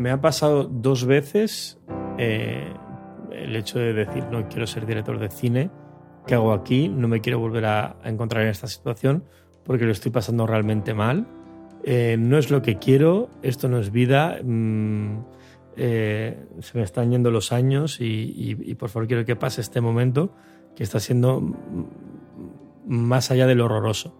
[0.00, 1.78] me ha pasado dos veces
[2.16, 2.72] eh,
[3.32, 5.70] el hecho de decir no quiero ser director de cine,
[6.26, 6.88] ¿qué hago aquí?
[6.88, 9.24] No me quiero volver a, encontrar en esta situación
[9.62, 11.26] porque lo estoy pasando realmente mal.
[11.84, 15.18] Eh, no es lo que quiero, esto no es vida, mm,
[15.76, 20.34] eh, se me están yendo los años y, por favor quiero que pase este momento
[20.76, 21.42] que está siendo
[22.86, 24.16] más allá del horroroso.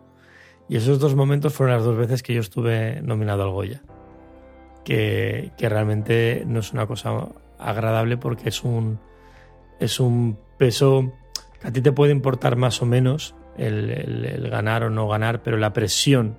[0.68, 3.82] Y esos dos momentos fueron las dos veces que yo estuve nominado al Goya.
[4.84, 8.98] Que, que realmente no es una cosa agradable porque es un,
[9.78, 11.12] es un peso
[11.60, 15.56] que a ti te puede importar más o menos el, ganar o no ganar, pero
[15.56, 16.38] la presión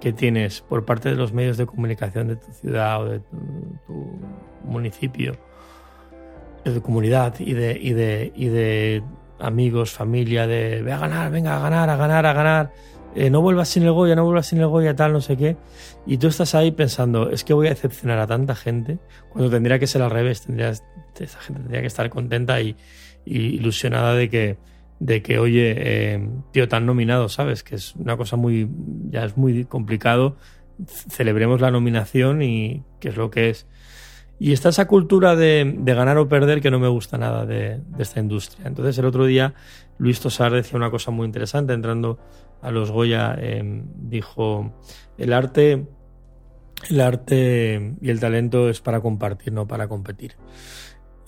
[0.00, 3.20] que tienes por parte de los medios de comunicación de tu ciudad o de
[3.86, 4.18] tu,
[4.64, 5.34] municipio,
[6.64, 9.02] de tu comunidad y de, y de, y de
[9.38, 12.72] amigos, familia, de ve a ganar, venga a ganar, a ganar, a ganar,
[13.14, 15.56] eh, no vuelvas sin el Goya, no vuelvas sin el Goya, tal, no sé qué.
[16.06, 18.98] Y tú estás ahí pensando, es que voy a decepcionar a tanta gente,
[19.30, 20.84] cuando tendría que ser al revés, tendrías,
[21.18, 22.76] esa gente tendría que estar contenta y,
[23.24, 24.56] ilusionada de que,
[25.00, 27.62] de que oye, eh, tío, tan nominado, ¿sabes?
[27.62, 28.68] Que es una cosa muy,
[29.10, 30.36] ya es muy complicado.
[30.86, 33.66] Celebremos la nominación y qué es lo que es.
[34.40, 38.20] Y está esa cultura de, ganar o perder que no me gusta nada de, esta
[38.20, 38.68] industria.
[38.68, 39.54] Entonces el otro día
[39.98, 42.18] Luis Tosar decía una cosa muy interesante entrando
[42.62, 44.72] a los Goya, em, dijo,
[45.16, 45.86] el arte,
[46.90, 50.34] el arte y el talento es para compartir, no para competir.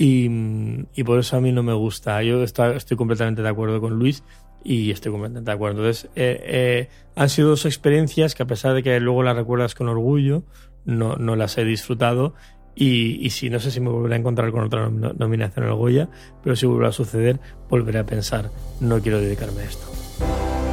[0.02, 2.22] Y, por eso a mí no me gusta.
[2.22, 4.24] Yo estoy, completamente de acuerdo con Luis
[4.64, 5.80] y estoy completamente de acuerdo.
[5.80, 9.74] Entonces, eh, eh, han sido dos experiencias que a pesar de que luego las recuerdas
[9.74, 10.44] con orgullo,
[10.86, 12.34] no, no las he disfrutado
[12.74, 16.08] y, y si no sé si me volveré a encontrar con otra nominación al Goya,
[16.42, 20.69] pero si vuelve a suceder, volveré a pensar, no quiero dedicarme a esto.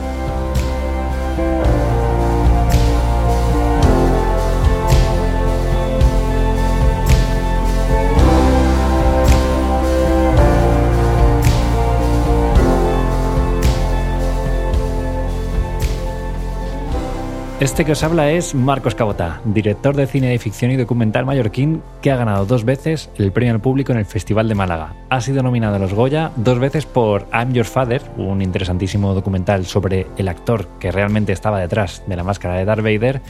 [17.59, 21.81] Este que os habla es Marcos Cabotá, director de cine de ficción y documental mallorquín
[22.03, 24.94] que ha ganado dos veces el premio al público en el Festival de Málaga.
[25.09, 29.66] Ha sido nominado a los Goya dos veces por I'm Your Father, un interesantísimo documental
[29.66, 33.22] sobre el actor que realmente estaba detrás de la máscara de Darth Vader,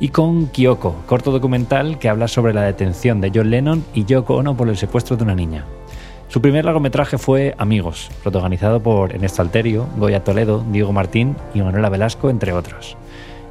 [0.00, 4.34] y con Kyoko, corto documental que habla sobre la detención de John Lennon y Yoko
[4.34, 5.64] Ono por el secuestro de una niña.
[6.26, 11.88] Su primer largometraje fue Amigos, protagonizado por Ernesto Alterio, Goya Toledo, Diego Martín y Manuela
[11.88, 12.96] Velasco, entre otros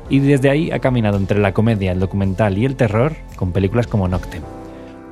[0.10, 3.88] y desde ahí ha caminado entre la comedia, el documental y el terror con películas
[3.88, 4.44] como Noctem.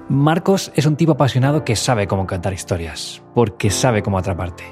[0.10, 4.66] Marcos es un tipo apasionado que sabe cómo cantar historias, porque sabe cómo atraparte.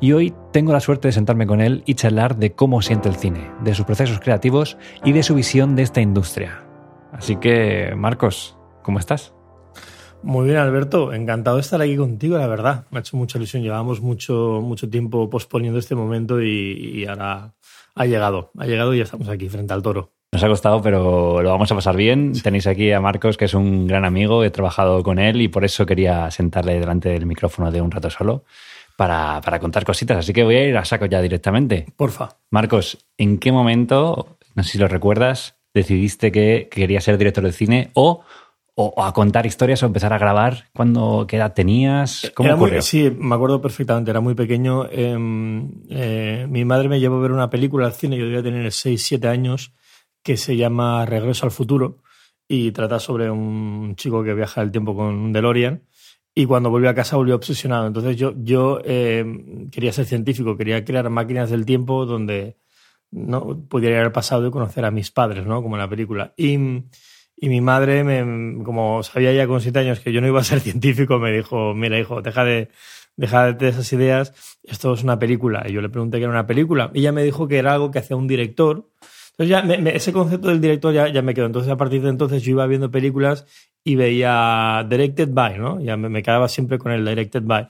[0.00, 3.16] Y hoy tengo la suerte de sentarme con él y charlar de cómo siente el
[3.16, 6.62] cine, de sus procesos creativos y de su visión de esta industria.
[7.12, 9.34] Así que, Marcos, ¿cómo estás?
[10.22, 11.12] Muy bien, Alberto.
[11.12, 12.86] Encantado de estar aquí contigo, la verdad.
[12.90, 13.62] Me ha hecho mucha ilusión.
[13.62, 17.54] Llevamos mucho, mucho tiempo posponiendo este momento y ahora
[17.96, 20.12] ha llegado, ha llegado y ya estamos aquí frente al toro.
[20.32, 22.32] Nos ha costado, pero lo vamos a pasar bien.
[22.42, 25.64] Tenéis aquí a Marcos, que es un gran amigo, he trabajado con él y por
[25.64, 28.44] eso quería sentarle delante del micrófono de un rato solo
[28.96, 30.18] para, contar cositas.
[30.18, 31.86] Así que voy a ir a saco ya directamente.
[31.96, 32.36] Porfa.
[32.50, 37.52] Marcos, ¿en qué momento, no sé si lo recuerdas, decidiste que querías ser director de
[37.52, 38.22] cine o
[38.78, 40.68] o, a contar historias o empezar a grabar?
[40.74, 42.30] ¿Cuándo, ¿Qué edad tenías?
[42.34, 42.82] ¿Cómo ocurrió?
[42.82, 44.86] sí, me acuerdo perfectamente, era muy pequeño.
[44.90, 48.70] Em, eh, mi madre me llevó a ver una película al cine, yo debía tener
[48.70, 49.72] 6, 7 años,
[50.22, 52.02] que se llama Regreso al futuro
[52.46, 55.82] y trata sobre un chico que viaja el tiempo con un DeLorean
[56.34, 57.86] y cuando volvió a casa volvió obsesionado.
[57.86, 62.58] Entonces yo, yo em, quería ser científico, quería crear máquinas del tiempo donde
[63.10, 65.62] no pudiera ir al pasado y conocer a mis padres, ¿no?
[65.62, 66.34] Como en la película.
[66.36, 66.58] Y
[67.36, 70.44] y mi madre, me, como sabía ya con siete años que yo no iba a
[70.44, 72.68] ser científico, me dijo, mira hijo, deja de,
[73.16, 74.32] deja de esas ideas,
[74.64, 75.64] esto es una película.
[75.68, 76.90] Y yo le pregunté qué era una película.
[76.94, 78.88] Y ella me dijo que era algo que hacía un director.
[79.38, 81.46] Entonces ya ese concepto del director ya, ya me quedó.
[81.46, 83.46] Entonces a partir de entonces yo iba viendo películas
[83.84, 85.80] y veía Directed By, ¿no?
[85.80, 87.68] Ya me, me quedaba siempre con el Directed By.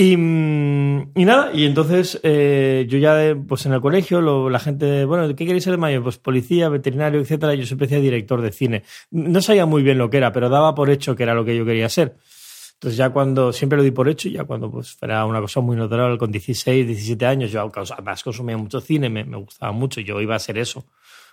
[0.00, 5.26] Y, y, nada, y entonces eh, yo ya pues en el colegio, la gente, bueno,
[5.34, 6.04] ¿qué queréis ser de mayor?
[6.04, 7.54] Pues policía, veterinario, etcétera.
[7.54, 8.84] Yo siempre decía director de cine.
[9.10, 11.56] No sabía muy bien lo que era, pero daba por hecho que era lo que
[11.56, 12.16] yo quería ser.
[12.74, 15.76] Entonces ya cuando, siempre lo di por hecho, ya cuando pues era una cosa muy
[15.76, 20.20] natural, con 16, 17 años, yo además consumía mucho cine, me, me gustaba mucho, yo
[20.20, 20.86] iba a ser eso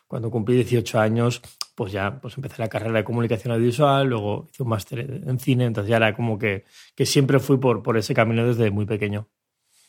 [0.08, 1.42] cuando cumplí 18 años,
[1.76, 5.66] pues ya pues empecé la carrera de comunicación audiovisual, luego hice un máster en cine,
[5.66, 6.66] entonces ya era como que,
[6.96, 9.28] que siempre fui por, por ese camino desde muy pequeño.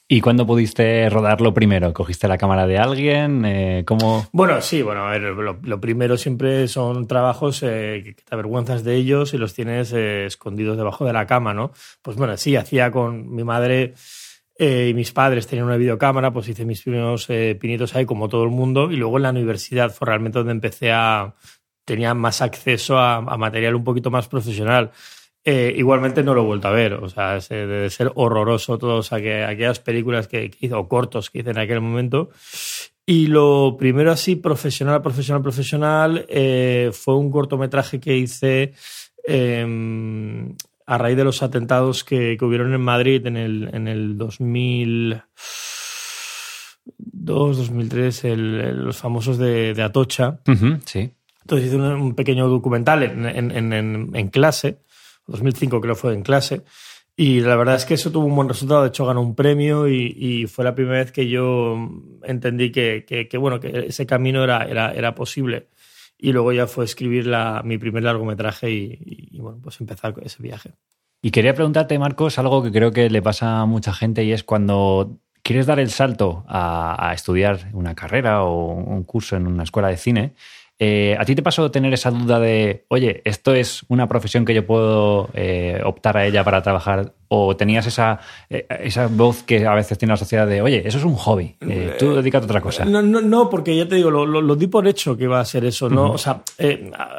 [0.09, 1.93] ¿Y cuándo pudiste rodarlo primero?
[1.93, 3.45] ¿Cogiste la cámara de alguien?
[3.45, 4.25] Eh, ¿Cómo?
[4.31, 8.95] Bueno, sí, bueno, a ver, lo, primero siempre son trabajos eh, que te avergüenzas de
[8.95, 11.73] ellos y los tienes eh, escondidos debajo de la cama, ¿no?
[12.03, 13.95] Pues bueno, sí, hacía con mi madre
[14.59, 17.27] y mis padres tenían una videocámara, pues hice mis primeros
[17.61, 20.93] pinitos ahí como todo el mundo y luego en la universidad fue realmente donde empecé
[20.93, 21.35] a...
[21.85, 24.93] tenía más acceso a material un poquito más profesional.
[25.49, 29.79] Eh, igualmente no lo he vuelto a ver, o sea, debe ser horroroso todas aquellas
[29.79, 32.31] películas que, hizo, o cortos que hice en aquel momento.
[33.07, 38.73] Y lo primero así, profesional, profesional, profesional, eh, fue un cortometraje que hice
[39.25, 40.57] em,
[40.87, 45.23] a raíz de los atentados que, hubieron en Madrid en el, en el 2002,
[47.13, 48.25] 2003,
[48.75, 50.41] los famosos de, Atocha.
[50.85, 51.13] sí.
[51.43, 54.81] Entonces hice un, pequeño documental en clase
[55.27, 56.63] 2005 creo fue en clase.
[57.17, 59.89] Y la verdad es que eso tuvo un buen resultado, de hecho ganó un premio
[59.89, 61.91] y, fue la primera vez que yo
[62.23, 65.69] entendí que, que, bueno, que ese camino era, era, era, posible.
[66.19, 70.43] Y luego ya fue escribir la, mi primer largometraje y, y, bueno, pues empezar ese
[70.43, 70.73] viaje.
[71.23, 74.45] Y quería preguntarte, Marcos, algo que creo que le pasa a mucha gente y es
[74.45, 79.63] cuando quieres dar el salto a, a estudiar una carrera o un curso en una
[79.63, 80.35] escuela de cine,
[80.79, 84.55] eh, ¿A ti te pasó tener esa duda de, oye, esto es una profesión que
[84.55, 87.15] yo puedo eh, optar a ella para trabajar?
[87.29, 88.21] ¿O tenías esa,
[88.51, 91.57] eh, esa voz que a veces tiene la sociedad de, oye, eso es un hobby,
[91.99, 92.85] tú dedícate a otra cosa?
[92.85, 95.65] No, no, no, porque ya te digo, lo, di por hecho que iba a ser
[95.65, 96.13] eso, ¿no?
[96.13, 96.43] O sea,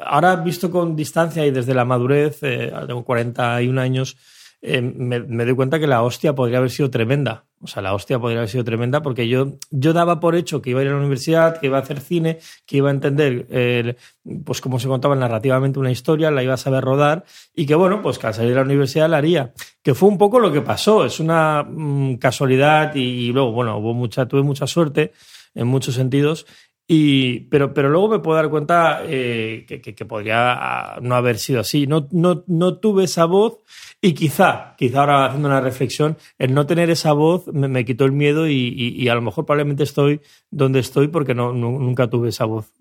[0.06, 4.18] ahora visto con distancia y desde la madurez, tengo 41 años,
[4.62, 7.46] eh, me, doy cuenta que la hostia podría haber sido tremenda.
[7.60, 10.70] O sea, la hostia podría haber sido tremenda porque yo, yo daba por hecho que
[10.70, 12.38] iba a ir a la universidad, que iba a hacer cine,
[12.68, 13.98] que iba a entender,
[14.46, 17.26] pues cómo se contaba narrativamente una historia, la iba a saber rodar
[17.56, 19.54] y que, bueno, pues que al salir de la universidad la haría.
[19.82, 21.04] Que fue un poco lo que pasó.
[21.04, 25.14] Es una mm, casualidad y, luego, bueno, hubo mucha, tuve mucha suerte
[25.56, 26.46] en muchos sentidos
[26.88, 31.38] y, pero, pero luego me puedo dar cuenta eh, que, que, podría ah, no haber
[31.38, 31.86] sido así.
[31.86, 33.60] No, no, no tuve esa voz
[34.02, 38.12] y quizá, quizá ahora haciendo una reflexión, el no tener esa voz me, quitó el
[38.12, 40.22] miedo y, y, a lo mejor probablemente estoy
[40.52, 42.72] donde estoy porque no, nunca tuve esa voz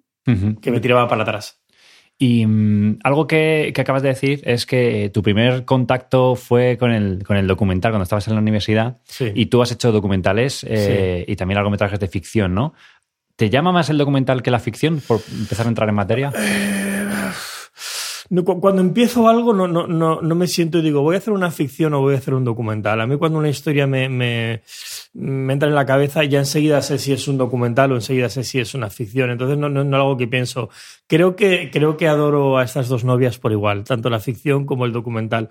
[0.60, 1.62] que me tiraba para atrás.
[2.18, 6.90] Y mm, algo que, que, acabas de decir es que tu primer contacto fue con
[6.90, 8.98] el, con el documental cuando estabas en la universidad
[9.34, 12.74] y tú has hecho documentales eh, y también largometrajes de ficción, ¿no?
[13.36, 16.32] ¿Te llama más el documental que la ficción, por empezar a entrar en materia?
[18.60, 21.50] Cuando empiezo algo no, no, no, no, me siento y digo, voy a hacer una
[21.50, 23.00] ficción o voy a hacer un documental.
[23.00, 24.62] A mí cuando una historia me, me,
[25.14, 28.42] me entra en la cabeza, ya enseguida sé si es un documental o enseguida sé
[28.42, 29.30] si es una ficción.
[29.30, 30.70] Entonces no, no, no algo que pienso.
[31.06, 34.86] Creo que, creo que adoro a estas dos novias por igual, tanto la ficción como
[34.86, 35.50] el documental.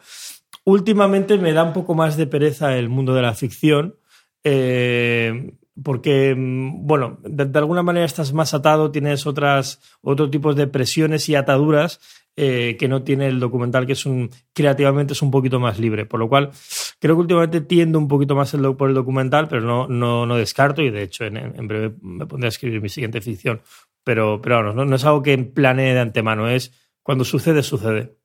[0.66, 3.96] Últimamente me da un poco más de pereza el mundo de la ficción.
[4.44, 10.68] Eh, porque, mm, bueno, de, alguna manera estás más atado, tienes otras, otro tipos de
[10.68, 12.00] presiones y ataduras
[12.38, 16.06] eh, que no tiene el documental, que es un, creativamente es un poquito más libre.
[16.06, 16.52] Por lo cual,
[17.00, 20.36] creo que últimamente tiendo un poquito más el, por el documental, pero no, no, no
[20.36, 23.62] descarto y de hecho en, breve me pondré a escribir mi siguiente ficción.
[24.04, 28.18] Pero, pero no, no, es algo que planee de antemano, es cuando sucede, sucede.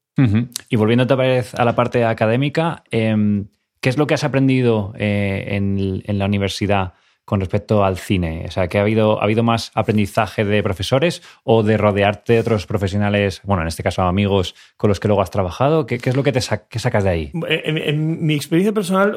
[0.68, 3.46] Y volviendo otra vez a la parte académica, em,
[3.80, 6.92] ¿qué es lo que has aprendido eh, en la universidad?
[7.30, 8.46] Con respecto al cine?
[8.48, 12.40] O sea, que ha habido, ha habido más aprendizaje de profesores o de rodearte de
[12.40, 15.86] otros profesionales, bueno, en este caso amigos con los que luego has trabajado.
[15.86, 17.32] ¿Qué, es lo que te sacas de ahí?
[17.48, 19.16] En, mi experiencia personal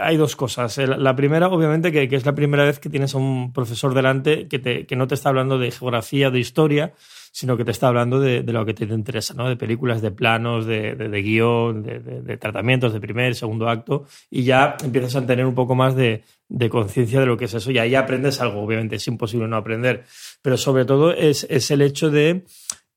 [0.00, 0.78] hay dos cosas.
[0.78, 4.58] La primera, obviamente, que, es la primera vez que tienes a un profesor delante que,
[4.58, 6.94] te, que no te está hablando de geografía, de historia,
[7.32, 9.48] sino que te está hablando de, lo que te interesa, ¿no?
[9.48, 14.76] De películas, de planos, de, de guion, de, tratamientos de primer, segundo acto, y ya
[14.82, 16.24] empiezas a tener un poco más de,
[16.70, 20.04] conciencia de lo que es eso, y ahí aprendes algo, obviamente es imposible no aprender,
[20.42, 22.44] pero sobre todo es, es el hecho de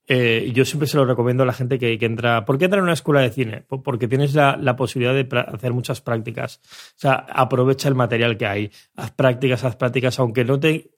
[0.08, 2.44] eh, yo siempre se lo recomiendo a la gente que, entra.
[2.44, 3.64] ¿Por qué entra en una escuela de cine?
[3.66, 6.60] Porque tienes la, posibilidad de hacer muchas prácticas.
[6.96, 8.70] O sea, aprovecha el material que hay.
[8.96, 10.90] Haz prácticas, haz prácticas, aunque no te.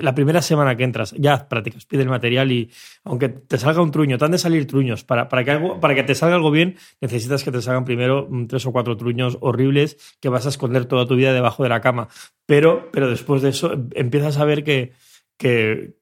[0.00, 2.70] La primera semana que entras, ya haz prácticas, pide el material y
[3.04, 5.04] aunque te salga un truño, te han de salir truños.
[5.04, 8.26] Para, para, que algo, para que te salga algo bien, necesitas que te salgan primero
[8.28, 11.68] mm, tres o cuatro truños horribles que vas a esconder toda tu vida debajo de
[11.68, 12.08] la cama.
[12.46, 14.92] Pero, pero después de eso empiezas a ver que,
[15.38, 15.94] que,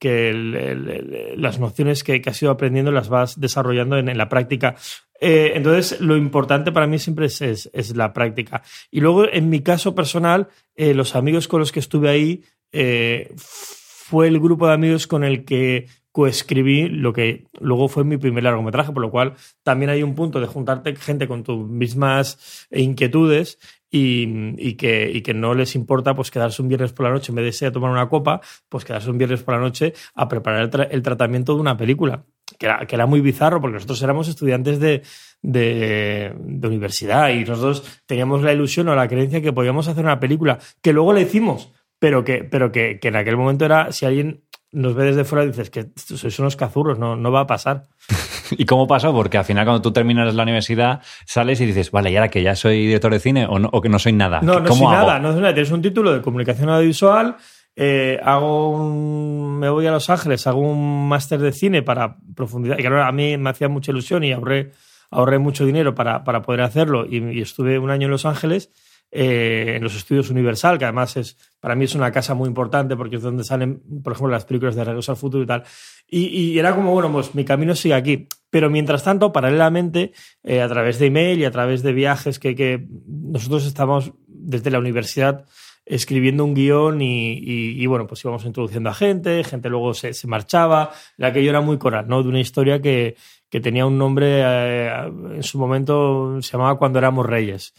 [1.37, 4.77] las nociones que, has ido aprendiendo las vas desarrollando en, la práctica.
[5.21, 8.63] Eh, entonces, lo importante para mí siempre es, la práctica.
[8.91, 12.43] Y luego, en mi caso personal, eh, los amigos con los que estuve ahí
[12.73, 18.19] eh, fue el grupo de amigos con el que coescribí lo que luego fue mi
[18.19, 22.67] primer largometraje, por lo cual también hay un punto de juntarte gente con tus mismas
[22.71, 23.59] inquietudes
[23.91, 27.49] y, que, no les importa pues quedarse un viernes por la noche en vez de
[27.49, 31.03] irse a tomar una copa, pues quedarse un viernes por la noche a preparar el,
[31.03, 32.25] tratamiento de una película.
[32.59, 35.03] Que era, que era, muy bizarro porque nosotros éramos estudiantes de,
[35.41, 40.59] de, universidad y nosotros teníamos la ilusión o la creencia que podíamos hacer una película
[40.83, 44.43] que luego la hicimos, pero que, pero que, que en aquel momento era, si alguien
[44.73, 47.85] nos ve desde fuera y dices que sois unos cazurros, no, no va a pasar.
[48.51, 49.13] ¿Y cómo pasó?
[49.13, 52.43] Porque al final cuando tú terminas la universidad sales y dices, vale, ¿y ahora que
[52.43, 54.41] ya soy director de cine o, no, o que no soy nada?
[54.43, 55.55] No, no soy nada, no soy nada.
[55.55, 57.37] Tienes un título de comunicación audiovisual,
[57.77, 62.81] eh, hago un, me voy a Los Ángeles, hago un máster de cine para profundizar.
[62.81, 64.73] Y claro, a mí me hacía mucha ilusión y ahorré,
[65.13, 67.07] ahorré mucho dinero para, para poder hacerlo.
[67.09, 68.73] y estuve un año en Los Ángeles
[69.15, 72.97] eh, en los estudios Universal, que además es para mí es una casa muy importante
[72.97, 75.65] porque es donde salen, por ejemplo, las películas de Regreso al Futuro y tal.
[76.09, 78.27] Y, era como, bueno, pues mi camino sigue aquí.
[78.51, 82.57] Pero mientras tanto, paralelamente, eh, a través de email y a través de viajes que,
[82.57, 85.45] que nosotros estamos desde la universidad
[85.85, 90.93] escribiendo un guion y, bueno, pues íbamos introduciendo a gente, gente luego se, se, marchaba,
[91.17, 92.23] la que yo era muy coral, ¿no?
[92.23, 93.17] De una historia que,
[93.53, 94.91] que tenía un nombre, eh,
[95.35, 97.75] en su momento se llamaba Cuando éramos reyes.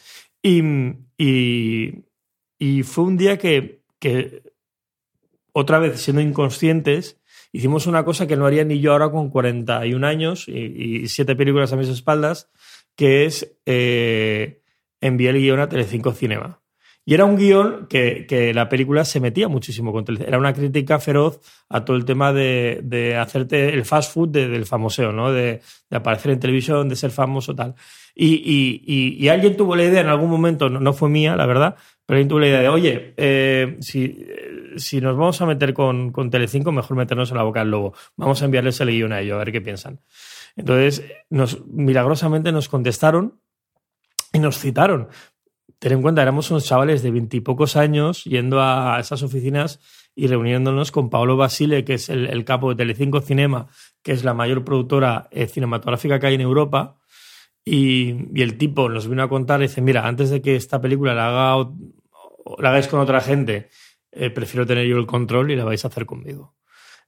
[0.45, 2.03] Y,
[2.59, 4.43] y, fue un día que, que,
[5.53, 7.21] otra vez siendo inconscientes,
[7.53, 11.71] hicimos una cosa que no haría ni yo ahora con 41 años y, siete películas
[11.71, 12.51] a mis espaldas,
[12.97, 14.61] que es eh,
[14.99, 16.62] enviar el guion a Telecinco Cinema.
[17.05, 20.99] Y era un guion que, que, la película se metía muchísimo con Era una crítica
[20.99, 25.31] feroz a todo el tema de, de hacerte el fast food del famoseo, ¿no?
[25.31, 27.75] De, de, aparecer en televisión, de ser famoso, tal.
[28.15, 28.83] Y,
[29.19, 32.29] y, alguien tuvo la idea en algún momento, no, fue mía, la verdad, pero alguien
[32.29, 34.25] tuvo la idea de, oye, eh, si,
[34.77, 37.93] si, nos vamos a meter con, con Telecinco, mejor meternos en la boca del lobo.
[38.15, 39.99] Vamos a enviarles el guion a ellos, a ver qué piensan.
[40.55, 43.39] Entonces, nos, milagrosamente nos contestaron
[44.31, 45.09] y nos citaron.
[45.83, 49.81] Ten en cuenta, éramos unos chavales de veintipocos años yendo a esas oficinas
[50.15, 53.67] y reuniéndonos con Paolo Basile, que es el, capo de Telecinco Cinema,
[54.01, 57.01] que es la mayor productora eh, cinematográfica que hay en Europa
[57.65, 58.11] y,
[58.41, 61.27] el tipo nos vino a contar y dice, mira, antes de que esta película la,
[61.27, 61.69] haga,
[62.59, 63.67] la hagáis con otra gente,
[64.13, 66.55] eh, prefiero tener yo el control y la vais a hacer conmigo.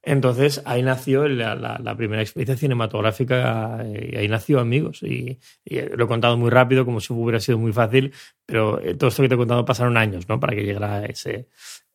[0.05, 5.01] Entonces ahí nació la, primera experiencia cinematográfica eh, y ahí nació Amigos.
[5.01, 8.13] Y, lo he contado muy rápido, como si hubiera sido muy fácil,
[8.45, 10.39] pero eh, todo esto que te he contado pasaron años ¿no?
[10.39, 11.47] para que llegara ese,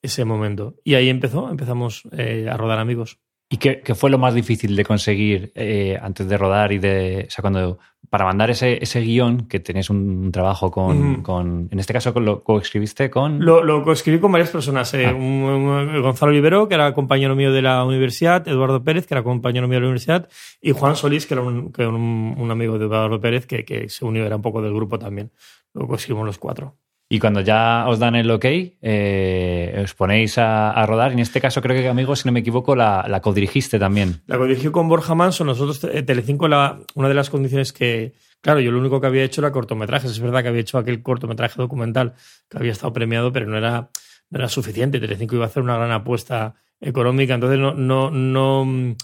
[0.02, 0.74] ese momento.
[0.82, 3.18] Y ahí empezó, empezamos a rodar Amigos.
[3.48, 5.52] ¿Y qué, fue lo más difícil de conseguir
[6.00, 7.78] antes de rodar y de, o sea, cuando
[8.10, 12.42] para mandar ese, ese guion, que tenéis un trabajo con, con en este caso lo
[12.42, 13.44] coescribiste con...
[13.44, 14.92] Lo, lo coescribí con varias personas.
[14.94, 16.00] Eh, ah.
[16.00, 19.76] Gonzalo Olivero, que era compañero mío de la universidad, Eduardo Pérez, que era compañero mío
[19.76, 20.28] de la universidad,
[20.60, 23.88] y Juan Solís, que era un, que un, un amigo de Eduardo Pérez, que, que
[23.88, 25.30] se unió, era un poco del grupo también.
[25.72, 26.79] Lo coescribimos los cuatro.
[27.12, 31.10] Y cuando ya os dan el ok, eh, os ponéis a, rodar.
[31.10, 34.22] En este caso, creo que, amigos, si no me equivoco, la, la codirigiste también.
[34.28, 35.44] La codirigí con Borja Manso.
[35.44, 38.12] Nosotros, eh, Telecinco, la, una de las condiciones que.
[38.40, 40.08] Claro, yo lo único que había hecho era cortometrajes.
[40.08, 42.14] Es verdad que había hecho aquel cortometraje documental
[42.48, 43.90] que había estado premiado, pero no era,
[44.30, 45.00] no era suficiente.
[45.00, 47.34] Telecinco iba a hacer una gran apuesta económica.
[47.34, 48.94] Entonces, no, no, no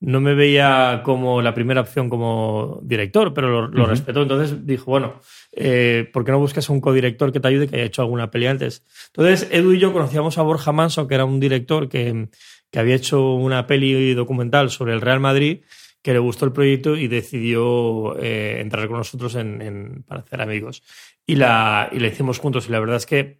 [0.00, 4.22] no me veía como la primera opción como director, pero lo, respetó.
[4.22, 5.20] Entonces dijo, bueno,
[5.52, 8.46] eh, ¿por qué no buscas un codirector que te ayude, que haya hecho alguna peli
[8.46, 8.84] antes?
[9.08, 12.28] Entonces, Edu y yo conocíamos a Borja Manso, que era un director que,
[12.76, 15.62] había hecho una peli documental sobre el Real Madrid,
[16.02, 20.82] que le gustó el proyecto y decidió eh, entrar con nosotros en, para hacer amigos.
[21.24, 22.68] Y la, y la hicimos juntos.
[22.68, 23.38] Y la verdad es que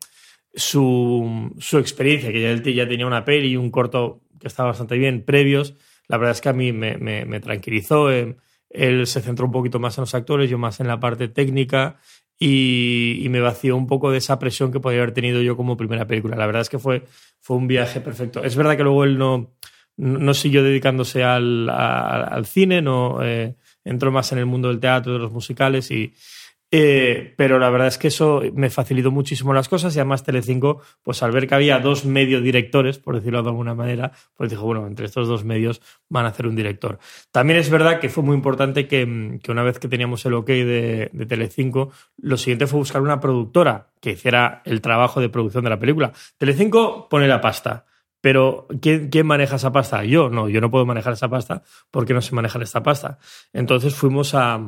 [0.54, 4.70] su, su experiencia, que ya él ya tenía una peli y un corto que estaba
[4.70, 5.75] bastante bien previos,
[6.08, 8.11] la verdad es que a mí me, tranquilizó.
[8.11, 8.37] Eh,
[8.70, 11.99] él se centró un poquito más en los actores, yo más en la parte técnica
[12.38, 16.06] y, me vació un poco de esa presión que podía haber tenido yo como primera
[16.06, 16.37] película.
[16.37, 17.04] La verdad es que fue,
[17.40, 18.42] fue un viaje perfecto.
[18.42, 19.54] Es verdad que luego él no,
[19.96, 25.12] no siguió dedicándose al, al cine, no eh, entró más en el mundo del teatro,
[25.12, 26.12] de los musicales y,
[26.76, 30.83] eh, pero la verdad es que eso me facilitó muchísimo las cosas y además Telecinco,
[31.04, 34.64] pues al ver que había dos medio directores, por decirlo de alguna manera, pues dijo,
[34.64, 36.99] bueno, entre estos dos medios van a hacer un director.
[37.31, 39.04] También es verdad que fue muy importante que,
[39.49, 43.90] una vez que teníamos el ok de, de Telecinco, lo siguiente fue buscar una productora
[44.00, 46.12] que hiciera el trabajo de producción de la película.
[46.38, 47.87] Telecinco pone la pasta.
[48.21, 50.02] Pero ¿quién, ¿quién, maneja esa pasta?
[50.02, 53.19] Yo, no, yo no puedo manejar esa pasta porque no sé manejar esta pasta.
[53.52, 54.59] Entonces fuimos a,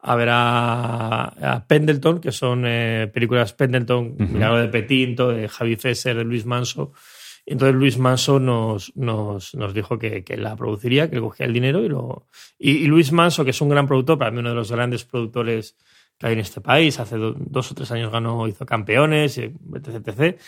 [0.00, 6.16] a ver a, Pendleton, que son eh, películas Pendleton, Milagro de Petinto, de Javi Fesser,
[6.16, 6.92] de Luis Manso.
[7.44, 11.52] entonces Luis Manso nos, nos, nos dijo que, que, la produciría, que le cogía el
[11.52, 12.28] dinero y lo.
[12.58, 15.76] Y, Luis Manso, que es un gran productor, para mí uno de los grandes productores
[16.16, 20.06] que hay en este país, hace dos o tres años ganó, hizo campeones, etc.
[20.06, 20.40] etc.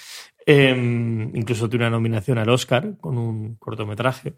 [0.47, 4.35] Em, incluso tuve una nominación al Oscar con un cortometraje.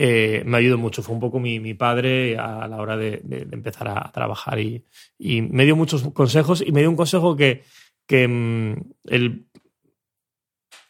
[0.00, 3.88] Eh, me ayudó mucho, fue un poco mi, mi padre a la hora de, empezar
[3.88, 4.84] a, trabajar y,
[5.18, 7.64] me dio muchos consejos y me dio un consejo que,
[8.06, 8.74] que mm,
[9.06, 9.46] el,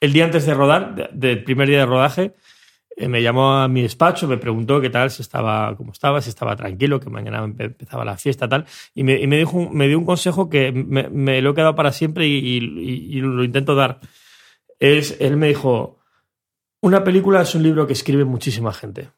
[0.00, 2.34] el día antes de rodar, del primer día de rodaje,
[2.96, 6.28] eh, me llamó a mi despacho, me preguntó qué tal, si estaba, cómo estaba, si
[6.28, 9.98] estaba tranquilo, que mañana empezaba la fiesta, tal, y me, y me, dijo, me dio
[9.98, 14.00] un consejo que me, lo he quedado para siempre y, y, y lo intento dar.
[14.78, 15.97] Es, él me dijo,
[16.80, 19.10] una película es un libro que escribe muchísima gente.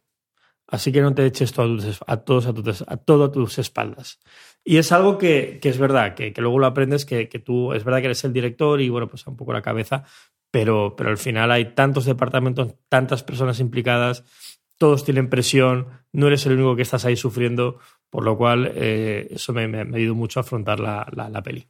[0.67, 1.77] Así que no te eches todo
[2.07, 4.21] a, todos a, tus, a, todo a tus espaldas.
[4.65, 7.73] Y es algo que, que es verdad, que, que, luego lo aprendes, que, que, tú,
[7.73, 10.05] es verdad que eres el director y bueno, pues un poco la cabeza,
[10.51, 14.25] pero, pero al final hay tantos departamentos, tantas personas implicadas,
[14.79, 19.27] todos tienen presión, no eres el único que estás ahí sufriendo, por lo cual eh,
[19.31, 21.69] eso me, me, me, mucho a afrontar la, la, la peli.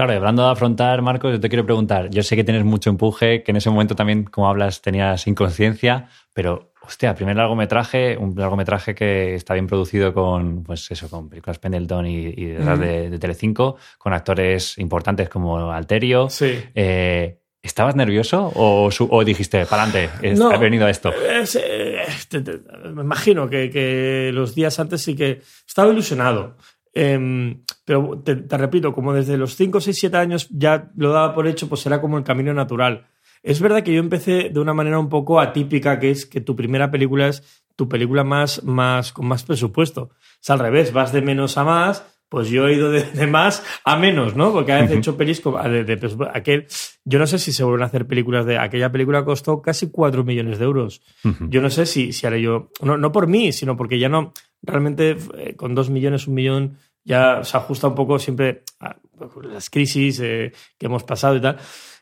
[0.00, 3.42] Claro, hablando de afrontar, Marcos, yo te quiero preguntar, yo sé que tienes mucho empuje,
[3.42, 8.94] que en ese momento también, como hablas, tenías inconsciencia, pero, hostia, primer largometraje, un largometraje
[8.94, 12.80] que está bien producido con, pues eso, con películas Pendleton y, y detrás mm.
[12.80, 16.30] de, de, Telecinco, con actores importantes como Alterio.
[16.30, 16.58] Sí.
[16.74, 21.12] Eh, ¿Estabas nervioso o, o dijiste, para adelante, no, he venido a esto?
[21.12, 26.56] Es, eh, te, te, me imagino que, que, los días antes sí que estaba ilusionado.
[26.94, 31.34] Eh, pero te, te, repito, como desde los 5, 6, 7 años ya lo daba
[31.34, 33.06] por hecho, pues era como el camino natural.
[33.42, 36.54] Es verdad que yo empecé de una manera un poco atípica, que es que tu
[36.54, 40.10] primera película es tu película más, más con más presupuesto.
[40.42, 43.64] Es al revés, vas de menos a más, pues yo he ido de, de más
[43.84, 44.52] a menos, ¿no?
[44.52, 44.96] Porque a veces uh -huh.
[44.96, 46.66] he hecho pelis de, de, de, aquel,
[47.04, 50.22] yo no sé si se vuelven a hacer películas de aquella película costó casi 4
[50.22, 51.02] millones de euros.
[51.24, 51.48] Uh -huh.
[51.50, 54.32] Yo no sé si, si haré yo, no, no por mí, sino porque ya no,
[54.62, 58.96] realmente eh, con 2 millones, un millón, ya se ajusta un poco siempre a
[59.42, 61.58] las crisis eh, que hemos pasado y tal.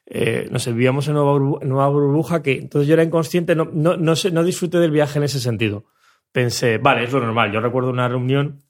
[0.07, 3.69] Eh, no sé, vivíamos en nueva, burbuja, nueva burbuja que entonces yo era inconsciente, no,
[3.73, 5.85] no, no, sé, no disfruté del viaje en ese sentido.
[6.33, 7.53] Pensé, vale, es lo normal.
[7.53, 8.63] Yo recuerdo una reunión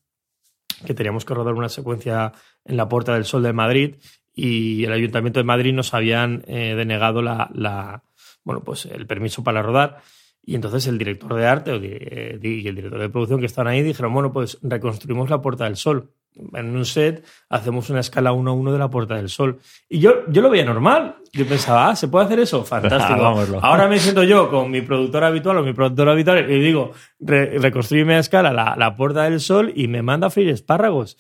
[0.85, 2.33] que teníamos que rodar una secuencia
[2.65, 3.97] en la Puerta del Sol de Madrid
[4.35, 8.03] y el Ayuntamiento de Madrid nos habían eh, denegado la, la,
[8.45, 10.01] bueno, pues el permiso para rodar.
[10.49, 14.15] Y entonces el director de arte y el director de producción que estaban ahí dijeron,
[14.15, 16.09] bueno, pues reconstruimos la Puerta del Sol
[16.55, 19.59] en un set hacemos una escala 1 a 1 de la Puerta del Sol.
[19.91, 21.17] Y yo, yo lo veía normal.
[21.35, 22.65] Yo pensaba, ah, ¿se puede hacer eso?
[22.65, 23.21] Fantástico.
[23.63, 27.59] Ahora me siento yo con mi productor habitual o mi productor habitual y digo, re,
[27.59, 31.19] reconstruirme a escala la, la, Puerta del Sol y me manda a freír espárragos.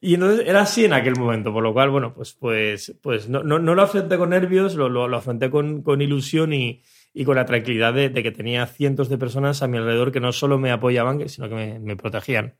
[0.00, 3.44] Y entonces era así en aquel momento, por lo cual, bueno, pues, pues, pues no,
[3.44, 6.82] no, no lo afronté con nervios, lo, lo, lo afronté con, con ilusión y,
[7.14, 10.32] y, con la tranquilidad de, que tenía cientos de personas a mi alrededor que no
[10.32, 12.54] solo me apoyaban, sino que me, protegían.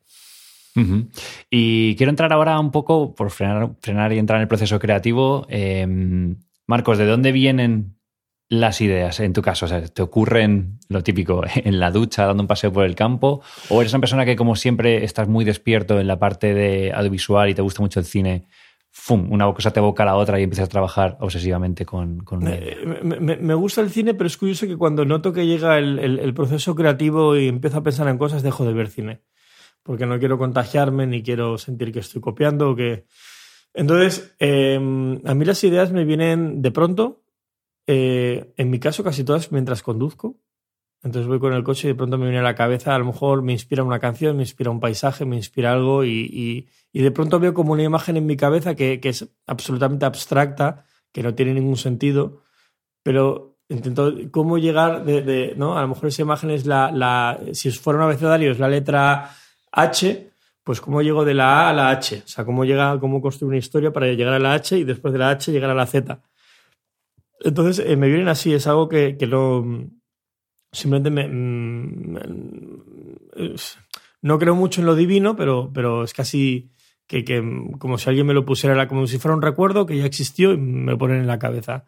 [1.51, 5.47] Y quiero entrar ahora un poco, por frenar, frenar y entrar en el proceso creativo.
[5.49, 5.87] Eh,
[6.67, 7.97] Marcos, ¿de dónde vienen
[8.49, 9.67] las ideas en tu caso?
[9.67, 13.43] O sea, ¿Te ocurren lo típico en la ducha, dando un paseo por el campo?
[13.69, 17.51] ¿O eres una persona que, como siempre, estás muy despierto en la parte de audiovisual
[17.51, 18.47] y te gusta mucho el cine?
[18.97, 19.31] ¡Fum!
[19.33, 23.19] Una cosa te evoca a la otra y empiezas a trabajar obsesivamente con, con me,
[23.19, 26.77] me, gusta el cine, pero es curioso que cuando noto que llega el, el, proceso
[26.77, 29.23] creativo y empiezo a pensar en cosas, dejo de ver cine
[29.85, 33.07] porque no quiero contagiarme ni quiero sentir que estoy copiando o que...
[33.75, 37.23] Entonces, eh, a mí las ideas me vienen de pronto,
[37.87, 40.37] eh, en mi caso casi todas mientras conduzco.
[41.05, 43.05] Entonces voy con el coche y de pronto me viene a la cabeza, a lo
[43.05, 47.03] mejor me inspira una canción, me inspira un paisaje, me inspira algo y, y, y
[47.03, 51.23] de pronto veo como una imagen en mi cabeza que, que, es absolutamente abstracta, que
[51.23, 52.41] no tiene ningún sentido,
[53.03, 55.77] pero intento cómo llegar de, ¿no?
[55.77, 59.31] A lo mejor esa imagen es la, la si fuera un abecedario es la letra
[59.73, 60.31] H,
[60.63, 62.23] pues cómo llego de la A a la H.
[62.25, 65.13] O sea, cómo, llega, cómo construir una historia para llegar a la H y después
[65.13, 66.23] de la H llegar a la Z.
[67.41, 69.91] Entonces, eh, me vienen así, es algo que, que no.
[70.75, 72.21] Simplemente me, me,
[74.23, 76.71] No creo mucho en lo divino, pero, pero es casi
[77.07, 77.43] que, que,
[77.79, 80.57] como si alguien me lo pusiera, como si fuera un recuerdo que ya existió y
[80.59, 81.85] me lo ponen en la cabeza.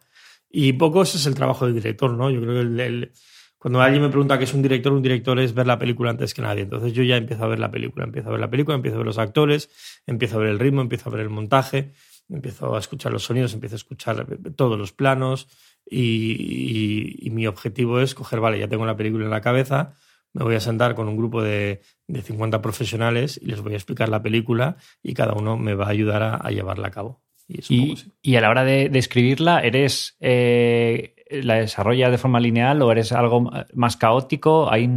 [0.49, 2.31] Y poco ese es el trabajo del director, ¿no?
[2.31, 3.11] Yo creo que el, el
[3.57, 6.33] cuando alguien me pregunta qué es un director, un director es ver la película antes
[6.33, 6.61] que nadie.
[6.61, 8.99] Entonces yo ya empiezo a ver la película, empiezo a ver la película, empiezo a
[8.99, 9.69] ver los actores,
[10.05, 11.93] empiezo a ver el ritmo, empiezo a ver el montaje,
[12.29, 15.47] empiezo a escuchar los sonidos, empiezo a escuchar todos los planos
[15.89, 19.93] y, y, y mi objetivo es coger, vale, ya tengo la película en la cabeza,
[20.33, 23.77] me voy a sentar con un grupo de, de 50 profesionales y les voy a
[23.77, 27.21] explicar la película y cada uno me va a ayudar a, a llevarla a cabo.
[27.47, 32.39] Y, y, y, a la hora de, de escribirla, ¿eres eh, la desarrollas de forma
[32.39, 34.71] lineal o eres algo más caótico?
[34.71, 34.89] ¿Hay,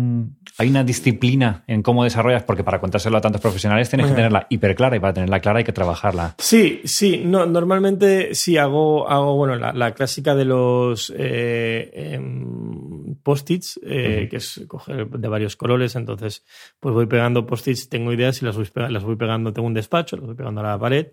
[0.58, 2.42] hay una disciplina en cómo desarrollas?
[2.42, 5.58] Porque para contárselo a tantos profesionales tienes que tenerla hiper clara y para tenerla clara
[5.58, 6.34] hay que trabajarla.
[6.38, 7.22] Sí, sí.
[7.24, 14.36] No, normalmente sí hago, hago bueno, la, clásica de los eh, em, post-its, eh, que
[14.36, 15.96] es coger de varios colores.
[15.96, 16.44] Entonces,
[16.78, 20.16] pues voy pegando post-its, tengo ideas y las voy, las voy pegando, tengo un despacho,
[20.16, 21.08] las voy pegando a la pared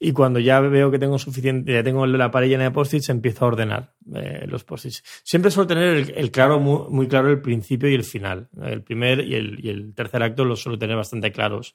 [0.00, 3.44] y cuando ya veo que tengo suficiente, ya tengo la pared llena de post-its, empiezo
[3.44, 5.02] a ordenar eh, los post-its.
[5.24, 8.48] Siempre suelo tener el, claro, muy, claro el principio y el final.
[8.62, 11.74] El primer y el, y el tercer acto los suelo tener bastante claros.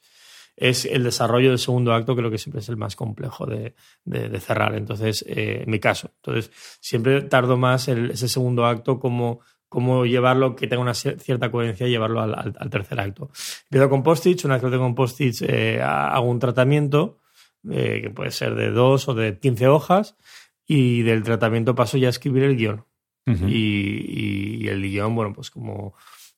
[0.55, 3.73] Es el desarrollo del segundo acto, creo que siempre es el más complejo de,
[4.05, 4.75] de, cerrar.
[4.75, 6.11] Entonces, eh, en mi caso.
[6.17, 11.49] Entonces, siempre tardo más el, ese segundo acto como cómo llevarlo, que tenga una cierta
[11.49, 13.31] coherencia y llevarlo al, al, tercer acto.
[13.63, 17.22] Empiezo con post-its, una vez que lo tengo con post-its, eh, hago un tratamiento
[17.69, 20.15] eh, que puede ser de dos o de 15 hojas,
[20.65, 22.85] y del tratamiento paso ya a escribir el guion.
[23.25, 25.93] y, el guion, bueno, pues como,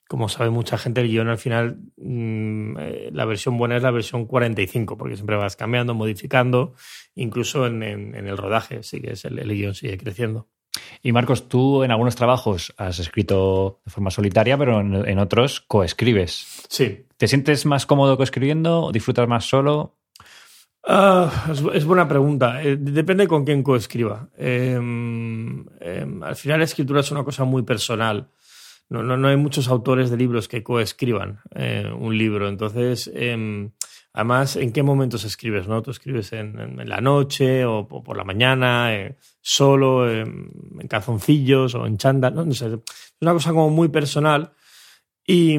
[0.07, 3.91] como sabe mucha gente, el guion al final, mm, eh, la versión buena es la
[3.91, 6.73] versión 45, porque siempre vas cambiando, modificando,
[7.15, 10.47] incluso en, el rodaje, sigue el, el guion sigue creciendo.
[11.01, 16.63] Y Marcos, tú en algunos trabajos has escrito de forma solitaria, pero en, otros coescribes.
[16.69, 17.05] Sí.
[17.17, 18.91] ¿Te sientes más cómodo coescribiendo?
[18.91, 19.97] ¿Disfrutas más solo?
[20.87, 22.61] Ah, es, buena pregunta.
[22.61, 24.29] Eh, depende con quién coescriba.
[24.37, 28.29] Em, em, al final la escritura es una cosa muy personal.
[28.89, 32.47] No, no, no hay muchos autores de libros que coescriban eh, un libro.
[32.47, 33.71] Entonces, em,
[34.13, 35.67] además, ¿en qué momentos escribes?
[35.67, 35.81] ¿no?
[35.81, 41.97] ¿Tú escribes en, la noche o, por la mañana, eh, solo, en calzoncillos o en
[41.97, 42.35] chándal?
[42.35, 42.51] ¿no?
[42.53, 42.67] sé.
[42.67, 42.73] Es
[43.21, 44.53] una cosa como muy personal.
[45.25, 45.57] Y,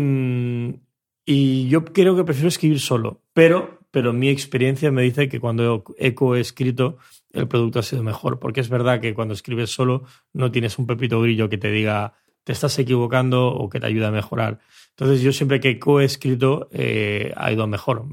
[1.25, 3.23] y yo creo que prefiero escribir solo.
[3.33, 6.99] Pero pero mi experiencia me dice que cuando he coescrito
[7.33, 10.05] el producto ha sido mejor, porque es verdad que cuando escribes solo
[10.35, 12.13] no tienes un pepito grillo que te diga
[12.45, 14.61] te estás equivocando o que te ayuda a mejorar.
[14.91, 18.05] Entonces yo siempre que he coescrito eh, ha ido mejor,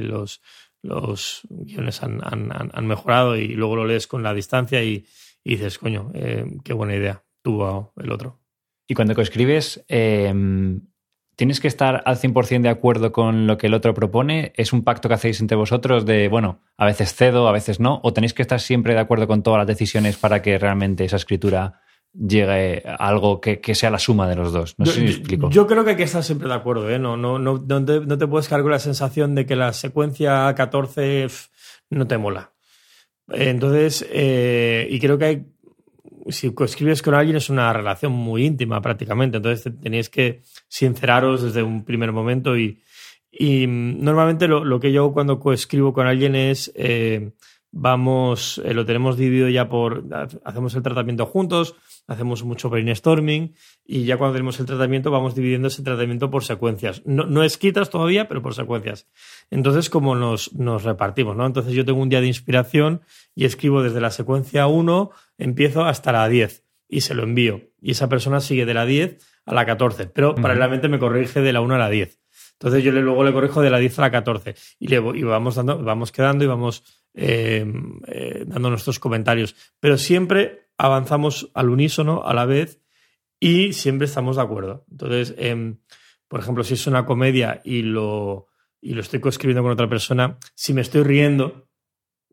[0.00, 0.40] los,
[0.80, 5.04] los guiones han, han, mejorado y luego lo lees con la distancia y,
[5.44, 8.40] dices, coño, eh, qué buena idea tuvo el otro.
[8.88, 10.32] Y cuando coescribes, eh,
[11.36, 14.52] ¿Tienes que estar al 100% de acuerdo con lo que el otro propone?
[14.56, 18.00] ¿Es un pacto que hacéis entre vosotros de, bueno, a veces cedo, a veces no?
[18.02, 21.16] ¿O tenéis que estar siempre de acuerdo con todas las decisiones para que realmente esa
[21.16, 21.82] escritura
[22.14, 24.76] llegue a algo que, sea la suma de los dos?
[24.78, 25.50] No sé si me explico.
[25.50, 26.88] Yo creo que hay que estar siempre de acuerdo.
[26.88, 26.98] ¿eh?
[26.98, 30.54] No, no, no, no, te, no te puedes cargar la sensación de que la secuencia
[30.54, 31.26] 14
[31.90, 32.52] no te mola.
[33.28, 35.46] Entonces, eh, y creo que hay
[36.28, 41.62] si escribes con alguien es una relación muy íntima prácticamente, entonces tenéis que sinceraros desde
[41.62, 42.82] un primer momento y,
[43.30, 47.32] y normalmente lo, lo, que yo hago cuando coescribo con alguien es, eh,
[47.70, 50.04] vamos, eh, lo tenemos dividido ya por,
[50.44, 51.74] hacemos el tratamiento juntos,
[52.06, 57.02] hacemos mucho brainstorming y ya cuando tenemos el tratamiento vamos dividiendo ese tratamiento por secuencias.
[57.04, 59.08] No, no escritas todavía, pero por secuencias.
[59.50, 61.46] Entonces, como nos, nos repartimos, ¿no?
[61.46, 63.02] Entonces yo tengo un día de inspiración
[63.34, 67.62] y escribo desde la secuencia 1, empiezo hasta la 10 y se lo envío.
[67.80, 71.52] Y esa persona sigue de la 10 a la 14, pero paralelamente me corrige de
[71.52, 72.18] la 1 a la 10.
[72.58, 75.22] Entonces yo le, luego le corrijo de la 10 a la 14 y, le, y
[75.22, 76.82] vamos, dando, vamos quedando y vamos
[77.14, 77.66] eh,
[78.06, 79.54] eh, dando nuestros comentarios.
[79.78, 82.80] Pero siempre avanzamos al unísono a la vez
[83.40, 84.84] y siempre estamos de acuerdo.
[84.90, 85.78] Entonces, em,
[86.28, 88.48] por ejemplo, si es una comedia y lo,
[88.80, 91.68] y lo estoy coescribiendo con otra persona, si me estoy riendo,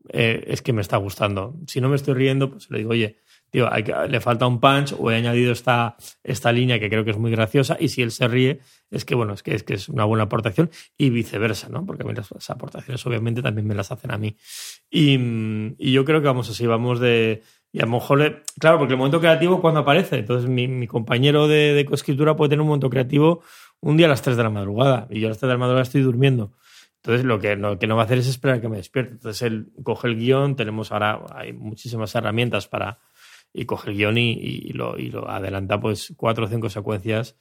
[0.09, 1.55] eh, es que me está gustando.
[1.67, 3.17] Si no me estoy riendo, pues le digo, oye,
[3.49, 3.69] tío,
[4.09, 7.31] le falta un punch o he añadido esta, esta línea que creo que es muy
[7.31, 10.05] graciosa y si él se ríe, es que, bueno, es que es, que es una
[10.05, 11.85] buena aportación y viceversa, ¿no?
[11.85, 14.35] Porque las, aportaciones obviamente también me las hacen a mí.
[14.89, 15.17] Y,
[15.77, 17.43] y yo creo que vamos así, vamos de
[17.75, 20.19] y a lo mejor, claro, porque el momento creativo cuando aparece.
[20.19, 23.41] Entonces, mi, compañero de, coescritura puede tener un momento creativo
[23.81, 25.57] un día a las 3 de la madrugada y yo a las 3 de la
[25.57, 26.53] madrugada estoy durmiendo.
[26.97, 29.13] Entonces, lo que, que no va a hacer es esperar que me despierte.
[29.13, 32.99] Entonces, él coge el guion, tenemos ahora, hay muchísimas herramientas para,
[33.51, 37.35] y coge el guion y, lo, y lo adelanta pues cuatro o cinco secuencias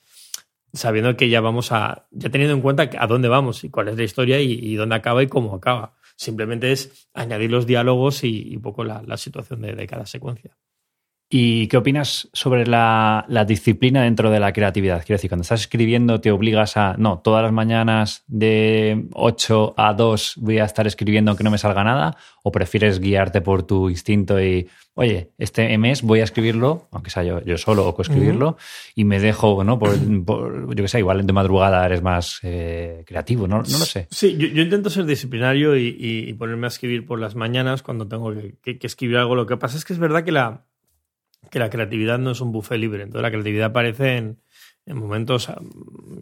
[0.72, 3.98] sabiendo que ya vamos a, ya teniendo en cuenta a dónde vamos y cuál es
[3.98, 5.92] la historia y dónde acaba y cómo acaba.
[6.22, 10.56] Simplemente es añadir los diálogos y, un poco la, situación de, cada secuencia.
[11.34, 15.02] ¿Y qué opinas sobre la, disciplina dentro de la creatividad?
[15.02, 19.94] Quiero decir, cuando estás escribiendo te obligas a, no, todas las mañanas de 8 a
[19.94, 23.88] 2 voy a estar escribiendo aunque no me salga nada, o prefieres guiarte por tu
[23.88, 28.58] instinto y, oye, este mes voy a escribirlo, aunque sea yo, yo solo o coescribirlo,
[28.94, 29.78] y me dejo, ¿no?
[29.78, 33.62] Por, yo qué sé, igual de madrugada eres más eh, creativo, ¿no?
[33.62, 34.06] no lo sé.
[34.10, 38.78] Sí, yo, intento ser disciplinario y, ponerme a escribir por las mañanas cuando tengo que,
[38.82, 39.34] escribir algo.
[39.34, 40.66] Lo que pasa es que es verdad que la,
[41.50, 43.02] que la creatividad no es un buffet libre.
[43.02, 44.42] Entonces la creatividad aparece en,
[44.87, 45.48] en momentos,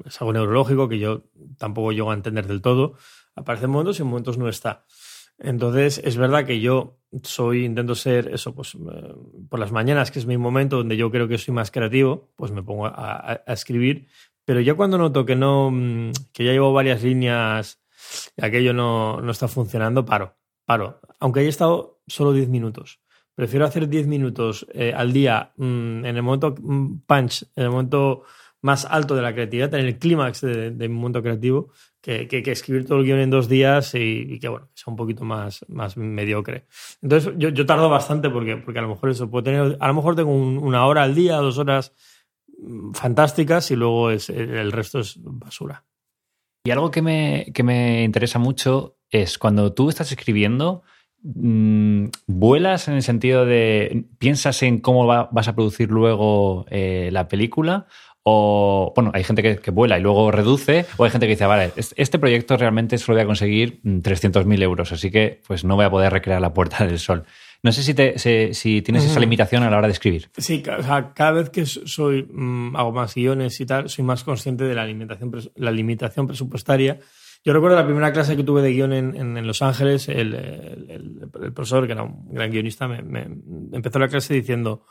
[0.04, 1.24] es algo neurológico que yo
[1.58, 2.94] tampoco llego a entender del todo,
[3.34, 4.84] aparece en momentos y en momentos no está.
[5.38, 9.14] Entonces, es verdad que yo soy, intento ser eso, pues eh,
[9.48, 12.52] por las mañanas, que es mi momento donde yo creo que soy más creativo, pues
[12.52, 14.08] me pongo a, escribir.
[14.44, 17.80] Pero ya cuando noto que no, mm, que ya llevo varias líneas
[18.36, 21.00] y aquello no, no está funcionando, paro, paro.
[21.20, 23.00] Aunque haya estado solo 10 minutos.
[23.34, 27.70] Prefiero hacer 10 minutos eh, al día mm, en el momento mm, punch, en el
[27.70, 28.24] momento
[28.62, 32.86] más alto de la creatividad, en el clímax de, mi mundo creativo, que, que, escribir
[32.86, 36.66] todo el guion en dos días y, que bueno, sea un poquito más, más mediocre.
[37.00, 39.94] Entonces yo, yo, tardo bastante porque, porque a lo mejor eso puedo tener, a lo
[39.94, 41.94] mejor tengo una hora al día, dos horas
[42.58, 45.84] mm, fantásticas y luego es, el resto es basura.
[46.64, 50.82] Y algo que me, que me interesa mucho es cuando tú estás escribiendo,
[51.22, 57.28] mm, ¿vuelas en el sentido de, piensas en cómo vas a producir luego eh, la
[57.28, 57.86] película?
[58.22, 61.72] O, bueno, hay gente que, vuela y luego reduce, o hay gente que dice, vale,
[61.76, 65.86] este proyecto realmente solo voy a conseguir 300.000 mm, euros, así que pues no voy
[65.86, 67.24] a poder recrear la Puerta del Sol.
[67.62, 70.30] No sé si, te, si, tienes esa limitación a la hora de escribir.
[70.36, 74.74] Sí, cada vez que soy mm, hago más guiones y tal, soy más consciente de
[74.74, 77.00] la limitación, la limitación presupuestaria.
[77.42, 81.92] Yo recuerdo la primera clase que tuve de guion en, Los Ángeles, el, profesor, que
[81.92, 83.26] era un gran guionista, me
[83.72, 84.84] empezó la clase diciendo,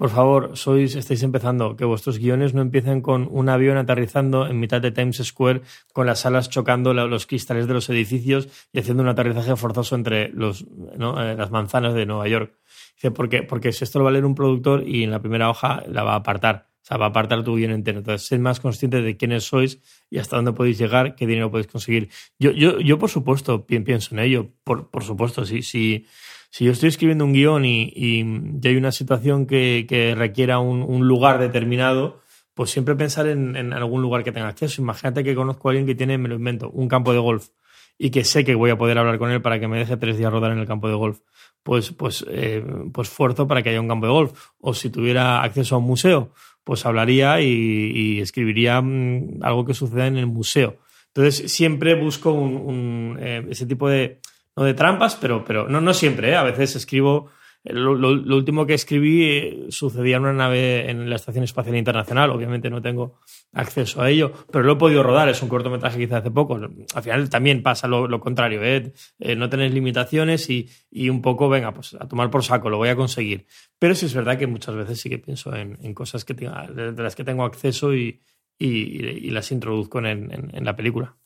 [0.00, 4.58] por favor, sois, estáis empezando, que vuestros guiones no empiecen con un avión aterrizando en
[4.58, 5.60] mitad de Times Square
[5.92, 10.30] con las alas chocando los cristales de los edificios y haciendo un aterrizaje forzoso entre
[10.30, 12.54] los, eh, las manzanas de Nueva York.
[12.94, 13.42] Dice, ¿por qué?
[13.42, 16.02] Porque si esto lo va a leer un productor y en la primera hoja la
[16.02, 16.69] va a apartar.
[16.82, 17.98] O sea, va a apartar tu guion entero.
[17.98, 21.66] Entonces, sed más consciente de quiénes sois y hasta dónde podéis llegar, qué dinero podéis
[21.66, 22.08] conseguir.
[22.38, 24.48] Yo, yo, yo por supuesto, pienso en ello.
[24.64, 26.06] Por, por supuesto, sí, sí
[26.50, 28.24] si yo estoy escribiendo un guion y,
[28.64, 32.20] hay una situación que, requiera un, lugar determinado,
[32.54, 34.82] pues siempre pensar en, algún lugar que tenga acceso.
[34.82, 37.48] Imagínate que conozco a alguien que tiene, me lo invento, un campo de golf
[37.96, 40.16] y que sé que voy a poder hablar con él para que me deje tres
[40.16, 41.20] días rodar en el campo de golf.
[41.62, 44.48] Pues, pues, eh, pues esfuerzo para que haya un campo de golf.
[44.58, 46.32] O si tuviera acceso a un museo,
[46.70, 50.76] pues hablaría y, escribiría mm, algo que suceda en el museo.
[51.08, 54.20] Entonces siempre busco un, eh, ese tipo de,
[54.54, 56.36] no de trampas, pero, pero no, no siempre, ¿eh?
[56.36, 57.28] a veces escribo,
[57.64, 62.70] lo, último que escribí eh, sucedía en una nave en la Estación Espacial Internacional, obviamente
[62.70, 63.18] no tengo
[63.52, 66.54] acceso a ello, pero lo he podido rodar, es un cortometraje que hice hace poco,
[66.56, 68.92] al final también pasa lo, contrario, ¿eh?
[69.36, 70.68] no tenéis limitaciones y,
[71.10, 73.46] un poco, venga, pues a tomar por saco, lo voy a conseguir.
[73.78, 77.14] Pero sí es verdad que muchas veces sí que pienso en, cosas que de, las
[77.14, 78.20] que tengo acceso y,
[78.58, 81.19] las introduzco en la película.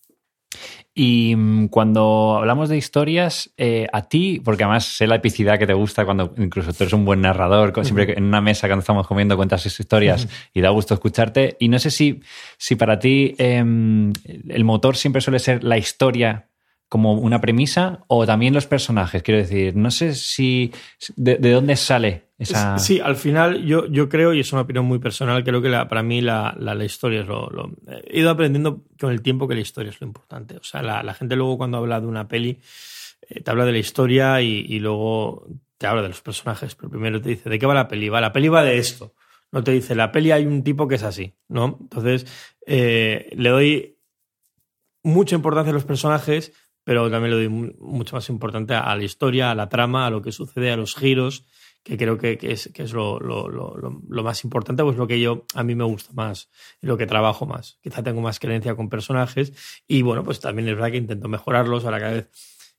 [0.94, 5.66] Y mm, cuando hablamos de historias, eh, a ti, porque además sé la epicidad que
[5.66, 9.06] te gusta cuando incluso tú eres un buen narrador, siempre en una mesa cuando estamos
[9.06, 11.56] comiendo cuentas esas historias y da gusto escucharte.
[11.58, 12.20] Y no sé si,
[12.58, 14.12] si para ti em,
[14.48, 16.48] el motor siempre suele ser la historia
[16.88, 19.22] como una premisa o también los personajes.
[19.24, 20.72] Quiero decir, no sé si
[21.16, 22.78] de, dónde sale esa.
[22.78, 26.02] Sí, al final yo, yo creo, y es una opinión muy personal, creo que para
[26.02, 27.48] mí la, la, historia es lo,
[28.06, 30.56] He ido aprendiendo con el tiempo que la historia es lo importante.
[30.56, 32.60] O sea, la, gente luego cuando habla de una peli
[33.28, 35.46] eh, te habla de la historia y, luego
[35.78, 38.08] te habla de los personajes, pero primero te dice, ¿de qué va la peli?
[38.08, 39.14] Va, la peli va de esto.
[39.52, 41.78] No te dice, la peli hay un tipo que es así, ¿no?
[41.80, 42.26] Entonces,
[42.66, 43.98] eh, le doy
[45.04, 46.52] mucha importancia a los personajes
[46.84, 50.20] pero también le doy mucho más importante a la historia, a la trama, a lo
[50.20, 51.46] que sucede, a los giros,
[51.84, 55.20] que creo que, es, que es lo, lo, lo, lo, más importante, pues lo que
[55.20, 57.78] yo a mí me gusta más lo que trabajo más.
[57.82, 59.52] Quizá tengo más creencia con personajes
[59.86, 61.84] y bueno, pues también es verdad que intento mejorarlos.
[61.84, 62.30] Ahora cada vez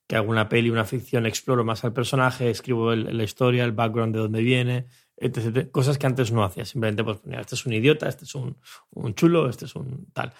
[0.07, 4.13] que hago una peli, una ficción, exploro más al personaje, escribo la historia, el background
[4.13, 4.87] de dónde viene,
[5.17, 6.65] etc, Cosas que antes no hacía.
[6.65, 8.57] Simplemente, pues, mira, este es un idiota, este es un,
[8.91, 10.33] un chulo, este es un tal.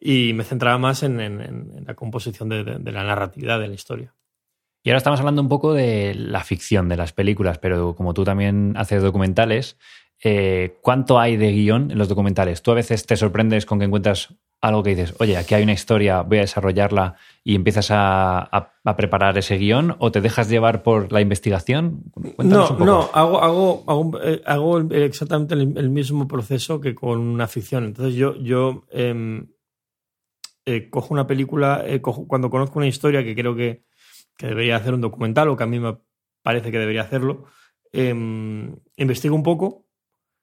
[0.00, 4.14] Y me centraba más en, en, la composición de, de, la narratividad de la historia.
[4.84, 8.24] Y ahora estamos hablando un poco de la ficción, de las películas, pero como tú
[8.24, 9.76] también haces documentales,
[10.24, 12.62] eh, ¿cuánto hay de guion en los documentales?
[12.62, 15.72] Tú a veces te sorprendes con que encuentras algo que dices, oye, aquí hay una
[15.72, 21.12] historia, voy a desarrollarla y empiezas a, preparar ese guion o te dejas llevar por
[21.12, 22.04] la investigación?
[22.38, 23.84] no, no, hago, hago,
[24.46, 27.84] hago, eh, exactamente el, mismo proceso que con una ficción.
[27.84, 29.48] Entonces yo, yo em,
[30.64, 33.82] eh, cojo una película, cuando conozco una historia que creo que,
[34.36, 35.98] que, debería hacer un documental o que a mí me
[36.42, 37.44] parece que debería hacerlo,
[37.92, 39.86] em, investigo un poco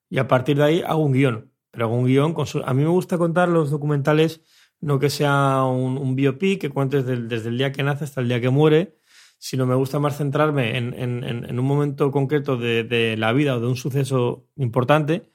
[0.10, 2.34] y a partir de ahí hago un guion pero hago un guion.
[2.34, 4.42] Con A mí me gusta contar los documentales,
[4.82, 8.42] no que sea un, biopic que cuentes desde el día que nace hasta el día
[8.42, 8.98] que muere,
[9.38, 13.76] sino me gusta más centrarme en, un momento concreto de, la vida o de un
[13.76, 15.32] suceso importante,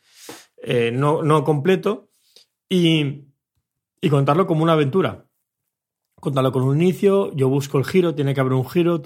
[0.62, 2.08] eh, no, no, completo,
[2.68, 3.26] y,
[4.00, 5.26] y contarlo como una aventura
[6.24, 9.00] contarlo con un inicio, yo busco el giro, tiene que haber un giro,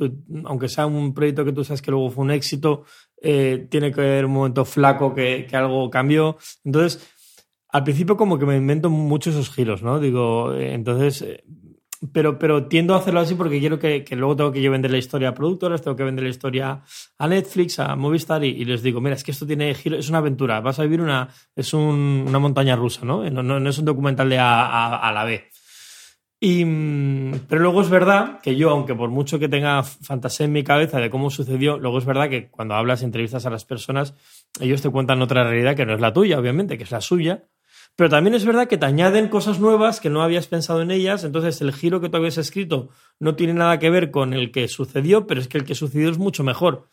[0.45, 2.85] aunque sea un proyecto que tú sabes que luego fue un éxito,
[3.21, 6.39] eh, tiene que haber un momento flaco que, algo cambió.
[6.65, 7.07] Entonces,
[7.69, 10.01] al principio como que me invento mucho esos giros, ¿no?
[10.01, 11.45] Digo, eh, entonces, eh,
[12.13, 14.99] pero, pero tiendo a hacerlo así porque quiero que, luego tengo que yo vender la
[14.99, 16.83] historia a productores, tengo que vender la historia
[17.19, 20.19] a Netflix, a Movistar y, les digo, mira, es que esto tiene giro, es una
[20.19, 23.29] aventura, vas a vivir una, es un, una montaña rusa, ¿no?
[23.29, 25.51] No, es un documental de A a, a la B.
[26.40, 30.53] Y, mm, pero luego es verdad que yo, aunque por mucho que tenga fantasía en
[30.53, 34.14] mi cabeza de cómo sucedió, luego es verdad que cuando hablas, entrevistas a las personas,
[34.61, 37.44] ellos te cuentan otra realidad que no es la tuya, obviamente, que es la suya.
[37.96, 41.24] Pero también es verdad que te añaden cosas nuevas que no habías pensado en ellas,
[41.24, 44.68] entonces el giro que tú habías escrito no tiene nada que ver con el que
[44.68, 46.88] sucedió, pero es que el que sucedió es mucho mejor.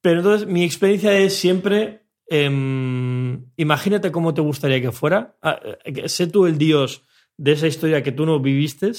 [0.00, 6.08] Pero entonces mi experiencia es siempre, em, imagínate cómo te gustaría que fuera, ah, eh,
[6.08, 7.04] sé tú el dios
[7.36, 8.92] de esa historia que tú no viviste,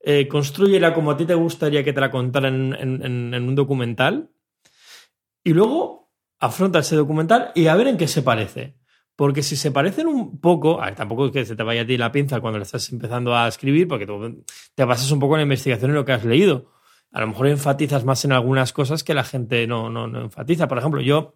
[0.00, 4.30] eh, construyela como a ti te gustaría que te la contaran en, un documental
[5.42, 8.76] y luego afronta ese documental y a ver en qué se parece.
[9.16, 12.12] Porque si se parecen un poco, tampoco es que se te vaya a ti la
[12.12, 14.06] pinza cuando le estás empezando a escribir, porque
[14.74, 16.70] te basas un poco en la investigación en lo que has leído.
[17.12, 20.68] A lo mejor enfatizas más en algunas cosas que la gente no, no, no enfatiza.
[20.68, 21.34] Por ejemplo, yo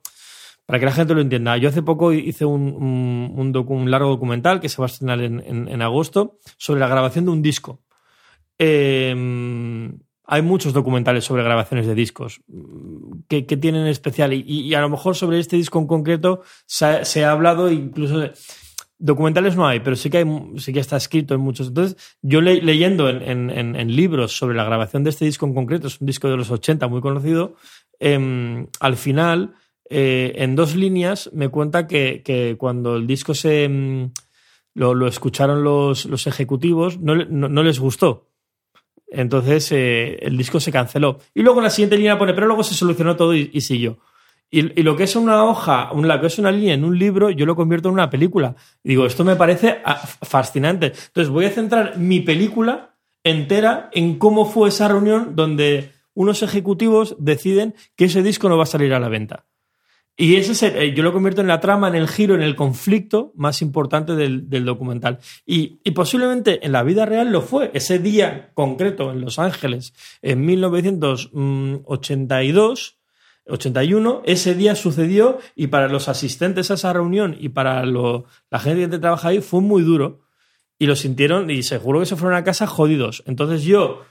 [0.71, 3.53] para que la gente lo entienda, yo hace poco hice un,
[3.89, 7.83] largo documental que se va a estrenar en, agosto sobre la grabación de un disco.
[8.57, 12.41] Em, hay muchos documentales sobre grabaciones de discos
[13.27, 14.33] que, tienen especial.
[14.33, 18.33] Y, a lo mejor sobre este disco en concreto se ha, hablado incluso de,
[18.97, 20.27] documentales no hay pero sí que hay
[20.59, 21.67] sí que está escrito en muchos.
[21.67, 26.07] Entonces yo leyendo en, libros sobre la grabación de este disco en concreto es un
[26.07, 27.57] disco de los 80 muy conocido
[27.99, 29.57] em, al final
[29.93, 34.13] eh, en dos líneas me cuenta que, cuando el disco se mm,
[34.75, 38.29] lo, escucharon los, ejecutivos, no, les gustó.
[39.09, 41.19] Entonces eh, el disco se canceló.
[41.35, 43.99] Y luego en la siguiente línea pone, pero luego se solucionó todo y, siguió.
[44.49, 47.45] Y, lo que es una hoja, lo que es una línea en un libro, yo
[47.45, 48.55] lo convierto en una película.
[48.85, 50.87] Digo, esto me parece ah, fascinante.
[50.87, 57.17] Entonces voy a centrar mi película entera en cómo fue esa reunión donde unos ejecutivos
[57.19, 59.50] deciden que ese disco no va a salir a la venta.
[60.21, 63.33] Y ese eh, yo lo convierto en la trama, en el giro, en el conflicto
[63.37, 65.19] más importante del, documental.
[65.47, 67.71] Y, posiblemente en la vida real lo fue.
[67.73, 72.99] Ese día concreto en Los Ángeles, en 1982,
[73.47, 78.91] 81, ese día sucedió y para los asistentes a esa reunión y para la gente
[78.91, 80.21] que trabaja ahí fue muy duro.
[80.79, 83.23] Y lo sintieron y seguro que se fueron a casa jodidos.
[83.27, 84.03] Entonces yo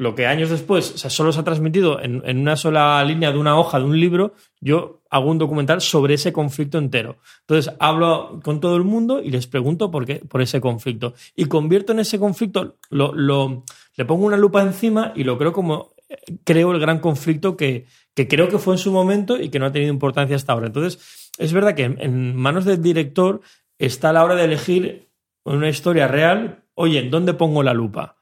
[0.00, 3.78] lo que años después solo se ha transmitido en, una sola línea de una hoja
[3.78, 7.18] de un libro, yo hago un documental sobre ese conflicto entero.
[7.40, 11.12] Entonces hablo con todo el mundo y les pregunto por qué, por ese conflicto.
[11.36, 13.12] Y convierto en ese conflicto, lo,
[13.94, 15.92] le pongo una lupa encima y lo creo como
[16.44, 17.84] creo el gran conflicto que,
[18.14, 20.68] creo que fue en su momento y que no ha tenido importancia hasta ahora.
[20.68, 23.42] Entonces, es verdad que en manos del director
[23.78, 25.10] está la hora de elegir
[25.44, 28.16] una historia real, oye, ¿en dónde pongo la lupa?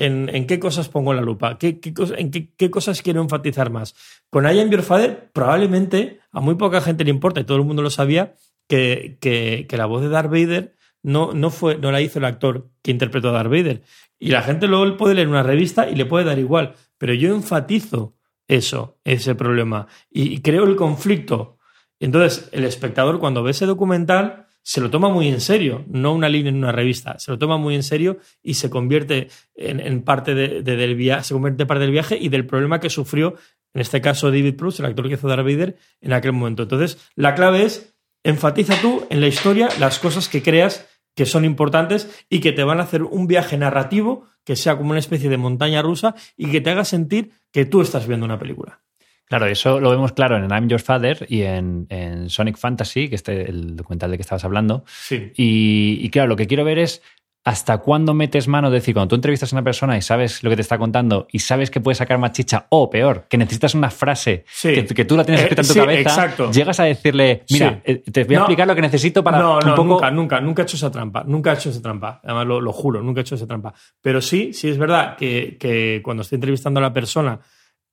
[0.00, 1.78] En, qué cosas pongo la lupa, ¿Qué,
[2.16, 3.94] en qué, cosas quiero enfatizar más.
[4.30, 7.64] Con I Am Your Father, probablemente a muy poca gente le importa, y todo el
[7.64, 8.34] mundo lo sabía,
[8.66, 13.50] que, la voz de Darth Vader no, la hizo el actor que interpretó a Darth
[13.50, 13.82] Vader.
[14.18, 16.74] Y la gente luego puede leer una revista y le puede dar igual.
[16.96, 18.16] Pero yo enfatizo
[18.48, 21.58] eso, ese problema, y creo el conflicto.
[21.98, 26.28] Entonces, el espectador, cuando ve ese documental, se lo toma muy en serio, no una
[26.28, 30.34] línea en una revista, se lo toma muy en serio y se convierte en, parte
[30.34, 33.34] del viaje, se convierte parte del viaje y del problema que sufrió,
[33.72, 36.64] en este caso David Proust, el actor que hizo Darth Vader, en aquel momento.
[36.64, 41.44] Entonces, la clave es enfatiza tú en la historia las cosas que creas que son
[41.44, 45.28] importantes y que te van a hacer un viaje narrativo que sea como una especie
[45.28, 48.82] de montaña rusa y que te haga sentir que tú estás viendo una película.
[49.30, 51.86] Claro, eso lo vemos claro en I'm Your Father y en,
[52.28, 54.84] Sonic Fantasy, que es el documental de que estabas hablando.
[54.88, 55.30] Sí.
[55.36, 57.00] Y, claro, lo que quiero ver es
[57.44, 60.50] hasta cuándo metes mano, es decir, cuando tú entrevistas a una persona y sabes lo
[60.50, 63.76] que te está contando y sabes que puedes sacar más chicha, o peor, que necesitas
[63.76, 66.50] una frase que, tú la tienes escrita en tu eh, cabeza, exacto.
[66.50, 69.76] llegas a decirle, mira, eh, te voy a explicar lo que necesito para no, no,
[69.76, 72.72] nunca, nunca, nunca he hecho esa trampa, nunca he hecho esa trampa, además lo, lo
[72.72, 73.72] juro, nunca he hecho esa trampa.
[74.02, 77.40] Pero sí, sí es verdad que, que cuando estoy entrevistando a la persona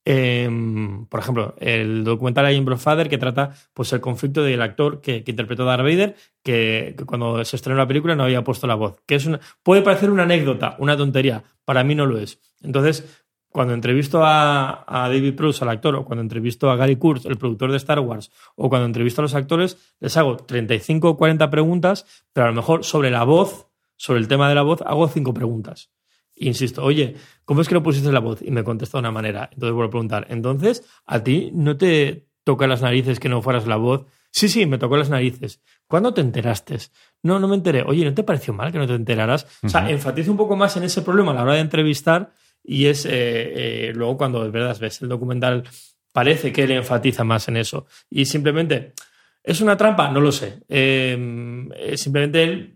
[0.09, 5.01] Em, por ejemplo, el documental I Am Father que trata pues, el conflicto del actor
[5.01, 8.75] que, interpretó a Darth Vader, que, cuando se estrenó la película no había puesto la
[8.75, 9.01] voz.
[9.05, 9.29] Que es
[9.63, 11.43] puede parecer una anécdota, una tontería.
[11.65, 12.39] Para mí no lo es.
[12.61, 17.37] Entonces, cuando entrevisto a, David Proust, al actor, o cuando entrevisto a Gary Kurtz, el
[17.37, 21.49] productor de Star Wars, o cuando entrevisto a los actores, les hago 35 o 40
[21.49, 25.09] preguntas, pero a lo mejor sobre la voz, sobre el tema de la voz, hago
[25.09, 25.91] 5 preguntas.
[26.39, 27.15] Insisto, oye,
[27.45, 28.41] ¿cómo es que lo pusiste la voz?
[28.41, 29.49] Y me contesta de una manera.
[29.51, 33.67] Entonces vuelvo a preguntar, entonces, ¿a ti no te toca las narices que no fueras
[33.67, 34.05] la voz?
[34.31, 35.61] Sí, sí, me tocó las narices.
[35.87, 36.77] ¿Cuándo te enteraste?
[37.23, 37.81] No, no me enteré.
[37.83, 39.47] Oye, ¿no te pareció mal que no te enteraras?
[39.63, 42.31] O sea, enfatizo un poco más en ese problema a la hora de entrevistar
[42.63, 45.63] y es eh, eh, luego cuando de verdad ves el documental,
[46.11, 47.87] parece que él enfatiza más en eso.
[48.09, 48.93] Y simplemente,
[49.41, 50.11] ¿es una trampa?
[50.11, 50.59] No lo sé.
[50.67, 52.75] Em, eh, simplemente él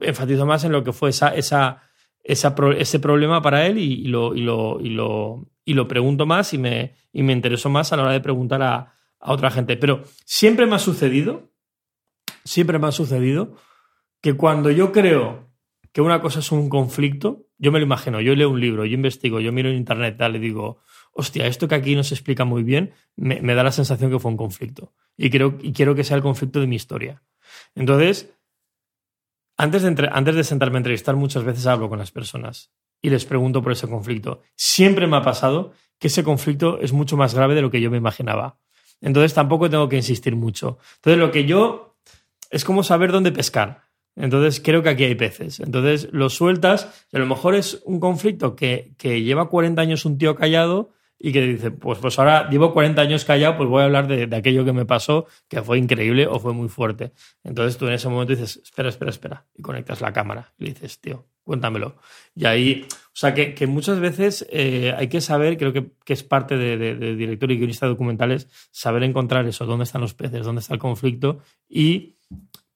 [0.00, 1.82] enfatiza más en lo que fue esa, esa,
[2.24, 6.58] ese problema para él y, lo, y, lo, y, lo, y lo pregunto más y
[6.58, 9.76] me, y me interesó más a la hora de preguntar a, a otra gente.
[9.76, 11.50] Pero siempre me ha sucedido,
[12.44, 13.56] siempre me ha sucedido
[14.20, 15.50] que cuando yo creo
[15.92, 18.94] que una cosa es un conflicto, yo me lo imagino, yo leo un libro, yo
[18.94, 20.78] investigo, yo miro en internet, tal, y digo,
[21.12, 24.32] hostia, esto que aquí no se explica muy bien, me, da la sensación que fue
[24.32, 24.92] un conflicto.
[25.16, 27.22] Y, creo, y quiero que sea el conflicto de mi historia.
[27.76, 28.33] Entonces,
[29.56, 33.24] antes de, antes de sentarme a entrevistar, muchas veces hablo con las personas y les
[33.24, 34.42] pregunto por ese conflicto.
[34.56, 37.90] Siempre me ha pasado que ese conflicto es mucho más grave de lo que yo
[37.90, 38.58] me imaginaba.
[39.00, 40.78] Entonces tampoco tengo que insistir mucho.
[40.96, 41.96] Entonces lo que yo
[42.50, 43.84] es como saber dónde pescar.
[44.16, 45.60] Entonces creo que aquí hay peces.
[45.60, 50.18] Entonces lo sueltas a lo mejor es un conflicto que, que lleva 40 años un
[50.18, 50.92] tío callado
[51.26, 54.26] y que dice, pues, pues ahora llevo 40 años callado, pues voy a hablar de,
[54.26, 57.12] de, aquello que me pasó, que fue increíble o fue muy fuerte.
[57.42, 60.74] Entonces tú en ese momento dices, espera, espera, espera, y conectas la cámara y le
[60.74, 61.96] dices, tío, cuéntamelo.
[62.34, 66.12] Y ahí, o sea, que, que muchas veces eh, hay que saber, creo que, que
[66.12, 70.60] es parte de, director y guionista documentales, saber encontrar eso, dónde están los peces, dónde
[70.60, 71.38] está el conflicto
[71.70, 72.16] y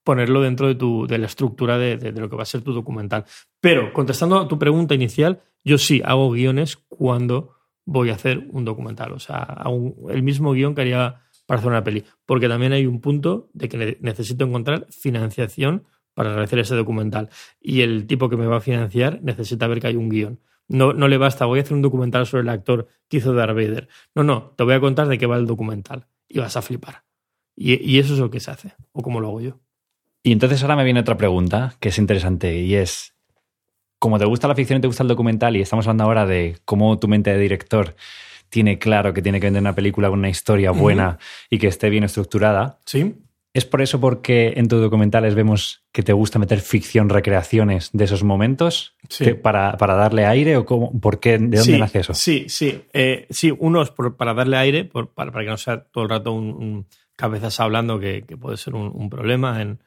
[0.03, 2.73] ponerlo dentro de, tu, de la estructura de, de, lo que va a ser tu
[2.73, 3.25] documental.
[3.61, 7.58] Pero, contestando a tu pregunta inicial, yo sí hago guiones cuando
[7.89, 9.11] voy a hacer un documental.
[9.13, 9.63] O sea,
[10.09, 12.03] el mismo guion que haría para hacer una peli.
[12.25, 17.29] Porque también hay un punto de que necesito encontrar financiación para realizar ese documental.
[17.59, 20.39] Y el tipo que me va a financiar necesita ver que hay un guion.
[20.67, 23.55] No, no le basta, voy a hacer un documental sobre el actor que hizo Darth
[23.55, 23.89] Vader.
[24.13, 26.05] No, no, te voy a contar de qué va el documental.
[26.27, 27.03] Y vas a flipar.
[27.55, 29.59] Y, y eso es lo que se hace, o como lo hago yo.
[30.21, 33.15] Y entonces ahora me viene otra pregunta que es interesante y es,
[33.99, 36.57] como te gusta la ficción y te gusta el documental y estamos hablando ahora de
[36.65, 37.95] cómo tu mente de director
[38.49, 41.19] tiene claro que tiene que vender una película con una historia buena
[41.49, 42.79] y que esté bien estructurada.
[42.85, 43.15] Sí.
[43.53, 48.05] ¿Es por eso porque en tus documentales vemos que te gusta meter ficción, recreaciones de
[48.05, 49.33] esos momentos sí.
[49.33, 52.13] para, para, darle aire o cómo, por qué, de dónde sí, nace eso?
[52.13, 52.83] Sí, sí.
[52.93, 56.03] Eh, sí, uno es por, para darle aire, por, para, para, que no sea todo
[56.03, 56.87] el rato un, un
[57.19, 59.61] cabezas hablando que, que puede ser un, un, problema.
[59.61, 59.79] En,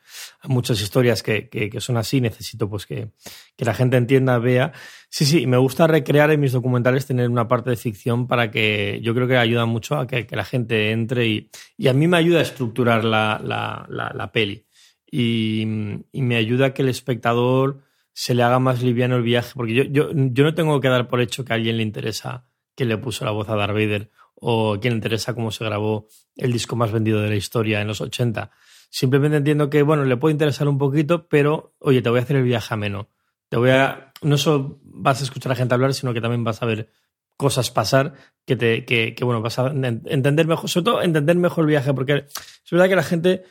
[0.45, 3.09] muchas historias que, que, que, son así, necesito pues que,
[3.57, 4.73] la gente entienda, vea.
[5.09, 9.01] Sí, sí, me gusta recrear en mis documentales tener una parte de ficción para que
[9.03, 12.19] yo creo que ayuda mucho a que, la gente entre y, y, a mí me
[12.19, 14.67] ayuda a estructurar la, la, la, la peli.
[15.11, 15.67] Y,
[16.13, 17.81] y, me ayuda a que el espectador
[18.13, 21.09] se le haga más liviano el viaje, porque yo, yo, yo no tengo que dar
[21.09, 24.11] por hecho que a alguien le interesa que le puso la voz a Darth Vader
[24.45, 27.81] o a quien le interesa cómo se grabó el disco más vendido de la historia
[27.81, 28.51] en los 80.
[28.91, 32.37] Simplemente entiendo que, bueno, le puede interesar un poquito, pero, oye, te voy a hacer
[32.37, 33.09] el viaje ameno.
[33.49, 34.13] Te voy a.
[34.21, 36.91] No solo vas a escuchar a gente hablar, sino que también vas a ver
[37.37, 38.15] cosas pasar
[38.45, 41.95] que te que, que, bueno vas a entender mejor sobre todo entender mejor el viaje
[41.95, 43.45] porque es verdad que la gente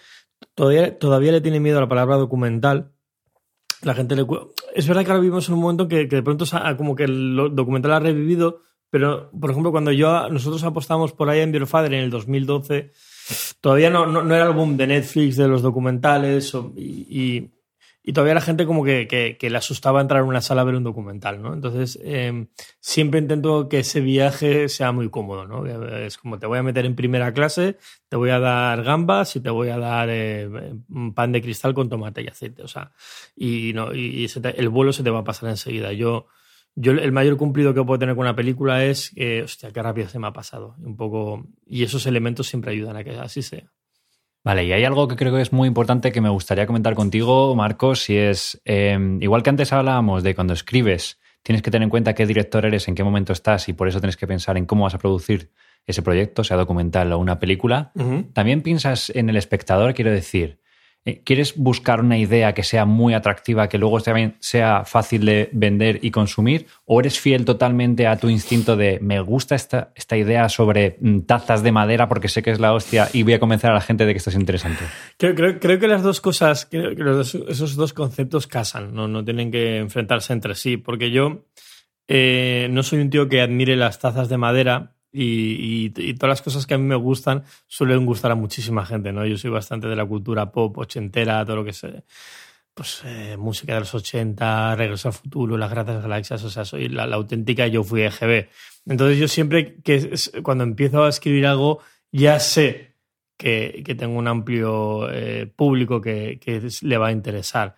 [0.54, 2.94] todavía todavía le tiene miedo a la palabra documental
[3.82, 4.26] la gente le
[4.76, 6.46] es verdad que ahora vivimos en un momento que, que de pronto
[6.78, 8.62] como que el documental ha revivido
[8.92, 12.92] pero, por ejemplo, cuando yo nosotros apostamos por ahí en Biofather en el 2012,
[13.62, 17.52] todavía no, no, no, era el boom de Netflix, de los documentales, y, y,
[18.04, 20.66] y todavía la gente como que, que, que, le asustaba entrar en una sala a
[20.66, 21.54] ver un documental, ¿no?
[21.54, 22.48] Entonces, eh,
[22.82, 25.66] siempre intento que ese viaje sea muy cómodo, ¿no?
[25.66, 27.78] Es como te voy a meter en primera clase,
[28.10, 30.50] te voy a dar gambas y te voy a dar eh,
[30.90, 32.92] un pan de cristal con tomate y aceite, o sea,
[33.38, 35.94] y, no, y, te, el vuelo se te va a pasar enseguida.
[35.94, 36.28] Yo
[36.76, 40.08] yo el mayor cumplido que puedo tener con una película es que, hostia, qué rápido
[40.08, 40.76] se me ha pasado.
[40.80, 43.72] Un poco, y esos elementos siempre ayudan a que así sea.
[44.44, 47.56] Vale, y hay algo que creo que es muy importante que me gustaría comentar contigo,
[47.56, 51.90] Marcos, y es, eh, igual que antes hablábamos de cuando escribes, tienes que tener en
[51.90, 54.66] cuenta qué director eres, en qué momento estás, y por eso tienes que pensar en
[54.66, 55.52] cómo vas a producir
[55.86, 57.92] ese proyecto, sea documental o una película.
[57.96, 58.34] Uh -huh.
[58.34, 60.61] También piensas en el espectador, quiero decir, eh,
[61.24, 65.98] ¿Quieres buscar una idea que sea muy atractiva, que luego también sea fácil de vender
[66.04, 66.68] y consumir?
[66.86, 71.22] ¿O eres fiel totalmente a tu instinto de me gusta esta, esta idea sobre mm,
[71.22, 73.82] tazas de madera porque sé que es la hostia y voy a convencer a la
[73.82, 74.84] gente de que esto es interesante?
[75.18, 79.08] Creo, creo, creo que las dos cosas, esos dos conceptos casan, ¿no?
[79.08, 81.46] no tienen que enfrentarse entre sí, porque yo
[82.08, 86.66] eh, no soy un tío que admire las tazas de madera y, todas las cosas
[86.66, 89.26] que a mí me gustan suelen gustar a muchísima gente, ¿no?
[89.26, 92.04] Yo soy bastante de la cultura pop, ochentera, todo lo que sé.
[92.74, 96.88] Pues eh, música de los 80, Regreso al futuro, Las Gracias Galaxias, o sea, soy
[96.88, 98.48] la, auténtica yo fui EGB.
[98.86, 101.80] Entonces yo siempre que cuando empiezo a escribir algo
[102.12, 102.92] ya sé
[103.38, 106.40] que, tengo un amplio eh, público que,
[106.82, 107.76] le va a interesar.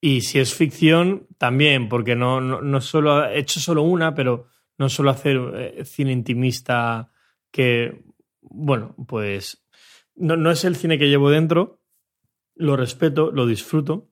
[0.00, 4.48] Y si es ficción, también, porque no, no, solo he hecho solo una, pero
[4.78, 7.10] no solo hacer eh, cine intimista
[7.50, 8.02] que,
[8.40, 9.66] bueno, pues
[10.14, 11.80] no, no es el cine que llevo dentro,
[12.54, 14.10] lo respeto, lo disfruto,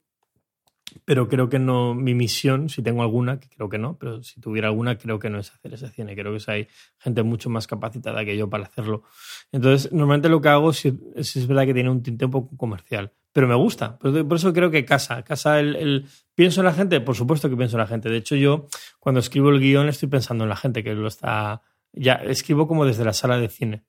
[1.04, 4.40] pero creo que no, mi misión, si tengo alguna, que creo que no, pero si
[4.40, 6.14] tuviera alguna, creo que no es hacer ese cine.
[6.14, 9.02] Creo que hay gente mucho más capacitada que yo para hacerlo.
[9.50, 13.12] Entonces, normalmente lo que hago es, es verdad que tiene un tinte un poco comercial,
[13.34, 13.98] pero me gusta.
[13.98, 15.22] Por, eso creo que casa.
[15.24, 17.00] Casa el, ¿Pienso en la gente?
[17.00, 18.08] Por supuesto que pienso en la gente.
[18.08, 18.68] De hecho, yo
[19.00, 21.60] cuando escribo el guion estoy pensando en la gente que lo está.
[21.92, 23.84] Ya escribo como desde la sala de cine.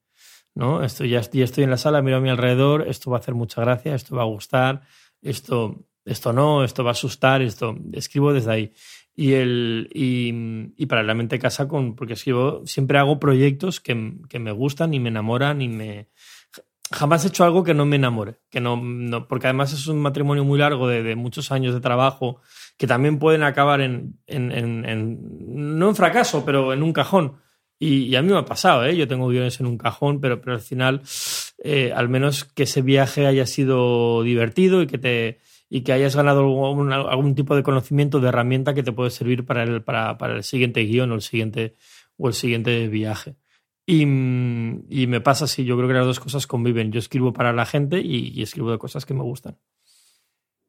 [0.56, 0.84] ¿no?
[0.84, 3.36] Estoy, ya, ya estoy en la sala, miro a mi alrededor, esto va a hacer
[3.36, 4.82] mucha gracia, esto va a gustar,
[5.22, 8.74] esto esto no, esto va a asustar, esto escribo desde ahí.
[9.16, 10.32] Y, el, y,
[10.78, 15.10] y paralelamente casa con, porque escribo, siempre hago proyectos que, que, me gustan y me
[15.10, 16.10] enamoran y me...
[16.92, 20.00] Jamás he hecho algo que no me enamore, que no, no porque además es un
[20.00, 22.42] matrimonio muy largo de, muchos años de trabajo
[22.78, 25.20] que también pueden acabar en, en, en,
[25.78, 27.38] no en fracaso, pero en un cajón.
[27.80, 28.96] Y, a mí me ha pasado, ¿eh?
[28.96, 31.02] yo tengo guiones en un cajón, pero, pero al final,
[31.64, 36.16] eh, al menos que ese viaje haya sido divertido y que te, y que hayas
[36.16, 40.36] ganado algún, tipo de conocimiento, de herramienta que te puede servir para el, para, para
[40.36, 41.76] el siguiente guion o el siguiente,
[42.18, 43.36] o el siguiente viaje.
[43.86, 46.92] Y, y, me pasa así, yo creo que las dos cosas conviven.
[46.92, 49.58] Yo escribo para la gente y, escribo de cosas que me gustan.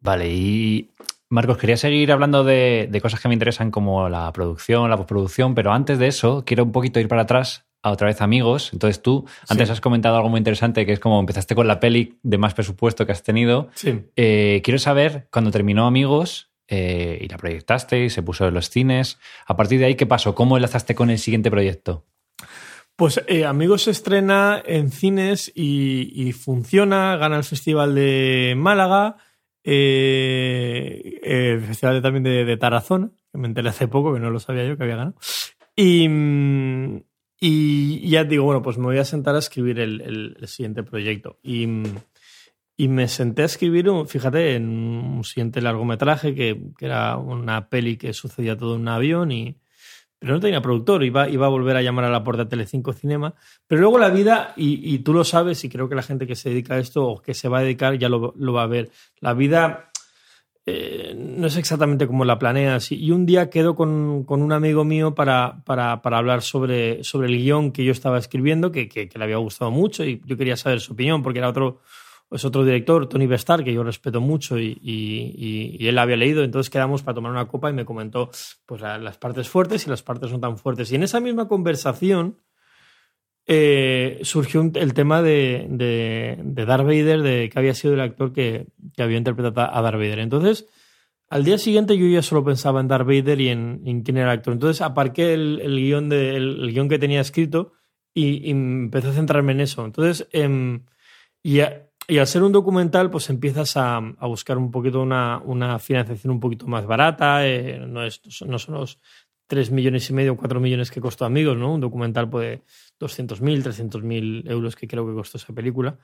[0.00, 0.90] Vale, y
[1.30, 5.54] Marcos, quería seguir hablando de, de, cosas que me interesan como la producción, la postproducción,
[5.54, 8.70] pero antes de eso quiero un poquito ir para atrás otra vez amigos.
[8.72, 12.18] Entonces tú antes has comentado algo muy interesante que es como empezaste con la peli
[12.22, 13.68] de más presupuesto que has tenido.
[13.74, 14.04] Sí.
[14.16, 18.70] Eh, quiero saber, cuando terminó Amigos eh, y la proyectaste y se puso en los
[18.70, 20.34] cines, a partir de ahí, ¿qué pasó?
[20.34, 22.04] ¿Cómo enlazaste con el siguiente proyecto?
[22.96, 29.16] Pues eh, Amigos se estrena en cines y, funciona, gana el Festival de Málaga,
[29.62, 34.78] el Festival también de, Tarazona, que me enteré hace poco, que no lo sabía yo
[34.78, 35.14] que había ganado.
[35.76, 36.08] Y,
[38.08, 41.38] ya digo, bueno, pues me voy a sentar a escribir el, siguiente proyecto.
[41.42, 41.68] Y,
[42.78, 47.98] y, me senté a escribir, fíjate, en un siguiente largometraje que, que, era una peli
[47.98, 49.58] que sucedía todo en un avión y...
[50.18, 52.92] Pero no tenía productor, iba, iba a volver a llamar a la puerta de Telecinco
[52.92, 53.34] Cinema.
[53.66, 56.48] Pero luego la vida, y, tú lo sabes, y creo que la gente que se
[56.48, 58.90] dedica a esto o que se va a dedicar ya lo, va a ver.
[59.20, 59.90] La vida
[60.64, 62.92] eh, no es exactamente como la planeas.
[62.92, 67.36] Y un día quedo con, con un amigo mío para, para, hablar sobre, sobre el
[67.36, 70.94] guion que yo estaba escribiendo, que, le había gustado mucho y yo quería saber su
[70.94, 71.82] opinión, porque era otro,
[72.30, 76.42] es otro director, Tony Bestar, que yo respeto mucho y, y, él había leído.
[76.42, 78.30] Entonces quedamos para tomar una copa y me comentó
[78.66, 80.90] pues, las partes fuertes y las partes no tan fuertes.
[80.90, 82.38] Y en esa misma conversación
[83.46, 88.32] eh, surgió el tema de, de, de, Darth Vader, de que había sido el actor
[88.32, 88.66] que,
[88.96, 90.18] que, había interpretado a Darth Vader.
[90.18, 90.66] Entonces,
[91.28, 94.38] al día siguiente yo ya solo pensaba en Darth Vader y en, quién era el
[94.38, 94.52] actor.
[94.52, 97.72] Entonces aparqué el, guion, de, el, guion que tenía escrito
[98.12, 99.84] y, y, empecé a centrarme en eso.
[99.84, 100.84] Entonces, em,
[101.42, 101.60] y,
[102.08, 106.32] y, al ser un documental, pues empiezas a, a buscar un poquito una, una, financiación
[106.32, 107.46] un poquito más barata.
[107.46, 108.98] Eh, no, es, no son los
[109.46, 111.74] 3 millones y medio, 4 millones que costó Amigos, ¿no?
[111.74, 112.62] Un documental puede
[113.00, 115.98] 200.000, 300.000 euros que creo que costó esa película.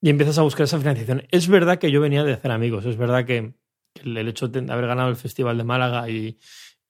[0.00, 1.24] Y empiezas a buscar esa financiación.
[1.30, 3.54] Es verdad que yo venía de hacer Amigos, es verdad que
[4.02, 6.38] el hecho de haber ganado el Festival de Málaga y,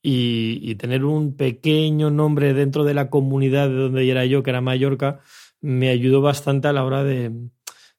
[0.02, 4.60] y, tener un pequeño nombre dentro de la comunidad de donde era yo, que era
[4.60, 5.20] Mallorca,
[5.60, 7.30] me ayudó bastante a la hora de,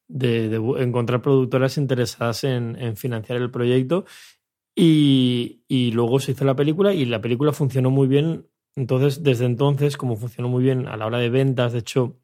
[0.07, 4.05] de, encontrar productoras interesadas en, en, financiar el proyecto
[4.75, 8.47] y, y, luego se hizo la película y la película funcionó muy bien.
[8.75, 12.17] Entonces, desde entonces, como funcionó muy bien a la hora de ventas, de hecho,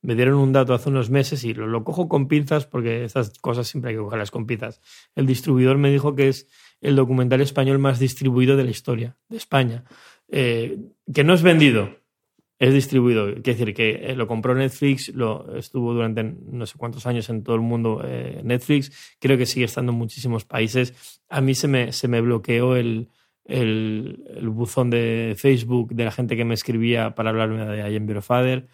[0.00, 3.36] me dieron un dato hace unos meses y lo, lo cojo con pinzas porque estas
[3.40, 4.80] cosas siempre hay que cogerlas con pinzas.
[5.16, 6.48] El distribuidor me dijo que es
[6.80, 9.84] el documental español más distribuido de la historia de España.
[10.28, 10.78] Eh,
[11.12, 11.96] que no es vendido,
[12.58, 13.26] es distribuido.
[13.34, 17.42] Quiere decir que eh, lo compró Netflix, lo estuvo durante no sé cuántos años en
[17.42, 21.20] todo el mundo eh, Netflix, creo que sigue estando en muchísimos países.
[21.28, 23.08] A mí se me, se me bloqueó el,
[23.44, 28.66] el, buzón de Facebook de la gente que me escribía para hablarme de I Am.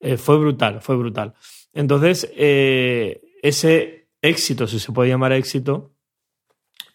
[0.00, 1.34] Eh, fue brutal, fue brutal.
[1.72, 5.92] Entonces, ese éxito, si se puede llamar éxito,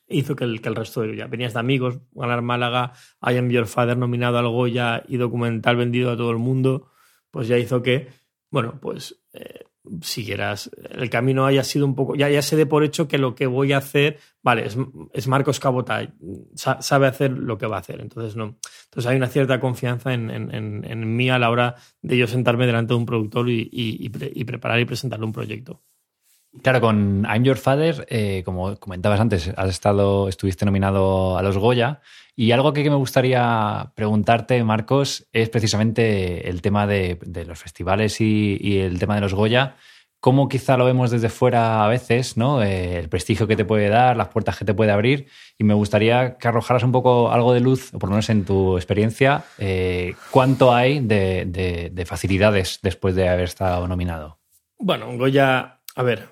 [0.08, 3.49] hizo que el, que el resto de ya venías de amigos, ganar Málaga, I Am
[3.49, 6.91] Your Father nominado al Goya y documental vendido a todo el mundo,
[7.32, 8.08] pues ya hizo que,
[8.49, 9.66] bueno, pues eh,
[10.01, 13.36] siguieras el camino haya sido un poco, ya, ya se dé por hecho que lo
[13.36, 14.78] que voy a hacer, vale, es,
[15.14, 16.14] es Marcos Cabota,
[16.55, 18.58] sabe hacer lo que va a hacer, entonces no.
[18.86, 22.66] Entonces hay una cierta confianza en, en, en, mí a la hora de yo sentarme
[22.66, 25.82] delante de un productor y, y, y preparar y presentarle un proyecto.
[26.64, 31.58] Claro, con I'm Your Father, eh, como comentabas antes, has estado, estuviste nominado a los
[31.58, 32.01] Goya.
[32.36, 38.80] Y algo que me gustaría preguntarte, Marcos, es precisamente el tema de, los festivales y,
[38.80, 39.76] el tema de los Goya.
[40.20, 42.64] ¿Cómo quizá lo vemos desde fuera a veces, ¿no?
[42.64, 45.28] Eh, el prestigio que te puede dar, las puertas que te puede abrir.
[45.58, 48.45] Y me gustaría que arrojaras un poco algo de luz, o por lo menos en
[48.45, 54.39] tu experiencia, eh, cuánto hay de, de facilidades después de haber estado nominado.
[54.80, 56.30] Bueno, Goya a ver,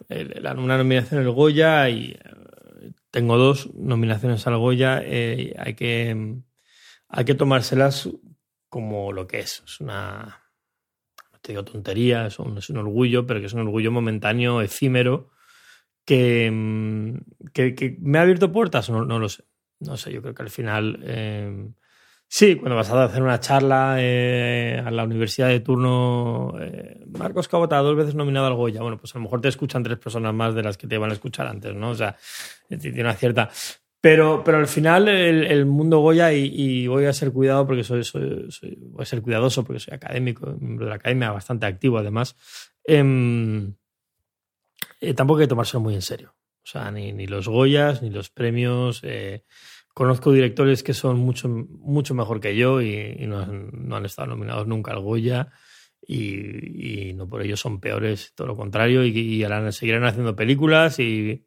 [0.57, 5.01] una nominación al Goya y eh, tengo dos nominaciones al Goya.
[5.03, 6.35] Eh, hay, que,
[7.09, 8.07] hay que tomárselas
[8.69, 9.63] como lo que es.
[9.65, 10.43] Es una.
[11.33, 14.61] No te digo tontería, es un, es un orgullo, pero que es un orgullo momentáneo,
[14.61, 15.31] efímero,
[16.05, 18.91] que, mm, que, me ha abierto puertas.
[18.91, 19.45] No, no, lo sé.
[19.79, 20.99] No sé, yo creo que al final.
[21.01, 21.71] Eh,
[22.27, 27.47] Sí, cuando vas a hacer una charla eh, a la universidad de turno, eh, Marcos
[27.47, 28.81] Cabota, dos veces nominado al Goya.
[28.81, 31.11] Bueno, pues a lo mejor te escuchan tres personas más de las que te iban
[31.11, 31.91] a escuchar antes, ¿no?
[31.91, 32.17] O sea,
[32.67, 33.49] tiene una cierta.
[34.01, 38.49] Pero, pero al final el, mundo Goya, y, voy a ser cuidado porque soy, soy,
[38.79, 42.35] voy a ser cuidadoso porque soy académico, miembro de la academia, bastante activo además.
[42.83, 43.73] Em,
[45.01, 46.35] eh, tampoco hay que tomárselo muy en serio.
[46.63, 49.01] O sea, ni, ni los Goyas, ni los premios.
[49.95, 54.91] Conozco directores que son mucho, mucho mejor que yo y, no, han, estado nominados nunca
[54.91, 55.53] al Goya
[56.05, 59.13] y, no por ello son peores, todo lo contrario, y,
[59.71, 61.45] seguirán haciendo películas y,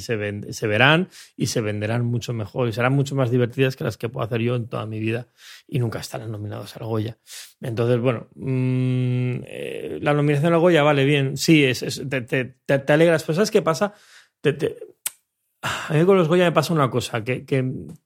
[0.00, 4.10] se, verán y se venderán mucho mejor y serán mucho más divertidas que las que
[4.10, 5.28] puedo hacer yo en toda mi vida
[5.66, 7.16] y nunca estarán nominados al Goya.
[7.62, 13.24] Entonces, bueno, mm, eh, la nominación al Goya vale bien, sí, es, te, te, alegras,
[13.24, 13.94] pero ¿sabes qué pasa?
[14.42, 14.91] Te,
[15.62, 17.44] a mí con los Goya me pasa una cosa, que,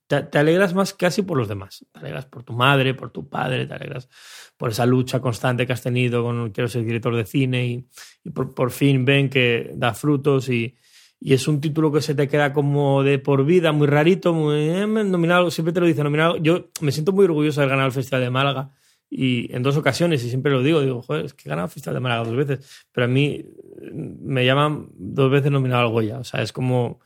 [0.07, 1.87] te, alegras más casi por los demás.
[1.91, 4.11] Te alegras por tu madre, por tu padre, te alegras
[4.59, 8.71] por esa lucha constante que has tenido con quiero ser director de cine y, por,
[8.71, 10.77] fin ven que da frutos y,
[11.19, 14.87] es un título que se te queda como de por vida, muy rarito, muy eh,
[14.87, 16.37] nominado, siempre te lo dice nominado.
[16.37, 18.71] Yo me siento muy orgulloso de ganado el Festival de Málaga
[19.09, 21.73] y en dos ocasiones, y siempre lo digo, digo, joder, es que he ganado el
[21.73, 23.47] Festival de Málaga dos veces, pero a mí
[23.93, 27.01] me llaman dos veces nominado al Goya, o sea, es como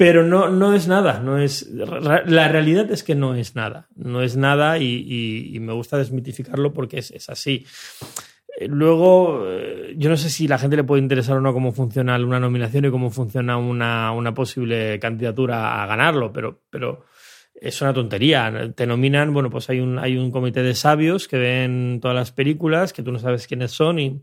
[0.00, 4.22] pero no, no es nada, no es, la realidad es que no es nada, no
[4.22, 7.66] es nada y, me gusta desmitificarlo porque es, así.
[8.58, 11.72] Eh, luego, eh, yo no sé si la gente le puede interesar o no cómo
[11.72, 17.04] funciona una nominación y cómo funciona una, una posible candidatura a ganarlo, pero, pero
[17.54, 18.72] es una tontería.
[18.74, 22.32] Te nominan, bueno, pues hay un, hay un comité de sabios que ven todas las
[22.32, 24.22] películas, que tú no sabes quiénes son y,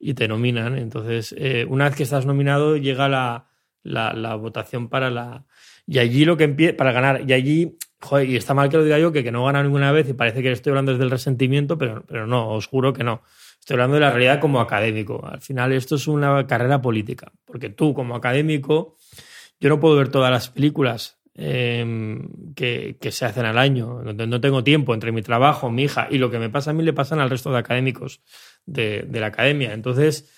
[0.00, 0.78] y te nominan.
[0.78, 3.48] Entonces, eh, una vez que estás nominado, llega la,
[3.88, 5.44] la, votación para la.
[5.86, 6.76] Y allí lo que empieza.
[6.76, 7.22] Para ganar.
[7.26, 7.76] Y allí.
[8.00, 10.12] Joder, y está mal que lo diga yo, que, que no gana ninguna vez y
[10.12, 13.22] parece que estoy hablando desde el resentimiento, pero, pero no, os juro que no.
[13.58, 15.26] Estoy hablando de la realidad como académico.
[15.26, 17.32] Al final, esto es una carrera política.
[17.44, 18.96] Porque tú, como académico,
[19.58, 24.00] yo no puedo ver todas las películas em, que, que, se hacen al año.
[24.04, 26.84] No, tengo tiempo entre mi trabajo, mi hija y lo que me pasa a mí
[26.84, 28.20] le pasan al resto de académicos
[28.64, 29.72] de la academia.
[29.72, 30.32] Entonces,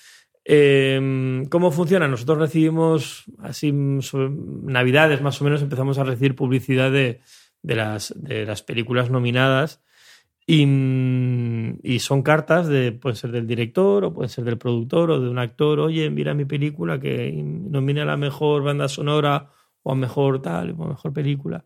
[0.53, 2.09] Em, ¿Cómo funciona?
[2.09, 7.21] Nosotros recibimos, así, Navidades más o menos, empezamos a recibir publicidad de,
[7.63, 8.13] las,
[8.67, 9.81] películas nominadas
[10.49, 15.29] y, son cartas, de, pueden ser del director o pueden ser del productor o de
[15.29, 15.79] un actor.
[15.79, 19.51] Oye, mira mi película que nomina a la mejor banda sonora
[19.85, 21.65] o a mejor tal, o a mejor película.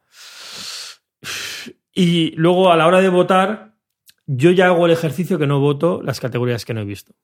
[1.95, 3.77] Y luego a la hora de votar,
[4.27, 7.15] yo ya hago el ejercicio que no voto las categorías que no he visto.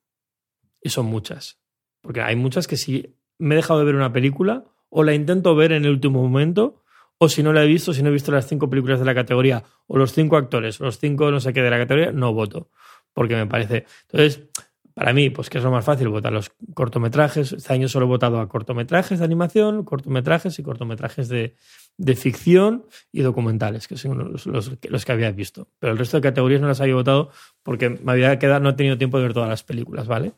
[0.83, 1.59] Y son muchas.
[2.01, 5.55] Porque hay muchas que si me he dejado de ver una película o la intento
[5.55, 6.83] ver en el último momento,
[7.18, 9.14] o si no la he visto, si no he visto las cinco películas de la
[9.14, 12.33] categoría, o los cinco actores, o los cinco no sé qué de la categoría, no
[12.33, 12.70] voto.
[13.12, 13.87] Porque me parece.
[14.03, 14.49] Entonces,
[14.95, 17.53] para mí, pues que es lo más fácil votar los cortometrajes.
[17.53, 21.57] Este año solo he votado a cortometrajes de animación, cortometrajes y cortometrajes de,
[22.01, 25.68] de ficción y documentales, que son los, los, que había visto.
[25.78, 27.30] Pero el resto de categorías no las había votado
[27.62, 30.32] porque me había quedado, no he tenido tiempo de ver todas las películas, ¿vale?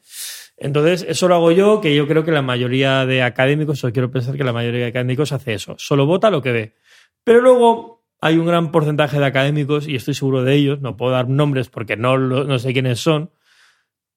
[0.57, 4.11] Entonces, eso lo hago yo, que yo creo que la mayoría de académicos, o quiero
[4.11, 5.77] pensar que la mayoría de académicos hace eso.
[5.79, 6.75] Solo vota lo que ve.
[7.23, 11.13] Pero luego hay un gran porcentaje de académicos, y estoy seguro de ellos, no puedo
[11.13, 13.31] dar nombres porque no, no sé quiénes son,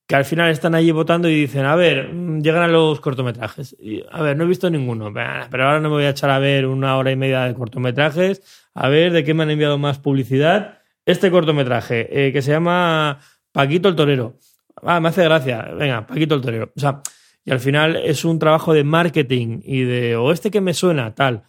[0.07, 3.75] que al final están allí votando y dicen, a ver, mm, llegan a los cortometrajes.
[3.79, 6.39] Y, a ver, no he visto ninguno, pero ahora no me voy a echar a
[6.39, 8.41] ver una hora y media de cortometrajes,
[8.73, 10.79] a ver de qué me han enviado más publicidad.
[11.05, 13.19] Este cortometraje, eh, que se llama
[13.51, 14.39] Paquito el Torero.
[14.81, 15.61] Ah, me hace gracia.
[15.77, 16.71] Venga, Paquito el Torero.
[16.75, 17.01] O sea,
[17.43, 21.13] y al final es un trabajo de marketing y de, o este que me suena,
[21.13, 21.43] tal.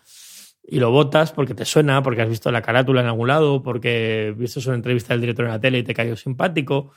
[0.63, 4.35] Y lo votas porque te suena, porque has visto la carátula en algún lado, porque
[4.37, 6.93] viste una entrevista del director en la tele y te cayó simpático.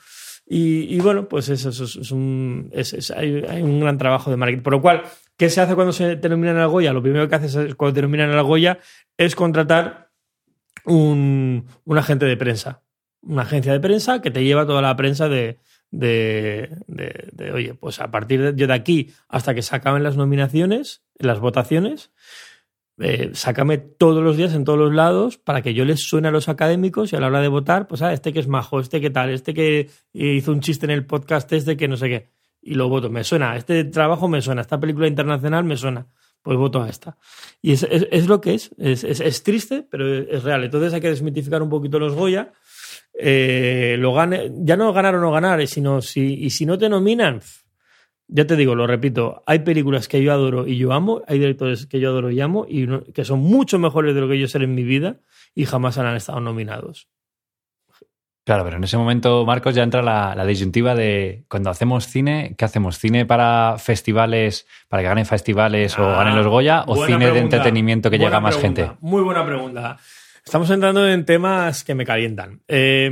[0.52, 2.72] Y, bueno, pues eso, es un,
[3.16, 4.64] hay, un gran trabajo de marketing.
[4.64, 5.04] Por lo cual,
[5.38, 6.92] ¿qué se hace cuando se te nominan al Goya?
[6.92, 8.80] Lo primero que haces cuando te nominan al Goya
[9.16, 10.10] es contratar
[10.86, 12.82] un, un, agente de prensa.
[13.22, 15.60] Una agencia de prensa que te lleva toda la prensa de,
[15.92, 21.04] de, de, oye, pues a partir de, de aquí hasta que se acaben las nominaciones,
[21.20, 22.12] las votaciones,
[23.00, 26.32] eh, sácame todos los días en todos los lados para que yo les suene a
[26.32, 29.00] los académicos y a la hora de votar, pues ah, este que es majo, este
[29.00, 32.30] que tal, este que hizo un chiste en el podcast, este que no sé qué,
[32.62, 36.08] y lo voto, me suena, este trabajo me suena, esta película internacional me suena,
[36.42, 37.18] pues voto a esta.
[37.62, 38.72] Y es, es, lo que es.
[38.78, 40.64] Es, es, triste, pero es real.
[40.64, 42.54] Entonces hay que desmitificar un poquito los Goya.
[43.14, 46.88] Eh, lo gane, ya no ganar o no ganar, sino si, y si no te
[46.88, 47.42] nominan,
[48.30, 51.88] ya te digo, lo repito, hay películas que yo adoro y yo amo, hay directores
[51.88, 54.62] que yo adoro y amo y que son mucho mejores de lo que yo ser
[54.62, 55.18] en mi vida
[55.56, 57.10] y jamás han estado nominados.
[58.46, 62.66] Claro, pero en ese momento, Marcos, ya entra la, disyuntiva de cuando hacemos cine, ¿qué
[62.66, 62.98] hacemos?
[62.98, 66.84] ¿Cine para festivales, para que ganen festivales o ganen los Goya?
[66.88, 68.92] ¿O cine de entretenimiento que llega a más gente?
[69.02, 69.98] Muy buena pregunta.
[70.44, 72.62] Estamos entrando en temas que me calientan.
[72.68, 73.12] Eh,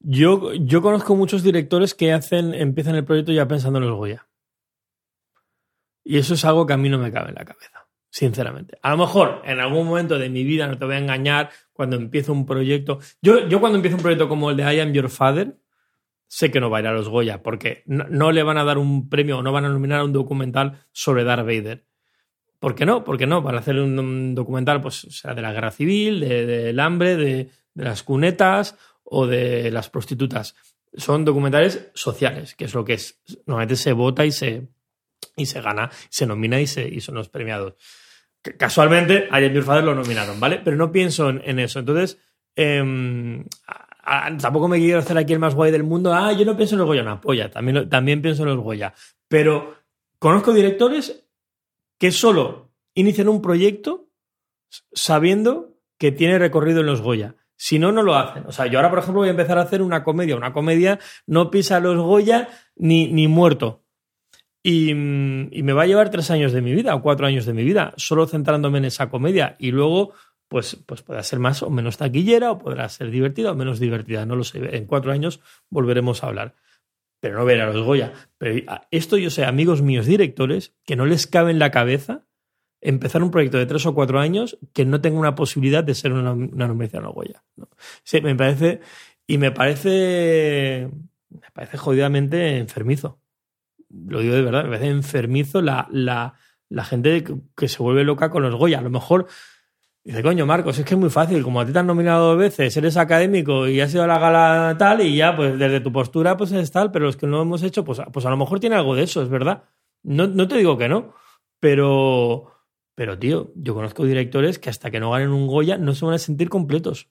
[0.00, 4.26] yo, yo conozco muchos directores que hacen, empiezan el proyecto ya pensando en los Goya.
[6.02, 8.78] Y eso es algo que a mí no me cabe en la cabeza, sinceramente.
[8.82, 11.96] A lo mejor en algún momento de mi vida, no te voy a engañar, cuando
[11.96, 12.98] empiezo un proyecto.
[13.22, 15.58] Yo, yo cuando empiezo un proyecto como el de I Am Your Father,
[16.26, 18.78] sé que no va a ir a los Goya, porque no, le van a dar
[18.78, 21.84] un premio o no van a nominar a un documental sobre Darth Vader.
[22.58, 23.04] ¿Por qué no?
[23.04, 23.42] ¿Por qué no?
[23.42, 28.76] Para hacer un, documental, pues, sea, de la guerra civil, del hambre, de las cunetas
[29.10, 30.54] o de las prostitutas.
[30.94, 33.20] Son documentales sociales, que es lo que es.
[33.46, 34.68] Normalmente se vota y se,
[35.36, 37.74] y se gana, se nomina y, se, y son los premiados.
[38.40, 40.60] Casualmente, a Your Father lo nominaron, ¿vale?
[40.64, 41.80] Pero no pienso en, eso.
[41.80, 42.18] Entonces,
[42.54, 43.44] em,
[44.40, 46.14] tampoco me quiero hacer aquí el más guay del mundo.
[46.14, 47.50] Ah, yo no pienso en los Goya, no, polla.
[47.50, 48.94] También, también pienso en los Goya.
[49.28, 49.76] Pero
[50.18, 51.24] conozco directores
[51.98, 54.08] que solo inician un proyecto
[54.92, 57.34] sabiendo que tiene recorrido en los Goya.
[57.62, 58.44] Si no, no lo hacen.
[58.46, 60.34] O sea, yo ahora, por ejemplo, voy a empezar a hacer una comedia.
[60.34, 63.84] Una comedia no pisa los Goya ni, ni muerto.
[64.62, 67.62] Y, me va a llevar tres años de mi vida o cuatro años de mi
[67.62, 69.56] vida, solo centrándome en esa comedia.
[69.58, 70.14] Y luego,
[70.48, 74.24] pues, pues podrá ser más o menos taquillera, o podrá ser divertida o menos divertida.
[74.24, 74.74] No lo sé.
[74.74, 76.54] En cuatro años volveremos a hablar.
[77.20, 78.14] Pero no ver a los Goya.
[78.38, 82.24] Pero esto yo sé, amigos míos directores, que no les cabe en la cabeza
[82.80, 86.12] empezar un proyecto de tres o cuatro años que no tenga una posibilidad de ser
[86.12, 87.42] una, una nominación a Goya.
[88.02, 88.80] Sí, me parece.
[89.26, 90.88] Y me parece.
[91.28, 93.20] Me parece jodidamente enfermizo.
[93.88, 96.34] Lo digo de verdad, me parece enfermizo la, la,
[96.68, 97.24] la gente
[97.56, 98.78] que, se vuelve loca con los Goya.
[98.78, 99.26] A lo mejor.
[100.02, 101.42] Dice, coño, Marcos, es que es muy fácil.
[101.42, 104.18] Como a ti te han nominado dos veces, eres académico y has ido a la
[104.18, 107.36] gala tal, y ya, pues desde tu postura, pues es tal, pero los que no
[107.36, 109.64] lo hemos hecho, pues, pues a lo mejor tiene algo de eso, es verdad.
[110.02, 111.12] No, no te digo que no,
[111.60, 112.50] pero
[113.00, 116.12] pero, tío, yo conozco directores que hasta que no ganen un Goya no se van
[116.12, 117.08] a sentir completos.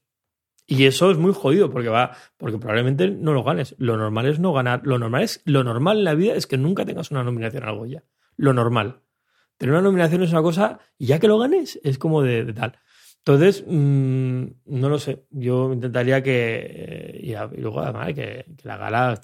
[0.68, 3.74] Y eso es muy jodido porque va, porque probablemente no lo ganes.
[3.80, 4.82] Lo normal es no ganar.
[4.84, 7.76] Lo normal es, lo normal en la vida es que nunca tengas una nominación al
[7.76, 8.04] Goya.
[8.36, 9.02] Lo normal.
[9.58, 12.78] Tener una nominación es una cosa, y ya que lo ganes, es como de, tal.
[13.26, 15.26] Entonces, mm, no lo sé.
[15.32, 16.68] Yo intentaría que.
[16.70, 19.20] Eh, y, luego, además, que, la gala.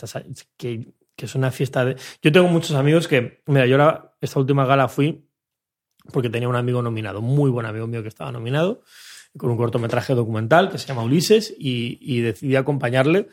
[0.57, 1.95] Que, que, es una fiesta de.
[2.23, 3.43] Yo tengo muchos amigos que.
[3.45, 5.25] Mira, yo la, esta última gala fui
[6.11, 8.81] porque tenía un amigo nominado, muy buen amigo mío que estaba nominado,
[9.37, 13.27] con un cortometraje documental que se llama Ulises y, decidí acompañarle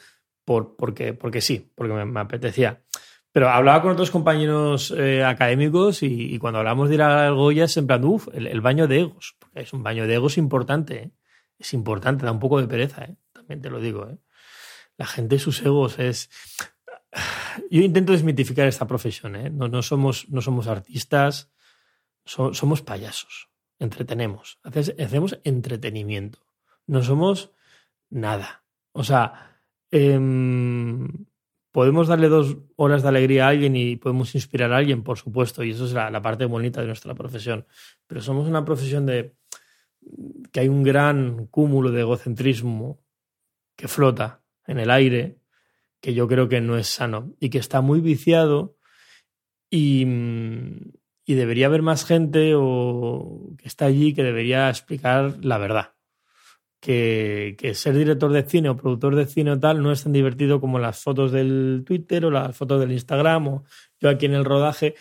[0.44, 2.82] por, porque, porque sí, porque me, apetecía.
[3.30, 7.76] Pero hablaba con otros compañeros eh, académicos y, cuando hablamos de ir a Goya es
[7.76, 11.10] en plan, uff, el, baño de egos, porque es un baño de egos importante, ¿eh?
[11.58, 13.16] es importante, da un poco de pereza, ¿eh?
[13.32, 14.08] también te lo digo.
[14.98, 16.30] La gente, sus egos es...
[17.70, 21.50] Yo intento desmitificar esta profesión, no, no, somos, no somos artistas,
[22.24, 23.48] somos payasos,
[23.78, 26.38] entretenemos, hacemos entretenimiento,
[26.86, 27.52] no somos
[28.10, 28.64] nada.
[28.92, 29.60] O sea,
[29.90, 31.26] em,
[31.72, 35.64] podemos darle dos horas de alegría a alguien y podemos inspirar a alguien, por supuesto,
[35.64, 37.66] y eso es la, parte bonita de nuestra profesión,
[38.06, 39.34] pero somos una profesión de
[40.52, 43.02] que hay un gran cúmulo de egocentrismo
[43.76, 45.38] que flota en el aire
[46.00, 48.76] que yo creo que no es sano y que está muy viciado
[49.70, 50.04] y,
[51.24, 55.94] y debería haber más gente o que está allí que debería explicar la verdad.
[56.80, 60.12] Que, que, ser director de cine o productor de cine o tal no es tan
[60.12, 63.64] divertido como las fotos del Twitter o las fotos del Instagram o
[64.00, 64.96] yo aquí en el rodaje.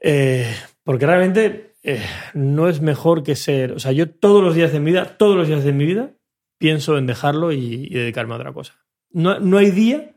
[0.00, 2.02] Eh, porque realmente eh,
[2.34, 3.72] no es mejor que ser.
[3.72, 6.12] O sea, yo todos los días de mi vida, todos los días de mi vida,
[6.58, 8.74] pienso en dejarlo y, y dedicarme a otra cosa.
[9.10, 10.16] No, no, hay día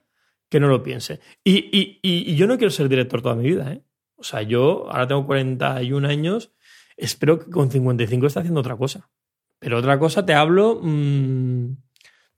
[0.49, 1.19] que no lo piense.
[1.43, 3.83] Y, y, y, yo no quiero ser director toda mi vida, ¿eh?
[4.21, 6.51] O sea, yo ahora tengo 41 años,
[6.95, 9.09] espero que con 55 esté haciendo otra cosa.
[9.57, 11.71] Pero otra cosa, te hablo, mmm,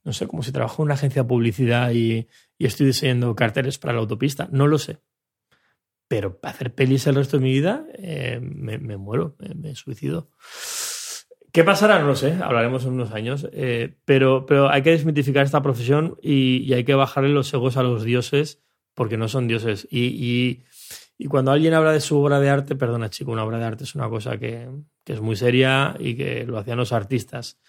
[0.05, 2.27] no sé, como si trabajo en una agencia de publicidad y,
[2.57, 4.47] y, estoy diseñando carteles para la autopista.
[4.51, 4.99] No lo sé.
[6.07, 9.75] Pero para hacer pelis el resto de mi vida, eh, me, me, muero, me, me,
[9.75, 10.29] suicido.
[11.51, 11.99] ¿Qué pasará?
[11.99, 13.49] No lo sé, hablaremos en unos años.
[13.51, 17.75] Eh, pero, pero hay que desmitificar esta profesión y, y, hay que bajarle los egos
[17.75, 18.63] a los dioses
[18.93, 19.85] porque no son dioses.
[19.89, 20.63] Y, y
[21.17, 23.83] y cuando alguien habla de su obra de arte, perdona chico, una obra de arte
[23.83, 24.69] es una cosa que,
[25.03, 27.59] que es muy seria y que lo hacían los artistas.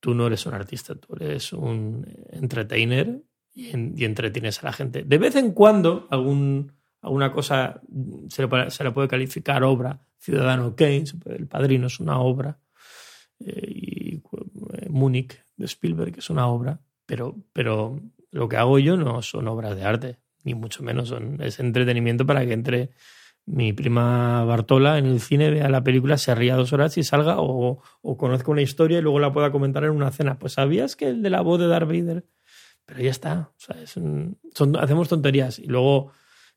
[0.00, 3.22] Tú no eres un artista, tú eres un entertainer
[3.54, 5.02] y, en, y entretienes a la gente.
[5.02, 7.80] De vez en cuando alguna cosa
[8.28, 10.00] se le, se puede calificar obra.
[10.18, 12.58] Ciudadano Kane, El Padrino es una obra.
[13.40, 16.80] Eh, y eh, Múnich de Spielberg es una obra.
[17.06, 21.08] Pero, pero lo que hago yo no son obras de arte ni mucho menos.
[21.08, 22.90] Son, es entretenimiento para que entre
[23.46, 27.40] mi prima Bartola en el cine, vea la película, se ría dos horas y salga,
[27.40, 30.38] o, o conozca una historia y luego la pueda comentar en una cena.
[30.38, 32.24] Pues sabías que el de la voz de Darth Vader.
[32.86, 33.50] Pero ya está.
[33.50, 35.58] O sea, es un, son, hacemos tonterías.
[35.58, 36.12] Y luego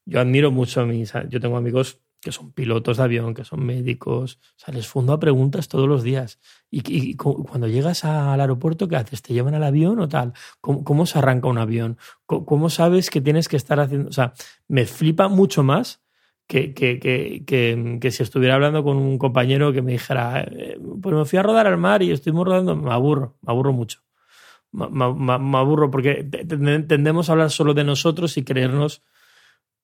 [0.06, 1.14] yo admiro mucho a mis.
[1.30, 4.40] Yo tengo amigos que son pilotos de avión, que son médicos.
[4.58, 6.40] O sea, les fundo a preguntas todos los días.
[6.70, 9.22] Y, cuando llegas al aeropuerto, ¿qué haces?
[9.22, 10.34] ¿Te llevan al avión o tal?
[10.60, 11.98] ¿Cómo, cómo se arranca un avión?
[12.26, 14.10] ¿Cómo, ¿Cómo, sabes que tienes que estar haciendo...?
[14.10, 14.34] O sea,
[14.68, 16.02] me flipa mucho más
[16.48, 17.44] que, que, que,
[18.00, 21.44] que, si estuviera hablando con un compañero que me dijera, eh, pues me fui a
[21.44, 24.02] rodar al mar y estuvimos rodando, me aburro, me aburro mucho.
[24.72, 29.02] Me, me aburro porque tendemos a hablar solo de nosotros y creernos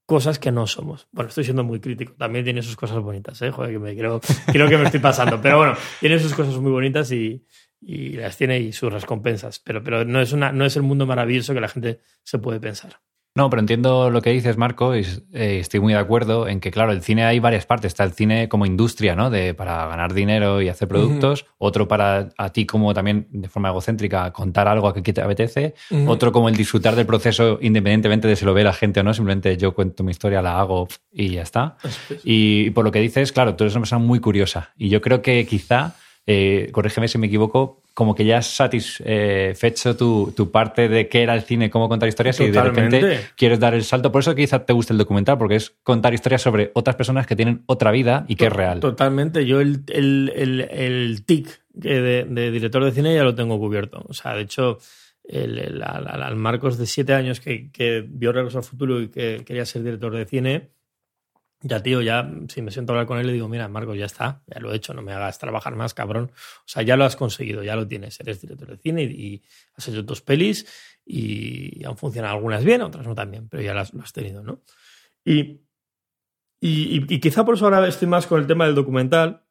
[0.06, 1.08] cosas que no somos.
[1.12, 2.14] Bueno, estoy siendo muy crítico.
[2.14, 3.51] También tiene sus cosas bonitas, ¿eh?
[3.51, 5.41] Joder, que me creo, creo que me estoy pasando.
[5.41, 7.45] Pero bueno, tiene sus cosas muy bonitas y,
[7.82, 9.60] y las tiene y sus recompensas.
[9.60, 12.60] Pero, pero no, es una, no es el mundo maravilloso que la gente se puede
[12.60, 12.99] pensar.
[13.36, 14.99] No, pero entiendo lo que dices, Marco, y
[15.34, 17.88] eh, estoy muy de acuerdo en que, claro, el cine hay varias partes.
[17.88, 19.31] Está el cine como industria, ¿no?
[19.31, 21.41] De, para ganar dinero y hacer productos.
[21.41, 21.55] Uh -huh.
[21.57, 25.73] Otro para a ti como también de forma egocéntrica contar algo a que te apetece.
[25.89, 26.09] Uh -huh.
[26.09, 29.15] Otro como el disfrutar del proceso independientemente de si lo ve la gente o no.
[29.15, 31.77] Simplemente yo cuento mi historia, la hago y ya está.
[32.23, 34.73] Y, y por lo que dices, claro, tú eres una persona muy curiosa.
[34.77, 35.95] Y yo creo que quizá,
[36.26, 41.21] eh, corrígeme si me equivoco, como que ya has satisfecho tu, tu, parte de qué
[41.21, 42.97] era el cine, cómo contar historias Totalmente.
[42.97, 44.11] y de repente quieres dar el salto.
[44.11, 47.36] Por eso quizás te guste el documental, porque es contar historias sobre otras personas que
[47.36, 48.80] tienen otra vida y que es real.
[48.80, 49.45] Totalmente.
[49.45, 54.03] Yo el, el, el, el tic de, de, director de cine ya lo tengo cubierto.
[54.07, 54.80] O sea, de hecho,
[55.24, 59.09] el, el al, al, Marcos de siete años que, que vio Regreso al Futuro y
[59.09, 60.69] que quería ser director de cine,
[61.66, 64.05] ya, tío, ya si me siento a hablar con él, le digo, mira, Marcos, ya
[64.05, 66.32] está, ya lo he hecho, no me hagas trabajar más, cabrón.
[66.34, 69.41] O sea, ya lo has conseguido, ya lo tienes, eres director de cine y,
[69.76, 70.68] has hecho tus pelis
[71.05, 74.43] y han funcionado algunas bien, otras no tan bien, pero ya las, lo has tenido,
[74.43, 74.61] ¿no?
[75.24, 75.61] Y,
[76.59, 79.43] y, y, quizá por eso ahora estoy más con el tema del documental,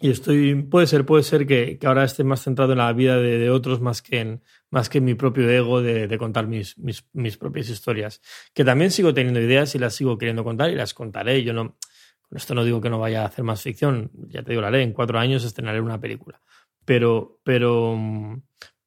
[0.00, 3.16] y estoy, puede ser, puede ser que, que, ahora esté más centrado en la vida
[3.16, 6.46] de, de, otros más que en, más que en mi propio ego de, de contar
[6.46, 8.20] mis, mis, mis, propias historias.
[8.54, 11.42] Que también sigo teniendo ideas y las sigo queriendo contar y las contaré.
[11.42, 11.76] Yo no,
[12.22, 14.10] con esto no digo que no vaya a hacer más ficción.
[14.28, 16.40] Ya te digo, la ley, en cuatro años estrenaré una película.
[16.84, 17.98] Pero, pero,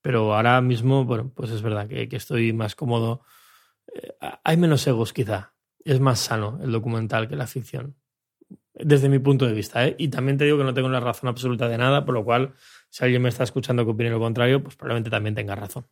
[0.02, 3.24] pero ahora mismo, bueno, pues es verdad que, que estoy más cómodo.
[3.94, 5.54] Eh, hay menos egos, quizá.
[5.84, 8.01] Es más sano el documental que la ficción
[8.84, 9.86] desde mi punto de vista.
[9.86, 9.96] ¿eh?
[9.98, 12.54] Y también te digo que no tengo la razón absoluta de nada, por lo cual,
[12.90, 15.86] si alguien me está escuchando que opine lo contrario, pues probablemente también tenga razón.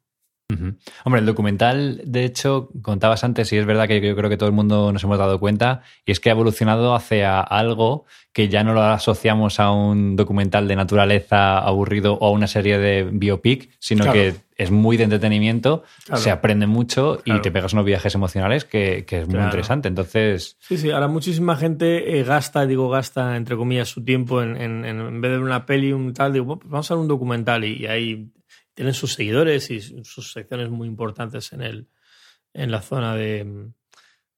[0.51, 0.75] Uh -huh.
[1.03, 4.49] Hombre, el documental, de hecho, contabas antes, y es verdad que yo creo que todo
[4.49, 8.63] el mundo nos hemos dado cuenta, y es que ha evolucionado hacia algo que ya
[8.63, 13.69] no lo asociamos a un documental de naturaleza aburrido o a una serie de biopic,
[13.79, 14.13] sino claro.
[14.13, 16.21] que es muy de entretenimiento, claro.
[16.21, 17.39] se aprende mucho claro.
[17.39, 19.87] y te pegas unos viajes emocionales que, que es muy interesante.
[19.87, 20.57] Entonces.
[20.59, 24.83] Sí, sí, ahora muchísima gente eh, gasta, digo, gasta, entre comillas, su tiempo en, en,
[24.83, 27.77] en vez de una peli, un tal, digo, pues vamos a ver un documental y,
[27.77, 28.33] y ahí
[28.73, 31.87] tienen sus seguidores y sus secciones muy importantes en, el,
[32.53, 33.71] en la zona de,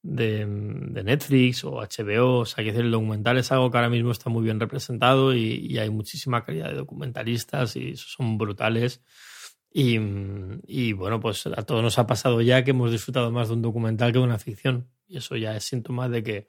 [0.03, 2.41] de, de, Netflix o HBO.
[2.41, 5.33] O sea, que decir, el documental es algo que ahora mismo está muy bien representado
[5.33, 9.01] y, y hay muchísima calidad de documentalistas y son brutales.
[9.73, 13.61] Y, bueno, pues a todos nos ha pasado ya que hemos disfrutado más de un
[13.61, 14.89] documental que de una ficción.
[15.07, 16.47] Y eso ya es síntoma de que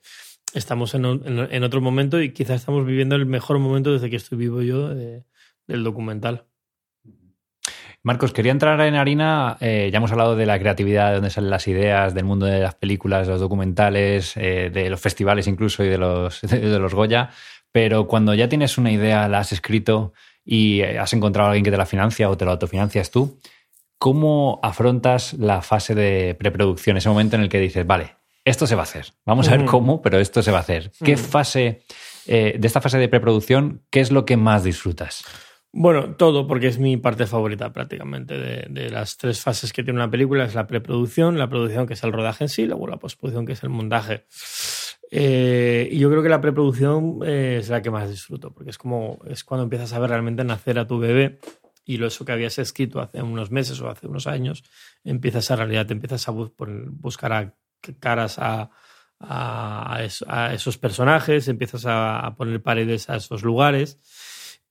[0.54, 4.38] estamos en, en, otro momento y quizás estamos viviendo el mejor momento desde que estoy
[4.38, 6.46] vivo yo del documental.
[8.04, 9.56] Marcos, quería entrar en harina.
[9.60, 12.58] Eh, ya hemos hablado de la creatividad, de dónde salen las ideas, del mundo de
[12.58, 16.94] las películas, de los documentales, eh, de los festivales incluso y de los, de los
[16.94, 17.30] Goya.
[17.70, 20.12] Pero cuando ya tienes una idea, la has escrito
[20.44, 23.38] y eh, has encontrado a alguien que te la financia o te la autofinancias tú,
[23.98, 26.96] ¿cómo afrontas la fase de preproducción?
[26.96, 29.12] Ese momento en el que dices, vale, esto se va a hacer.
[29.24, 30.90] Vamos a ver cómo, pero esto se va a hacer.
[31.04, 31.82] ¿Qué fase,
[32.26, 35.24] de esta fase de preproducción, qué es lo que más disfrutas?
[35.74, 40.10] Bueno, todo, porque es mi parte favorita prácticamente de, las tres fases que tiene una
[40.10, 40.44] película.
[40.44, 43.52] Es la preproducción, la producción que es el rodaje en sí, luego la postproducción que
[43.52, 44.26] es el montaje.
[45.14, 48.78] Eh, y yo creo que la preproducción eh, es la que más disfruto, porque es
[48.78, 51.38] como es cuando empiezas a ver realmente nacer a tu bebé
[51.84, 54.64] y lo eso que habías escrito hace unos meses o hace unos años,
[55.04, 57.54] empiezas a realidad, te empiezas a buscar a
[58.00, 58.70] caras a,
[59.20, 60.00] a,
[60.54, 63.98] esos personajes, empiezas a poner paredes a esos lugares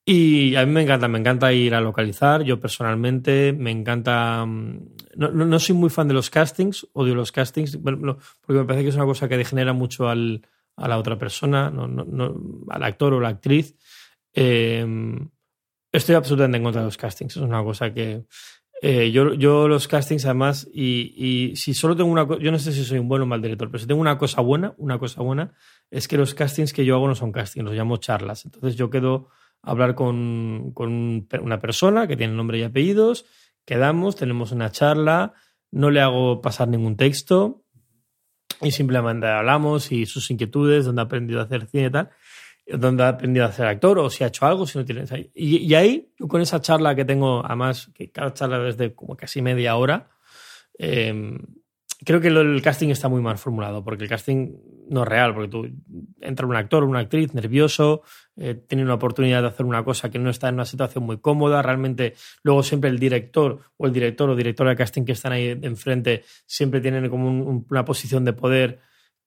[0.04, 2.44] y a mí me encanta, me encanta ir a localizar.
[2.44, 4.46] Yo personalmente me encanta.
[4.46, 8.84] Mm, no, no, soy muy fan de los castings, odio los castings, porque me parece
[8.84, 12.36] que es una cosa que degenera mucho al, a la otra persona, no, no,
[12.70, 13.76] al actor o la actriz.
[14.34, 15.30] Em,
[15.92, 17.38] estoy absolutamente en contra de los castings.
[17.38, 18.26] Es una cosa que.
[18.84, 22.42] Eh, yo, yo los castings, además, y, y, si solo tengo una cosa.
[22.42, 24.42] Yo no sé si soy un buen o mal director, pero si tengo una cosa
[24.42, 25.54] buena, una cosa buena,
[25.92, 28.46] es que los castings que yo hago no son castings, los llamo charlas.
[28.46, 29.30] Entonces yo quedo
[29.64, 33.26] hablar con, con, una persona que tiene nombre y apellidos,
[33.66, 35.34] quedamos, tenemos una charla,
[35.72, 37.64] no le hago pasar ningún texto
[38.62, 42.10] y simplemente hablamos y sus inquietudes, dónde ha aprendido a hacer cine y tal,
[42.68, 45.04] dónde ha aprendido a ser actor o si ha hecho algo, si no tiene...
[45.34, 49.16] Y, y ahí, con esa charla que tengo, además, que cada charla es de como
[49.16, 50.10] casi media hora,
[50.78, 51.38] eh,
[52.04, 54.58] creo que el casting está muy mal formulado, porque el casting
[54.92, 55.70] no real, porque tú
[56.20, 58.04] entra un actor, una actriz nervioso,
[58.36, 61.18] eh, tiene una oportunidad de hacer una cosa que no está en una situación muy
[61.18, 62.14] cómoda, realmente
[62.44, 66.24] luego siempre el director o el director o directora de casting que están ahí enfrente
[66.46, 67.30] siempre tienen como
[67.70, 68.80] una posición de poder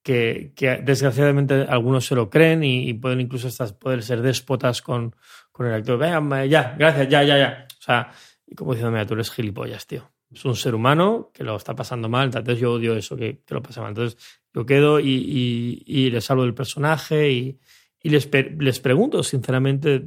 [0.02, 0.52] que,
[0.84, 5.16] desgraciadamente algunos se lo creen y, pueden incluso hasta poder ser déspotas con,
[5.50, 5.98] con el actor.
[5.98, 7.66] Venga, ya, gracias, ya, ya, ya.
[7.78, 8.10] O sea,
[8.54, 12.08] como diciendo, mira, tú eres gilipollas, tío es un ser humano que lo está pasando
[12.08, 13.90] mal, entonces yo odio eso, que, lo pasa mal.
[13.90, 14.18] Entonces
[14.54, 17.58] yo quedo y, y, les hablo del personaje y,
[18.02, 20.02] les, les, pregunto sinceramente,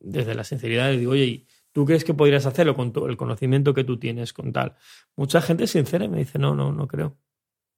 [0.00, 3.72] desde la sinceridad, les digo, oye, ¿tú crees que podrías hacerlo con todo el conocimiento
[3.72, 4.76] que tú tienes con tal?
[5.16, 7.16] Mucha gente es sincera y me dice, no, no, no creo.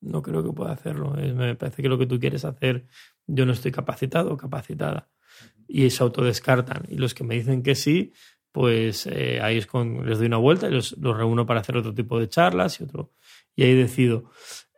[0.01, 1.13] No creo que pueda hacerlo.
[1.13, 2.87] Me parece que lo que tú quieres hacer,
[3.29, 5.09] yo no estoy capacitado o capacitada.
[5.69, 6.83] Y se autodescartan.
[6.89, 8.13] Y los que me dicen que sí,
[8.51, 11.95] pues eh, ahí es con, les doy una vuelta y los, reúno para hacer otro
[11.95, 13.13] tipo de charlas y otro.
[13.55, 14.31] Y ahí decido.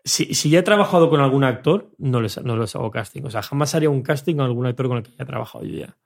[0.05, 3.23] Si, ya he trabajado con algún actor, no les, no les hago casting.
[3.25, 5.79] O sea, jamás haría un casting con algún actor con el que haya trabajado yo
[5.79, 5.97] ya.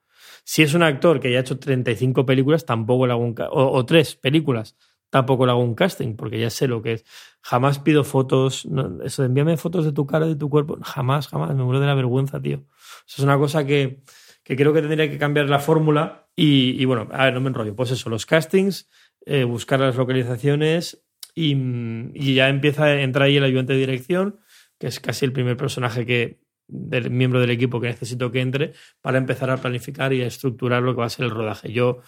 [0.45, 3.73] Si es un actor que ya ha hecho 35 películas, tampoco le hago un o,
[3.73, 4.77] o tres películas,
[5.11, 7.05] tampoco le hago un casting, porque ya sé lo que es.
[7.43, 8.67] Jamás pido fotos,
[9.05, 11.87] eso de envíame fotos de tu cara, de tu cuerpo, jamás, jamás, me muero de
[11.87, 12.65] la vergüenza, tío.
[13.07, 14.03] Eso es una cosa que,
[14.43, 17.75] que creo que tendría que cambiar la fórmula y, bueno, a ver, no me enrollo.
[17.75, 18.89] Pues eso, los castings,
[19.27, 21.05] eh, buscar las localizaciones
[21.39, 24.41] y, ya empieza a entrar ahí el ayudante de dirección,
[24.79, 28.73] que es casi el primer personaje que del miembro del equipo que necesito que entre
[29.01, 31.73] para empezar a planificar y a estructurar lo que va a ser el rodaje.
[31.73, 32.01] Yo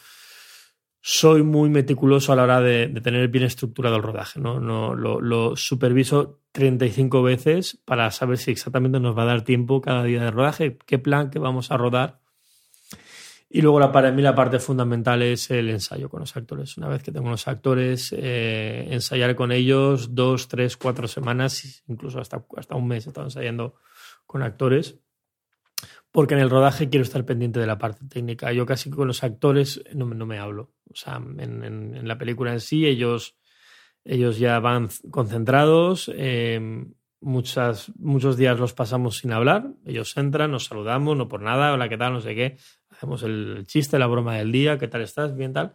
[1.01, 4.39] soy muy meticuloso a la hora de, tener bien estructurado el rodaje.
[4.39, 4.61] ¿no?
[4.61, 9.81] no lo, lo, superviso 35 veces para saber si exactamente nos va a dar tiempo
[9.81, 12.21] cada día de rodaje, qué plan que vamos a rodar
[13.53, 16.79] y luego la, para mí la parte fundamental es el ensayo con los actores.
[16.79, 22.21] Una vez que tengo los actores, eh, ensayar con ellos dos, tres, cuatro semanas, incluso
[22.21, 23.75] hasta, hasta un mes he estado ensayando
[24.25, 25.01] con actores.
[26.13, 28.53] Porque en el rodaje quiero estar pendiente de la parte técnica.
[28.53, 30.71] Yo casi con los actores no, no me hablo.
[30.89, 33.37] O sea, en, la película en sí ellos,
[34.05, 36.09] ellos ya van concentrados.
[36.15, 36.87] Eh,
[37.21, 39.73] muchas, muchos días los pasamos sin hablar.
[39.85, 42.13] Ellos entran, nos saludamos, no por nada, hola, ¿qué tal?
[42.13, 42.57] No sé qué
[43.01, 45.35] hacemos el chiste, la broma del día, ¿qué tal estás?
[45.35, 45.73] Bien, tal.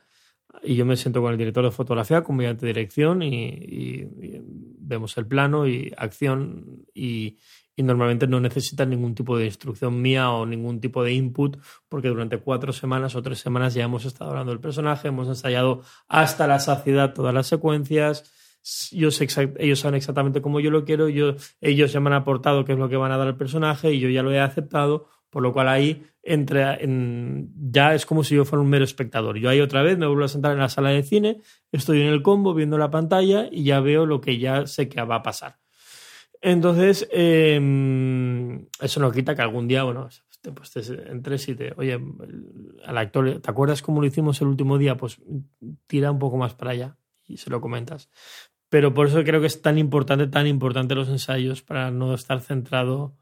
[0.61, 4.07] Y yo me siento con el director de fotografía, con mi dirección y,
[4.77, 7.37] vemos el plano y acción y,
[7.77, 11.57] normalmente no necesitan ningún tipo de instrucción mía o ningún tipo de input
[11.89, 15.81] porque durante cuatro semanas o tres semanas ya hemos estado hablando del personaje, hemos ensayado
[16.07, 18.31] hasta la saciedad todas las secuencias.
[18.91, 19.09] Yo
[19.57, 22.79] ellos saben exactamente cómo yo lo quiero, yo, ellos ya me han aportado qué es
[22.79, 25.51] lo que van a dar al personaje y yo ya lo he aceptado Por lo
[25.53, 29.37] cual ahí entra en, ya es como si yo fuera un mero espectador.
[29.37, 32.07] Yo ahí otra vez me vuelvo a sentar en la sala de cine, estoy en
[32.07, 35.23] el combo viendo la pantalla y ya veo lo que ya sé que va a
[35.23, 35.57] pasar.
[36.41, 40.09] Entonces, em, eso no quita que algún día, bueno,
[40.53, 41.99] pues te entres y te, oye,
[42.85, 44.97] al actor, ¿te acuerdas cómo lo hicimos el último día?
[44.97, 45.21] Pues
[45.87, 46.97] tira un poco más para allá
[47.27, 48.09] y se lo comentas.
[48.69, 52.41] Pero por eso creo que es tan importante, tan importante los ensayos para no estar
[52.41, 53.15] centrado.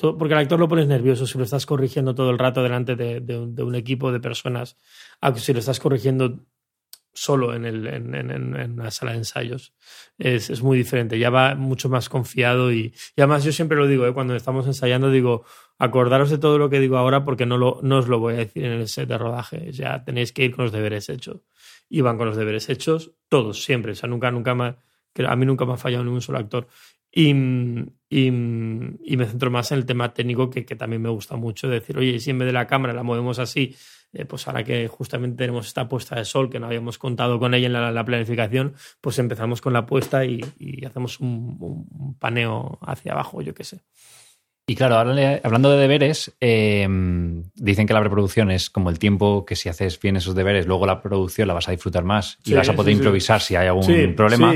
[0.00, 3.38] Porque el actor lo pones nervioso si lo estás corrigiendo todo el rato delante de,
[3.38, 4.76] un, equipo de personas,
[5.20, 6.46] aunque si lo estás corrigiendo
[7.12, 9.74] solo en, el, en, la sala de ensayos.
[10.16, 14.06] Es, muy diferente, ya va mucho más confiado y, y además yo siempre lo digo,
[14.06, 14.14] ¿eh?
[14.14, 15.44] cuando estamos ensayando digo,
[15.78, 18.72] acordaros de todo lo que digo ahora porque no, os lo voy a decir en
[18.72, 21.42] el set de rodaje, ya tenéis que ir con los deberes hechos
[21.88, 23.92] y van con los deberes hechos, todos, siempre.
[23.92, 26.68] O sea, nunca, nunca a mí nunca me ha fallado ningún solo actor.
[27.12, 27.30] Y,
[28.08, 31.98] y, me centro más en el tema técnico que, que, también me gusta mucho, decir,
[31.98, 33.74] oye, si en vez de la cámara la movemos así,
[34.12, 37.54] eh, pues ahora que justamente tenemos esta puesta de sol, que no habíamos contado con
[37.54, 42.14] ella en la, la planificación, pues empezamos con la puesta y, y hacemos un, un,
[42.18, 43.80] paneo hacia abajo, yo qué sé.
[44.70, 49.44] Y claro, ahora hablando de deberes, em, dicen que la preproducción es como el tiempo
[49.44, 52.54] que si haces bien esos deberes, luego la producción la vas a disfrutar más y
[52.54, 54.54] vas a poder improvisar si hay algún problema.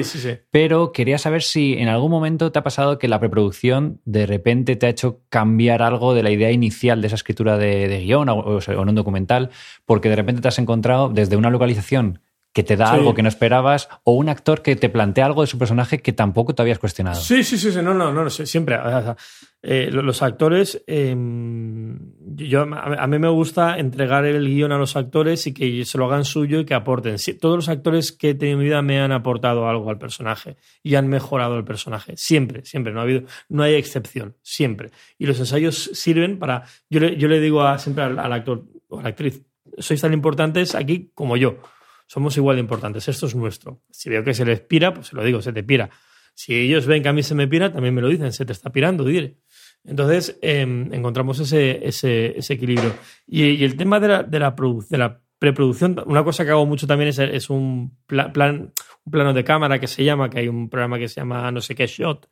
[0.52, 4.76] Pero quería saber si en algún momento te ha pasado que la preproducción de repente
[4.76, 8.60] te ha hecho cambiar algo de la idea inicial de esa escritura de, guion o
[8.64, 9.50] en un documental,
[9.84, 12.20] porque de repente te has encontrado desde una localización
[12.55, 15.48] que te da algo que no esperabas, o un actor que te plantea algo de
[15.48, 17.20] su personaje que tampoco te habías cuestionado.
[17.20, 18.78] Sí, sí, sí, no, no, no, siempre.
[19.61, 21.98] Eh, los actores, em,
[22.36, 26.05] yo, a mí me gusta entregar el guion a los actores y que se lo
[26.05, 27.16] hagan suyo y que aporten.
[27.40, 30.57] todos los actores que he tenido en mi vida me han aportado algo al personaje
[30.84, 32.12] y han mejorado el personaje.
[32.16, 32.92] Siempre, siempre.
[32.92, 34.90] No, ha habido, no hay excepción, siempre.
[35.18, 36.62] Y los ensayos sirven para.
[36.88, 39.42] Yo le, yo le digo a, siempre al, al actor o a la actriz,
[39.78, 41.59] sois tan importantes aquí como yo
[42.07, 43.09] somos igual de importantes.
[43.09, 43.82] Esto es nuestro.
[43.90, 45.90] Si veo que se les pira, pues se lo digo, se te pira.
[46.34, 48.52] Si ellos ven que a mí se me pira, también me lo dicen, se te
[48.52, 49.38] está pirando, diré.
[49.84, 52.94] Entonces, em, encontramos ese, ese, equilibrio.
[53.26, 54.55] Y, el tema de la, de la,
[54.88, 58.72] de la preproducción, una cosa que hago mucho también es, es un, plan,
[59.05, 61.61] un plano de cámara que se llama, que hay un programa que se llama no
[61.61, 62.28] sé qué shot,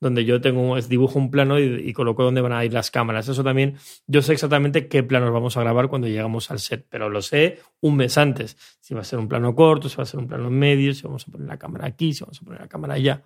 [0.00, 3.28] donde yo tengo, dibujo un plano y, coloco dónde van a ir las cámaras.
[3.28, 3.76] Eso también,
[4.06, 7.60] yo sé exactamente qué planos vamos a grabar cuando llegamos al set, pero lo sé
[7.80, 8.56] un mes antes.
[8.80, 11.02] Si va a ser un plano corto, si va a ser un plano medio, si
[11.02, 13.22] vamos a poner la cámara aquí, si vamos a poner la cámara allá.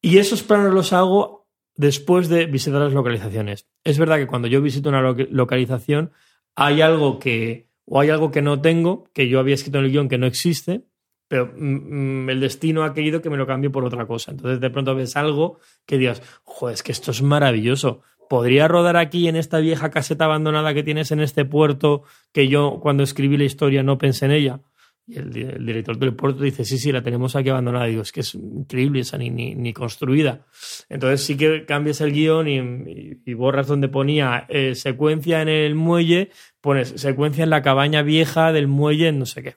[0.00, 3.66] Y esos planos los hago después de visitar las localizaciones.
[3.84, 6.12] Es verdad que cuando yo visito una localización
[6.54, 9.90] hay algo que o hay algo que no tengo, que yo había escrito en el
[9.90, 10.84] guion que no existe,
[11.32, 14.32] pero mm, mm, el destino ha querido que me lo cambie por otra cosa.
[14.32, 18.02] Entonces de pronto ves algo que digas, joder, es que esto es maravilloso.
[18.28, 22.02] ¿Podría rodar aquí en esta vieja caseta abandonada que tienes en este puerto
[22.32, 24.60] que yo cuando escribí la historia no pensé en ella?
[25.06, 27.86] Y el, director del puerto dice, sí, sí, la tenemos aquí abandonada.
[27.86, 30.44] digo, es que es increíble esa ni, ni, construida.
[30.90, 36.28] Entonces sí que cambias el guion y, borras donde ponía eh, secuencia en el muelle,
[36.60, 39.56] pones secuencia en la cabaña vieja del muelle no sé qué.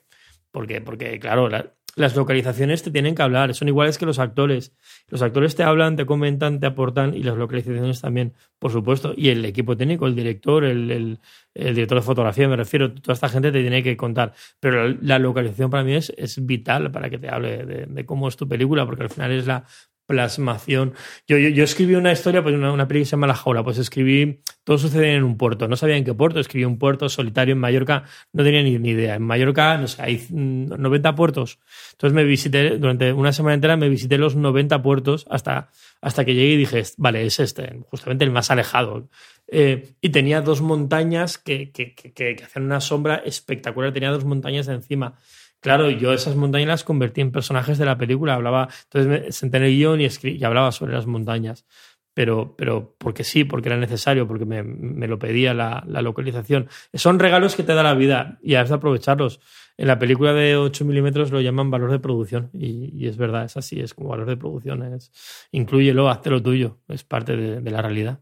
[0.56, 0.80] ¿Por qué?
[0.80, 1.50] Porque, claro,
[1.96, 4.72] las localizaciones te tienen que hablar, son iguales que los actores.
[5.06, 9.12] Los actores te hablan, te comentan, te aportan y las localizaciones también, por supuesto.
[9.14, 11.18] Y el equipo técnico, el director, el,
[11.52, 14.32] director de fotografía, me refiero, toda esta gente te tiene que contar.
[14.58, 18.36] Pero la, localización para mí es, es vital para que te hable de, cómo es
[18.38, 19.66] tu película, porque al final es la
[20.06, 20.94] plasmación.
[21.26, 23.78] Yo, yo, escribí una historia, pues una, una película que se llama La Jaula, pues
[23.78, 27.52] escribí, todo sucede en un puerto, no sabía en qué puerto, escribí un puerto solitario
[27.52, 29.16] en Mallorca, no tenía ni, ni, idea.
[29.16, 31.58] En Mallorca, no sé, hay 90 puertos.
[31.92, 36.34] Entonces me visité, durante una semana entera me visité los 90 puertos hasta, hasta que
[36.34, 39.08] llegué y dije, vale, es este, justamente el más alejado.
[39.48, 44.24] Eh, y tenía dos montañas que, que, que, que hacían una sombra espectacular, tenía dos
[44.24, 45.18] montañas encima.
[45.66, 48.34] Claro, yo esas montañas las convertí en personajes de la película.
[48.34, 51.66] Hablaba, entonces me senté en el guion y, y hablaba sobre las montañas.
[52.14, 56.68] Pero, pero porque sí, porque era necesario, porque me, me lo pedía la, la, localización.
[56.94, 59.40] Son regalos que te da la vida y has de aprovecharlos.
[59.76, 63.46] En la película de 8 milímetros lo llaman valor de producción y, y, es verdad,
[63.46, 64.84] es así, es como valor de producción.
[64.84, 65.10] Es,
[65.50, 68.20] inclúyelo, hazte lo tuyo, es parte de, de la realidad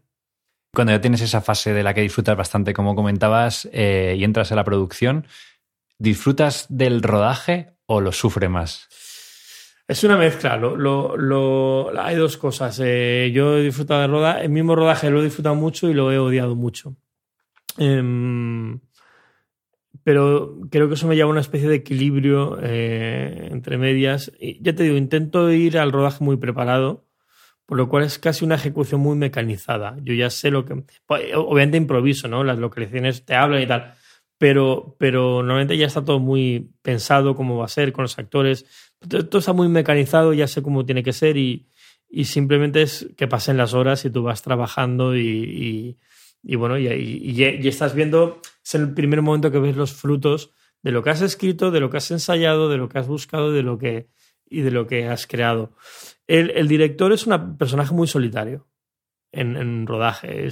[0.75, 4.51] cuando ya tienes esa fase de la que disfrutas bastante, como comentabas, eh, y entras
[4.51, 5.25] a la producción,
[5.97, 8.87] ¿Disfrutas del rodaje o lo sufre más?
[9.87, 10.57] Es una mezcla.
[10.57, 12.79] Lo, hay dos cosas.
[12.83, 14.43] Eh, yo he disfrutado del rodaje.
[14.45, 16.95] El mismo rodaje lo he disfrutado mucho y lo he odiado mucho.
[17.77, 18.79] Em,
[20.03, 24.31] pero creo que eso me lleva a una especie de equilibrio eh, entre medias.
[24.61, 27.05] Ya te digo, intento ir al rodaje muy preparado
[27.65, 29.97] por lo cual es casi una ejecución muy mecanizada.
[30.01, 30.83] Yo ya sé lo que...
[31.05, 32.43] Pues, obviamente improviso, ¿no?
[32.43, 33.95] Las localizaciones te hablan y tal,
[34.45, 38.67] pero, pero normalmente ya está todo muy pensado cómo va a ser con los actores.
[38.99, 41.67] Todo está muy mecanizado, ya sé cómo tiene que ser y,
[42.07, 45.97] y simplemente es que pasen las horas y tú vas trabajando y,
[46.43, 50.51] y, bueno, y, estás viendo, es el primer momento que ves los frutos
[50.83, 53.51] de lo que has escrito, de lo que has ensayado, de lo que has buscado
[53.51, 54.09] de lo que,
[54.47, 55.73] y de lo que has creado.
[56.27, 58.67] El, director es un personaje muy solitario
[59.31, 60.45] en, en rodaje.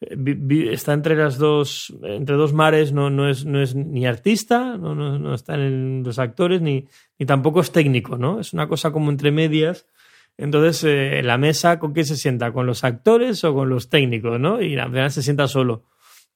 [0.00, 4.94] Está entre las dos, entre dos mares, no, no, es, no es ni artista, no,
[4.94, 6.86] no, no está en los actores, ni,
[7.18, 8.40] ni tampoco es técnico, ¿no?
[8.40, 9.86] Es una cosa como entre medias.
[10.36, 12.52] Entonces, eh, la mesa, ¿con quién se sienta?
[12.52, 14.60] ¿Con los actores o con los técnicos, no?
[14.60, 15.84] Y al final se sienta solo,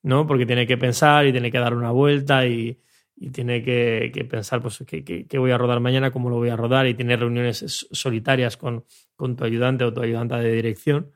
[0.02, 0.26] ¿no?
[0.26, 2.78] Porque tiene que pensar y tiene que dar una vuelta y,
[3.16, 6.56] y tiene que, pensar, pues, qué, qué, voy a rodar mañana, cómo lo voy a
[6.56, 8.84] rodar y tiene reuniones solitarias con,
[9.16, 11.10] con tu ayudante o tu ayudante de dirección.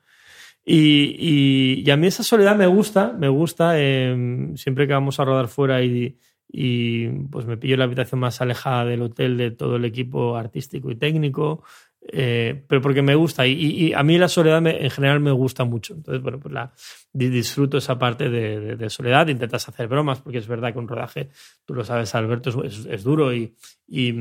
[0.65, 3.73] Y, y, a mí esa soledad me gusta, me gusta.
[3.77, 6.17] Eh, siempre que vamos a rodar fuera y,
[6.49, 10.91] y pues me pillo la habitación más alejada del hotel de todo el equipo artístico
[10.91, 11.65] y técnico.
[12.09, 15.95] Eh, pero porque me gusta y, a mí la soledad en general me gusta mucho.
[15.95, 16.73] Entonces, bueno, pues la,
[17.13, 21.29] disfruto esa parte de, de, soledad, intentas hacer bromas, porque es verdad que un rodaje,
[21.65, 23.55] tú lo sabes, Alberto, es, es duro y,
[23.87, 24.13] y,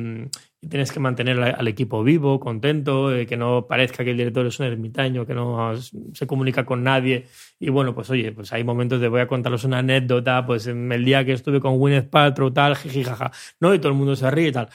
[0.69, 4.59] tienes que mantener al equipo vivo, contento, eh, que no parezca que el director es
[4.59, 5.73] un ermitaño, que no
[6.13, 7.25] se comunica con nadie.
[7.59, 10.91] Y bueno, pues oye, pues hay momentos de voy a contaros una anécdota, pues en
[10.91, 13.73] el día que estuve con Gwyneth Paltrow, tal, jijijaja, ¿no?
[13.73, 14.69] Y todo el mundo se ríe y tal.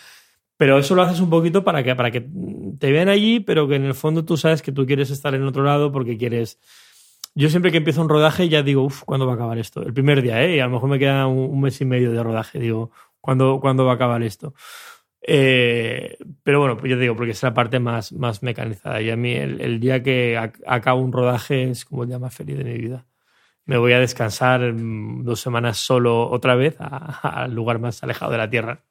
[0.56, 2.26] Pero eso lo haces un poquito para que, para que
[2.78, 5.44] te vean allí, pero que en el fondo tú sabes que tú quieres estar en
[5.44, 6.58] otro lado porque quieres...
[7.34, 9.82] Yo siempre que empiezo un rodaje ya digo, uff, ¿cuándo va a acabar esto?
[9.82, 10.56] El primer día, ¿eh?
[10.56, 12.58] Y a lo mejor me queda un, mes y medio de rodaje.
[12.58, 14.54] Digo, ¿cuándo, ¿cuándo va a acabar esto?
[15.20, 19.02] Eh, pero bueno, pues yo digo, porque es la parte más, más mecanizada.
[19.02, 22.56] Y a mí el, día que acabo un rodaje es como el día más feliz
[22.56, 23.04] de mi vida.
[23.66, 28.48] Me voy a descansar dos semanas solo otra vez al lugar más alejado de la
[28.48, 28.84] Tierra.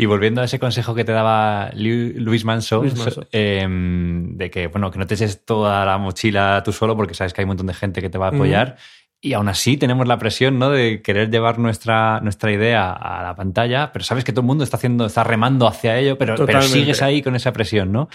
[0.00, 2.84] Y volviendo a ese consejo que te daba Luis Manso,
[3.32, 7.32] em, de que, bueno, que no te eches toda la mochila tú solo porque sabes
[7.32, 8.76] que hay un montón de gente que te va a apoyar.
[9.20, 10.70] Y aún así tenemos la presión, ¿no?
[10.70, 14.62] De querer llevar nuestra, nuestra idea a la pantalla, pero sabes que todo el mundo
[14.62, 18.08] está haciendo, está remando hacia ello, pero, pero sigues ahí con esa presión, ¿no?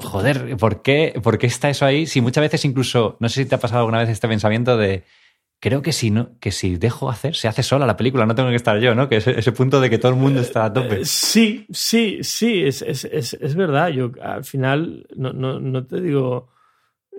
[0.00, 2.06] Joder, ¿por qué, ¿por qué está eso ahí?
[2.06, 5.04] Si muchas veces incluso, no sé si te ha pasado alguna vez este pensamiento de,
[5.64, 8.50] creo que si, no, que si dejo hacer, se hace sola la película, no tengo
[8.50, 9.08] que estar yo, ¿no?
[9.08, 11.00] Que es ese punto de que todo el mundo está a tope.
[11.00, 13.88] Eh, sí, sí, sí, es, es, es, es verdad.
[13.88, 16.50] Yo al final, no, no, no te digo,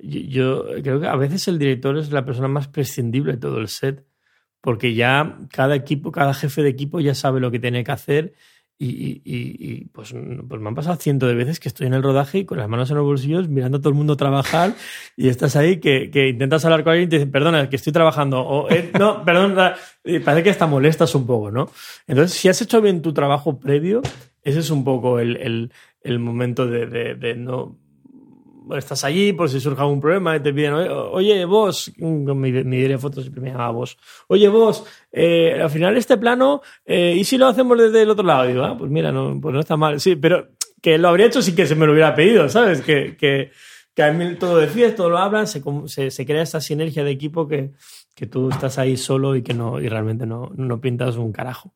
[0.04, 3.68] yo, creo que a veces el director es la persona más prescindible de todo el
[3.68, 4.06] set,
[4.62, 8.36] porque ya cada equipo, cada jefe de equipo ya sabe lo que tiene que hacer
[8.78, 10.14] y, y, pues,
[10.48, 12.68] pues, me han pasado cientos de veces que estoy en el rodaje y con las
[12.68, 14.74] manos en los bolsillos mirando a todo el mundo trabajar
[15.16, 17.94] y estás ahí que, que intentas hablar con alguien y te dicen, perdona, que estoy
[17.94, 18.42] trabajando.
[18.42, 19.56] O, eh, no, perdón,
[20.24, 21.70] parece que hasta molestas un poco, ¿no?
[22.08, 24.02] Entonces, si has hecho bien tu trabajo previo,
[24.42, 25.72] ese es un poco el, el,
[26.02, 27.78] el momento de, de, de no
[28.78, 33.24] estás allí por si surge algún problema y te piden, oye, vos, mi, mi fotos
[33.24, 33.98] siempre me llama vos,
[34.28, 38.26] oye, vos, eh, al final este plano, eh, ¿y si lo hacemos desde el otro
[38.26, 38.48] lado?
[38.48, 40.48] digo, ah, pues mira, no, pues no está mal, sí, pero
[40.82, 42.82] que lo habría hecho sin que se me lo hubiera pedido, ¿sabes?
[42.82, 43.52] Que, que,
[44.04, 45.62] a mí todo decías, todo lo hablan, se,
[46.12, 47.72] se, crea esa sinergia de equipo que,
[48.14, 51.74] que tú estás ahí solo y que no, y realmente no, no pintas un carajo.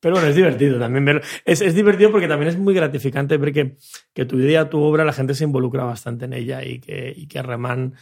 [0.00, 1.22] Pero bueno, es divertido también verlo.
[1.44, 3.52] Es, es, divertido porque también es muy gratificante ver
[4.14, 7.26] que, tu idea, tu obra, la gente se involucra bastante en ella y que, y
[7.26, 7.94] que reman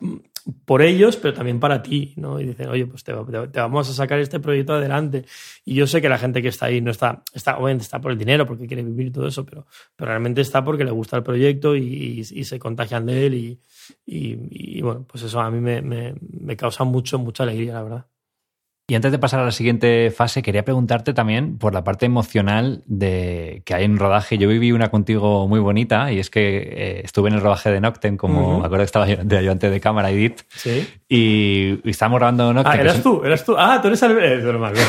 [0.00, 0.16] mm,
[0.66, 2.38] por ellos, pero también para ti, ¿no?
[2.40, 5.24] Y dicen, oye, pues te, vamos a sacar este proyecto adelante.
[5.64, 8.12] Y yo sé que la gente que está ahí no está, está, obviamente está por
[8.12, 11.22] el dinero, porque quiere vivir todo eso, pero, pero realmente está porque le gusta el
[11.22, 13.34] proyecto y, y, se contagian de él.
[13.34, 13.60] Y,
[14.06, 18.06] y, bueno, pues eso a mí me, me, me causa mucho, mucha alegría, la verdad.
[18.86, 22.82] Y antes de pasar a la siguiente fase, quería preguntarte también por la parte emocional
[22.84, 24.36] de que hay en rodaje.
[24.36, 27.80] Yo viví una contigo muy bonita y es que eh, estuve en el rodaje de
[27.80, 30.42] Noctem, como me acuerdo que estaba de ayudante de cámara, Edith.
[30.50, 30.86] Sí.
[31.08, 32.72] Y, estábamos grabando Noctem.
[32.74, 33.54] Ah, eras tú, eras tú.
[33.56, 34.52] Ah, tú eres Alberto.
[34.52, 34.82] normal, sí,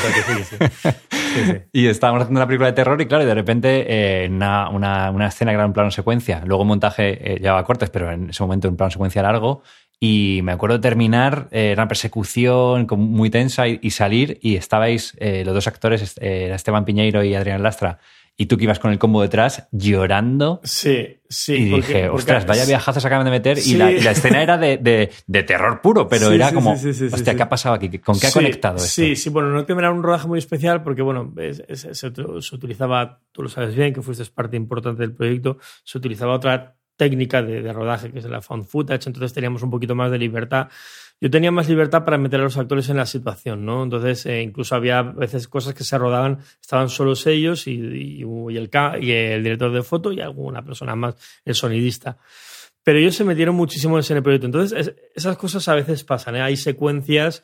[0.43, 0.57] sí.
[0.75, 4.67] sí, Y estábamos haciendo una película de terror y claro, y de repente eh, una,
[4.67, 6.43] una, una, escena que era en plano secuencia.
[6.45, 9.61] Luego montaje eh, llevaba cortes, pero en ese momento en plano secuencia largo.
[9.99, 15.43] Y me acuerdo terminar, eh, era una persecución muy tensa y, salir y estabais eh,
[15.45, 17.99] los dos actores, eh, Esteban Piñeiro y Adrián Lastra,
[18.37, 20.59] y tú que ibas con el combo detrás llorando.
[20.63, 21.53] Sí, sí.
[21.53, 23.57] Y dije, ostras, vaya viajazos acaban de meter.
[23.57, 24.77] Y, la, escena era de,
[25.25, 27.97] de, terror puro, pero era como, hostia, ¿qué ha pasado aquí?
[27.99, 28.89] ¿Con qué ha conectado esto?
[28.89, 33.43] Sí, sí, bueno, no era un rodaje muy especial porque, bueno, se, se, utilizaba, tú
[33.43, 38.11] lo sabes bien, que fuiste parte importante del proyecto, se utilizaba otra técnica de, rodaje,
[38.11, 40.69] que es la found footage, entonces teníamos un poquito más de libertad.
[41.21, 43.83] Yo tenía más libertad para meter a los actores en la situación, ¿no?
[43.83, 48.69] Entonces, eh, incluso había veces cosas que se rodaban, estaban solos ellos y, el,
[49.01, 51.15] y el director de foto y alguna persona más,
[51.45, 52.17] el sonidista.
[52.83, 54.45] Pero ellos se metieron muchísimo en el proyecto.
[54.45, 56.41] Entonces, esas cosas a veces pasan, ¿eh?
[56.41, 57.43] Hay secuencias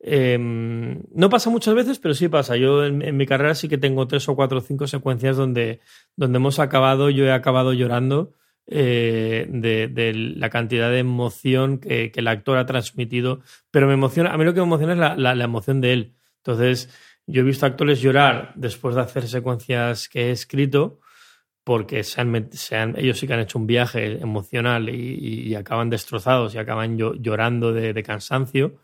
[0.00, 2.56] Em, no pasa muchas veces, pero sí pasa.
[2.56, 5.80] Yo en, mi carrera sí que tengo tres o cuatro o cinco secuencias donde,
[6.16, 8.34] donde hemos acabado, yo he acabado llorando
[8.70, 13.40] eh, de, la cantidad de emoción que, el actor ha transmitido.
[13.70, 16.14] Pero me emociona, a mí lo que me emociona es la, emoción de él.
[16.38, 16.90] Entonces,
[17.26, 21.00] yo he visto actores llorar después de hacer secuencias que he escrito
[21.64, 26.58] porque se han, ellos sí que han hecho un viaje emocional y, acaban destrozados y
[26.58, 28.78] acaban llorando de cansancio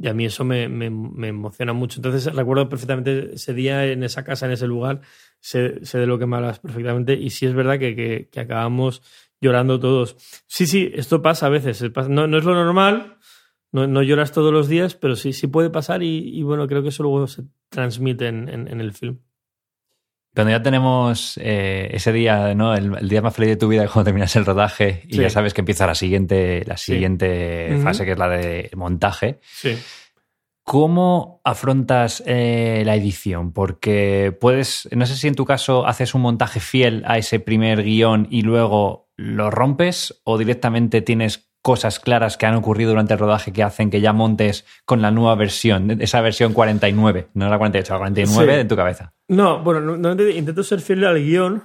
[0.00, 1.98] y a mí eso me, emociona mucho.
[1.98, 5.00] Entonces recuerdo perfectamente ese día en esa casa, en ese lugar,
[5.40, 7.14] sé, de lo que me hablas perfectamente.
[7.14, 9.02] Y sí es verdad que, acabamos
[9.40, 10.16] llorando todos.
[10.46, 11.82] Sí, sí, esto pasa a veces.
[12.08, 13.18] No, es lo normal,
[13.72, 17.02] no, lloras todos los días, pero sí, sí puede pasar y, bueno, creo que eso
[17.02, 19.18] luego se transmite en el film.
[20.38, 22.72] Cuando ya tenemos eh, ese día, ¿no?
[22.72, 25.62] El, día más feliz de tu vida cuando terminas el rodaje y ya sabes que
[25.62, 29.40] empieza la siguiente, la siguiente fase, que es la de montaje.
[29.42, 29.76] Sí.
[30.62, 33.52] ¿Cómo afrontas eh, la edición?
[33.52, 37.82] Porque puedes, no sé si en tu caso haces un montaje fiel a ese primer
[37.82, 43.18] guion y luego lo rompes o directamente tienes cosas claras que han ocurrido durante el
[43.18, 47.58] rodaje que hacen que ya montes con la nueva versión, esa versión 49, no la
[47.58, 49.12] 48, la 49 en tu cabeza.
[49.26, 49.96] No, bueno,
[50.30, 51.62] intento ser fiel al guion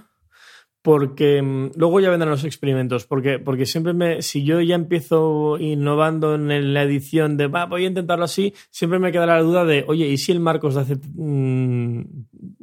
[0.82, 5.58] porque mm, luego ya vendrán los experimentos, porque, porque siempre me, si yo ya empiezo
[5.60, 9.64] innovando en la edición de, va, voy a intentarlo así, siempre me quedará la duda
[9.64, 12.02] de, oye, ¿y si el Marcos de hace mm,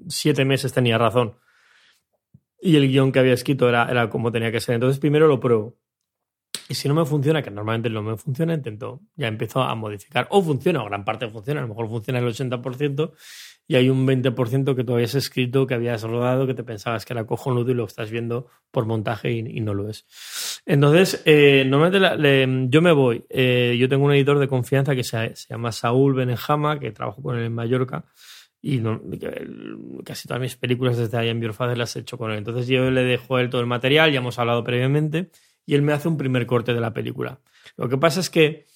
[0.08, 1.36] siete meses tenía razón?
[2.60, 4.74] Y el guion que había escrito era, era como tenía que ser.
[4.74, 5.76] Entonces primero lo pruebo
[6.70, 10.28] y si no me funciona, que normalmente no me funciona, intento, ya empiezo a modificar.
[10.30, 13.10] O funciona, o gran parte funciona, a lo mejor funciona el 80%
[13.66, 17.12] y hay un 20% que todavía has escrito, que habías rodado, que te pensabas que
[17.12, 20.06] era cojonudo y lo estás viendo por montaje y, no lo es.
[20.64, 23.24] Entonces, eh, normalmente yo me voy.
[23.28, 27.36] Eh, yo tengo un editor de confianza que se, llama Saúl Benejama, que trabajo con
[27.36, 28.04] él en Mallorca
[28.62, 28.82] y
[30.04, 32.38] casi todas mis películas desde I Am Your Father las he hecho con él.
[32.38, 35.30] Entonces yo le dejo a él todo el material, ya hemos hablado previamente
[35.66, 37.40] y él me hace un primer corte de la película.
[37.76, 38.66] Lo que pasa es que,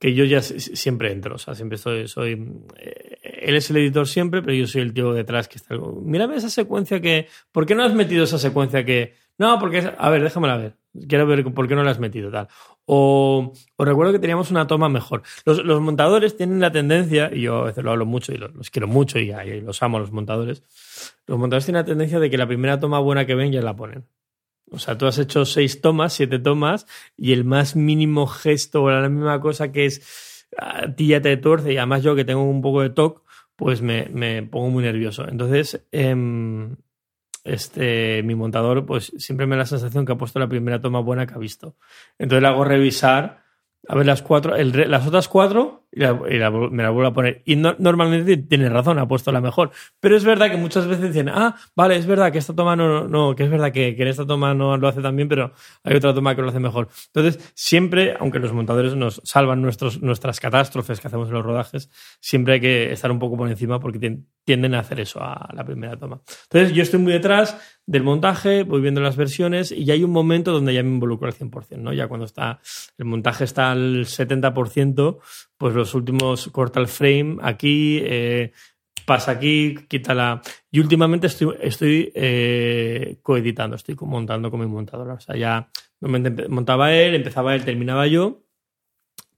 [0.00, 2.32] que yo ya siempre entro, o sea, siempre soy, soy...
[2.78, 5.76] Eh, él es el editor siempre, pero yo soy el tío detrás que está...
[5.76, 7.28] Mírame esa secuencia que...
[7.52, 9.14] ¿Por qué no has metido esa secuencia que...
[9.36, 9.92] No, porque...
[9.98, 10.74] A ver, déjamela ver.
[11.06, 12.48] Quiero ver por qué no la has metido, tal.
[12.86, 15.22] O, recuerdo que teníamos una toma mejor.
[15.44, 18.88] Los, montadores tienen la tendencia, y yo a veces lo hablo mucho y los, quiero
[18.88, 20.64] mucho y, y, los amo los montadores,
[21.26, 23.76] los montadores tienen la tendencia de que la primera toma buena que ven ya la
[23.76, 24.06] ponen.
[24.70, 26.86] O sea, tú has hecho seis tomas, siete tomas,
[27.16, 31.36] y el más mínimo gesto o la misma cosa que es a ti ya te
[31.36, 33.22] tuerce, y además yo que tengo un poco de TOC,
[33.56, 35.28] pues me, me, pongo muy nervioso.
[35.28, 36.76] Entonces, em,
[37.44, 41.00] este, mi montador, pues siempre me da la sensación que ha puesto la primera toma
[41.00, 41.76] buena que ha visto.
[42.18, 43.44] Entonces le hago revisar
[43.88, 46.50] a ver las cuatro, las otras cuatro me la
[46.90, 47.42] vuelvo a poner.
[47.44, 49.70] Y normalmente tiene razón, ha puesto la mejor.
[49.98, 53.08] Pero es verdad que muchas veces dicen, ah, vale, es verdad que esta toma no,
[53.08, 55.52] no, que es verdad que, en esta toma no lo hace tan bien, pero
[55.82, 56.88] hay otra toma que lo hace mejor.
[57.12, 61.90] Entonces, siempre, aunque los montadores nos salvan nuestros, nuestras catástrofes que hacemos en los rodajes,
[62.20, 65.64] siempre hay que estar un poco por encima porque tienden a hacer eso a la
[65.64, 66.20] primera toma.
[66.44, 70.12] Entonces, yo estoy muy detrás del montaje, voy viendo las versiones y ya hay un
[70.12, 71.92] momento donde ya me involucro al 100%, ¿no?
[71.92, 72.60] Ya cuando está,
[72.96, 75.18] el montaje está al 70%,
[75.58, 78.52] pues los últimos corta el frame aquí, eh,
[79.04, 80.40] pasa aquí, quita la...
[80.70, 85.14] Y últimamente estoy, estoy eh, coeditando, estoy montando con mi montadora.
[85.14, 85.68] O sea, ya
[86.00, 88.44] montaba él, empezaba él, terminaba yo,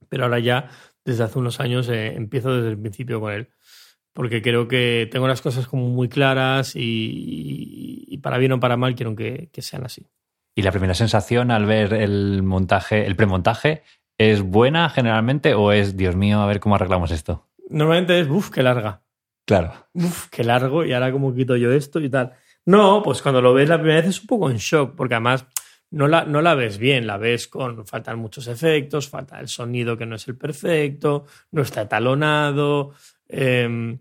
[0.09, 0.69] pero ahora ya
[1.03, 3.49] desde hace unos años eh, empiezo desde el principio con él.
[4.13, 8.95] Porque creo que tengo las cosas como muy claras y, para bien o para mal
[8.95, 10.07] quiero que, que sean así.
[10.55, 13.81] ¿Y la primera sensación al ver el montaje, el premontaje,
[14.17, 17.47] ¿Es buena generalmente o es, Dios mío, a ver cómo arreglamos esto?
[17.69, 19.01] Normalmente es, uff, qué larga.
[19.45, 19.73] Claro.
[19.93, 22.33] Uf, qué largo, y ahora cómo quito yo esto y tal.
[22.65, 25.45] No, pues cuando lo ves la primera vez es un poco en shock, porque además
[25.89, 29.97] no la, no la ves bien, la ves con, faltan muchos efectos, falta el sonido
[29.97, 32.93] que no es el perfecto, no está etalonado.
[33.33, 33.99] Em,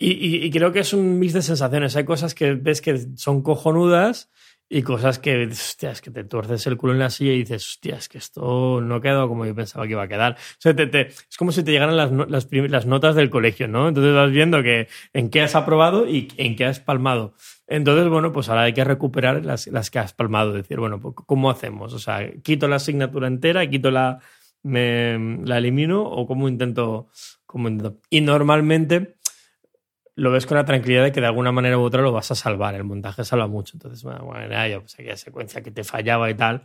[0.00, 1.96] y, creo que es un mix de sensaciones.
[1.96, 4.30] Hay cosas que ves que son cojonudas
[4.68, 7.66] y cosas que, hostia, es que te tuerces el culo en la silla y dices,
[7.66, 10.34] hostia, es que esto no ha quedado como yo pensaba que iba a quedar.
[10.34, 13.88] O sea, te, es como si te llegaran las, notas del colegio, ¿no?
[13.88, 17.34] Entonces vas viendo que en qué has aprobado y en qué has palmado.
[17.66, 20.52] Entonces, bueno, pues ahora hay que recuperar las, que has palmado.
[20.52, 21.92] Decir, bueno, pues, ¿cómo hacemos?
[21.94, 24.20] O sea, quito la asignatura entera, quito la,
[24.62, 27.08] la elimino o cómo intento,
[27.54, 28.00] intento.
[28.10, 29.18] Y normalmente
[30.18, 32.34] lo ves con la tranquilidad de que de alguna manera u otra lo vas a
[32.34, 32.74] salvar.
[32.74, 33.76] El montaje salva mucho.
[33.76, 36.62] Entonces, bueno, bueno ya, pues aquella secuencia que te fallaba y tal,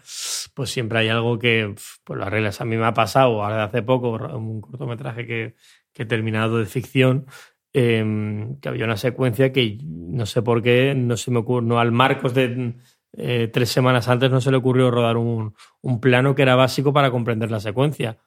[0.56, 2.62] pues siempre hay algo que pues lo arreglas.
[2.62, 5.56] A mí me ha pasado, ahora de hace poco, un cortometraje que,
[5.94, 7.28] que he terminado de ficción,
[7.74, 11.80] em, que había una secuencia que no sé por qué, no se me ocurrió, no,
[11.80, 12.74] al Marcos de
[13.16, 16.92] eh, tres semanas antes no se le ocurrió rodar un, un plano que era básico
[16.92, 18.18] para comprender la secuencia.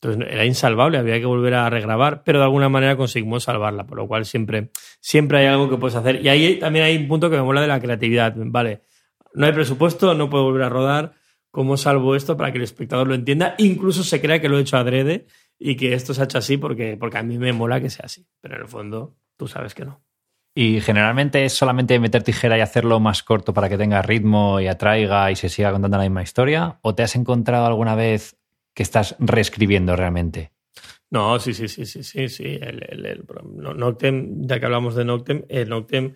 [0.00, 3.96] Entonces era insalvable, había que volver a regrabar, pero de alguna manera conseguimos salvarla, por
[3.96, 4.70] lo cual siempre,
[5.00, 6.24] siempre hay algo que puedes hacer.
[6.24, 8.34] Y ahí también hay un punto que me mola de la creatividad.
[8.36, 8.82] Vale,
[9.34, 11.12] no hay presupuesto, no puedo volver a rodar.
[11.50, 13.54] ¿Cómo salvo esto para que el espectador lo entienda?
[13.56, 15.26] Incluso se crea que lo he hecho adrede
[15.58, 18.04] y que esto se ha hecho así porque, porque a mí me mola que sea
[18.04, 18.26] así.
[18.42, 20.02] Pero en el fondo, tú sabes que no.
[20.54, 24.66] Y generalmente es solamente meter tijera y hacerlo más corto para que tenga ritmo y
[24.68, 26.78] atraiga y se siga contando la misma historia.
[26.80, 28.38] ¿O te has encontrado alguna vez
[28.76, 30.52] que estás reescribiendo realmente.
[31.08, 32.58] No, sí, sí, sí, sí, sí, sí.
[32.60, 36.14] El, Noctem, ya que hablamos de Noctem, el Noctem,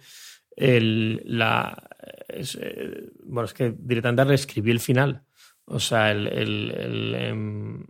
[0.55, 1.89] el, la,
[2.28, 5.24] eh, bueno, es que directamente reescribí el final.
[5.65, 7.87] O sea, el, em,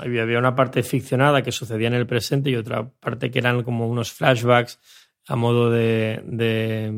[0.00, 3.86] había una parte ficcionada que sucedía en el presente y otra parte que eran como
[3.86, 4.80] unos flashbacks
[5.28, 6.90] a modo de, de,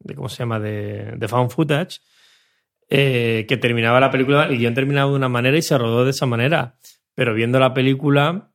[0.00, 0.60] de ¿cómo se llama?
[0.60, 2.00] De, de found footage
[2.88, 6.10] eh, que terminaba la película, el guion terminaba de una manera y se rodó de
[6.10, 6.76] esa manera.
[7.14, 8.50] Pero viendo la película,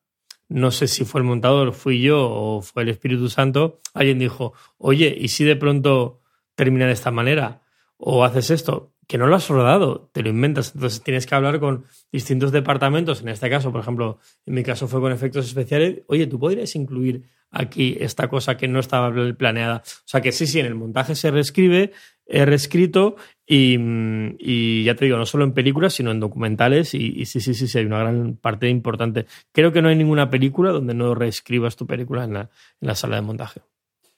[0.49, 4.53] no sé si fue el montador, fui yo o fue el Espíritu Santo, alguien dijo,
[4.77, 6.21] oye, ¿y si de pronto
[6.55, 7.61] termina de esta manera?
[7.97, 8.93] ¿O haces esto?
[9.07, 10.73] Que no lo has rodado, te lo inventas.
[10.75, 13.21] Entonces tienes que hablar con distintos departamentos.
[13.21, 16.03] En este caso, por ejemplo, en mi caso fue con efectos especiales.
[16.07, 19.83] Oye, ¿tú podrías incluir aquí esta cosa que no estaba planeada?
[19.85, 21.91] O sea que sí, sí, en el montaje se reescribe,
[22.25, 27.41] he reescrito y, ya te digo, no solo en películas, sino en documentales y, sí,
[27.41, 29.25] sí, sí, sí, hay una gran parte importante.
[29.51, 32.33] Creo que no hay ninguna película donde no reescribas tu película en
[32.79, 33.61] la, sala de montaje.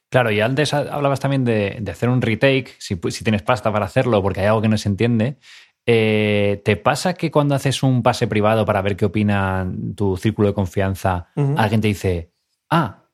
[0.10, 4.42] Claro, y antes hablabas también de, hacer un retake, si, tienes pasta para hacerlo, porque
[4.42, 5.38] hay algo que no se entiende.
[5.88, 10.50] Eh, ¿Te pasa que cuando haces un pase privado para ver qué opina tu círculo
[10.50, 12.32] de confianza, alguien te dice,
[12.70, 13.06] ah,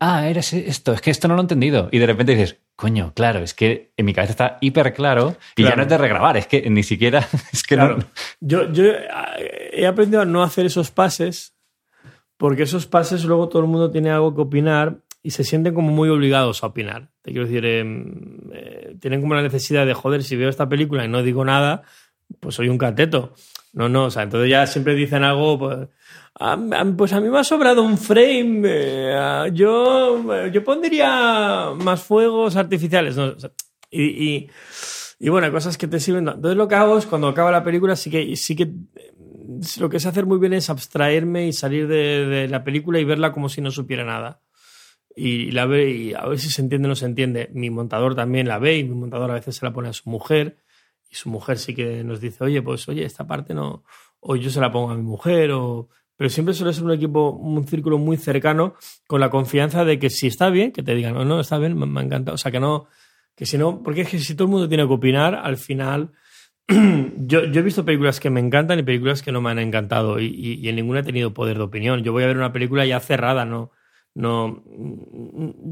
[0.00, 1.88] ah, eres esto, es que esto no lo he entendido?
[1.92, 5.64] Y de repente dices, coño, claro, es que en mi cabeza está hiper claro y
[5.64, 7.26] ya no es de regrabar, es que ni siquiera.
[7.52, 7.98] Es que no...
[8.38, 8.84] yo, yo
[9.72, 11.56] he aprendido a no hacer esos pases
[12.36, 15.90] porque esos pases luego todo el mundo tiene algo que opinar y se sienten como
[15.90, 17.10] muy obligados a opinar.
[17.22, 18.14] Te quiero decir, em,
[18.52, 21.82] eh, tienen como la necesidad de, joder, si veo esta película y no digo nada,
[22.38, 23.34] pues soy un cateto.
[23.72, 25.88] No, no, o sea, entonces ya siempre dicen algo, pues,
[26.96, 28.62] pues a mí me ha sobrado un frame.
[28.64, 33.16] Eh, yo, yo pondría más fuegos artificiales.
[33.90, 34.48] y,
[35.18, 36.28] y, bueno, cosas que te sirven.
[36.28, 38.70] Entonces lo que hago es cuando acaba la película, sí que, sí que
[39.80, 43.32] lo que sé hacer muy bien es abstraerme y salir de, la película y verla
[43.32, 44.40] como si no supiera nada.
[45.16, 47.50] Y, la ve y a ver si se entiende o no se entiende.
[47.52, 50.08] Mi montador también la ve y mi montador a veces se la pone a su
[50.08, 50.58] mujer
[51.10, 53.82] y su mujer sí que nos dice, oye, pues oye, esta parte no,
[54.20, 55.88] o yo se la pongo a mi mujer, o
[56.18, 58.74] pero siempre suele ser un equipo, un círculo muy cercano,
[59.06, 61.78] con la confianza de que si está bien, que te digan, no, no, está bien,
[61.78, 62.34] me, ha encantado.
[62.34, 62.88] O sea, que no,
[63.36, 66.10] que si no, porque es que si todo el mundo tiene que opinar, al final,
[66.68, 70.68] yo, he visto películas que me encantan y películas que no me han encantado, y,
[70.68, 72.02] en ninguna he tenido poder de opinión.
[72.02, 73.70] Yo voy a ver una película ya cerrada, no,
[74.12, 74.64] no,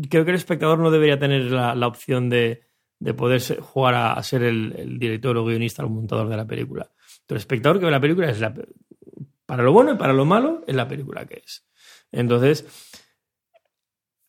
[0.09, 2.63] creo que el espectador no debería tener la, la opción de,
[3.01, 6.89] de poder jugar a, ser el, el, director o guionista o montador de la película.
[7.29, 8.55] el espectador que ve la película es la,
[9.47, 11.65] para lo bueno y para lo malo es la película que es.
[12.13, 12.67] Entonces,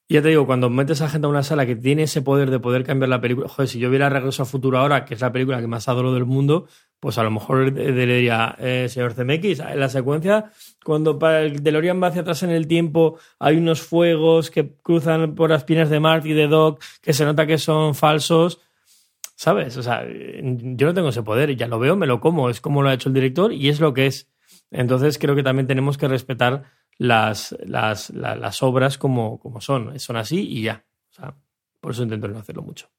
[0.10, 2.60] ya te digo, cuando metes a gente a una sala que tiene ese poder de
[2.60, 5.34] poder cambiar la película, joder, si yo viera Regreso a Futuro ahora, que es la
[5.34, 6.68] película que más adoro del mundo,
[7.00, 10.52] pues a lo mejor diría, eh, señor CMX, en la secuencia,
[10.84, 15.50] cuando el DeLorean va hacia atrás en el tiempo, hay unos fuegos que cruzan por
[15.50, 18.62] las piernas de Marty y de Doc, que se nota que son falsos,
[19.36, 19.76] ¿sabes?
[19.76, 22.82] O sea, yo no tengo ese poder, ya lo veo, me lo como, es como
[22.82, 24.30] lo ha hecho el director y es lo que es.
[24.72, 26.64] Entonces creo que también tenemos que respetar
[26.98, 30.00] las, las, las, obras como, como, son.
[30.00, 30.86] Son así y ya.
[31.12, 31.34] O sea,
[31.80, 32.90] por eso intento no hacerlo mucho.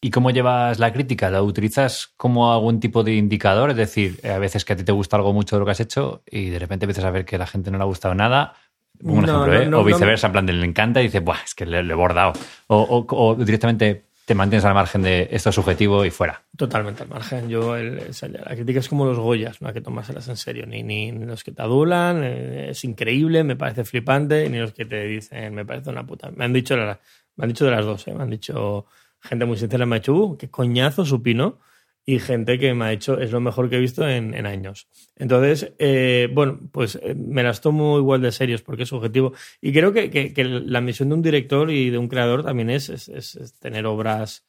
[0.00, 1.28] ¿Y cómo llevas la crítica?
[1.28, 3.70] ¿La utilizas como algún tipo de indicador?
[3.70, 5.80] Es decir, a veces que a ti te gusta algo mucho de lo que has
[5.80, 8.14] hecho y de repente empiezas a ver que a la gente no le ha gustado
[8.14, 8.54] nada.
[9.02, 9.74] Un ejemplo, ¿eh?
[9.74, 12.32] o viceversa, en plan, le encanta y dice, Buah, es que le, he bordado.
[12.68, 16.42] O, o, directamente te mantienes al margen de esto subjetivo y fuera.
[16.54, 17.48] Totalmente al margen.
[17.48, 20.66] Yo, la crítica es como los Goyas, no hay que tomárselas en serio.
[20.66, 24.84] Ni, ni, los que te adulan, eh, es increíble, me parece flipante, ni los que
[24.84, 26.30] te dicen, me parece una puta.
[26.30, 28.12] Me han dicho, me han dicho de las dos, ¿eh?
[28.12, 28.84] me han dicho
[29.18, 31.60] gente muy sincera, me ha dicho, uh, qué coñazo supino
[32.08, 34.88] y gente que me ha dicho es lo mejor que he visto en, años.
[35.14, 39.34] Entonces, eh, bueno, pues eh, me las tomo igual de serios porque es subjetivo.
[39.60, 40.32] Y creo que,
[40.64, 44.46] la misión de un director y de un creador también es, es, tener obras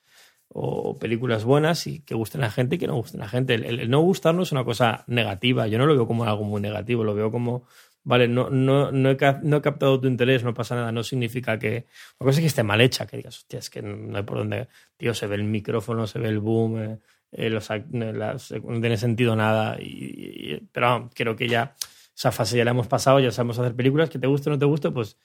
[0.48, 3.30] o películas buenas y que gusten a la gente y que no gusten a la
[3.30, 3.56] gente.
[3.56, 5.68] El, no gustarnos es una cosa negativa.
[5.68, 7.66] Yo no lo veo como algo muy negativo, lo veo como,
[8.06, 11.60] vale, no, no, no, he, no he captado tu interés, no pasa nada, no significa
[11.60, 11.88] que...
[12.20, 14.38] Una cosa es que esté mal hecha, que digas, hostia, es que no hay por
[14.38, 14.70] dónde...
[14.96, 17.00] Tío, se ve el micrófono, se ve el boom, eh,
[17.32, 19.78] eh, no tiene sentido nada.
[19.80, 21.76] Y, pero creo que ya
[22.16, 24.60] esa fase ya la hemos pasado, ya sabemos hacer películas, que te guste o no
[24.60, 25.18] te guste, pues,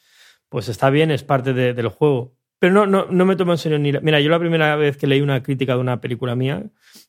[0.48, 2.36] pues está bien, es parte del juego.
[2.58, 3.92] Pero no, no, no me tomo en serio ni...
[3.92, 6.64] Mira, yo la primera vez que leí una crítica de una película mía,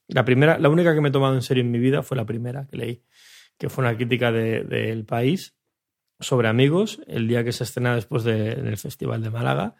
[0.07, 2.25] la primera, la única que me he tomado en serio en mi vida fue la
[2.25, 3.03] primera que leí,
[3.57, 5.55] que fue una crítica del de, País
[6.19, 9.75] sobre amigos, el día que se estrena después del Festival de Málaga,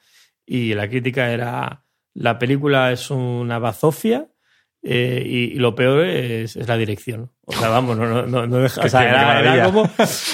[0.45, 1.83] y la crítica era,
[2.13, 4.29] la película es una bazofia,
[4.87, 7.31] eh, y, lo peor es, la dirección.
[7.45, 8.81] O sea, vamos, no, no, no deja.
[8.85, 9.89] O sea, era, como.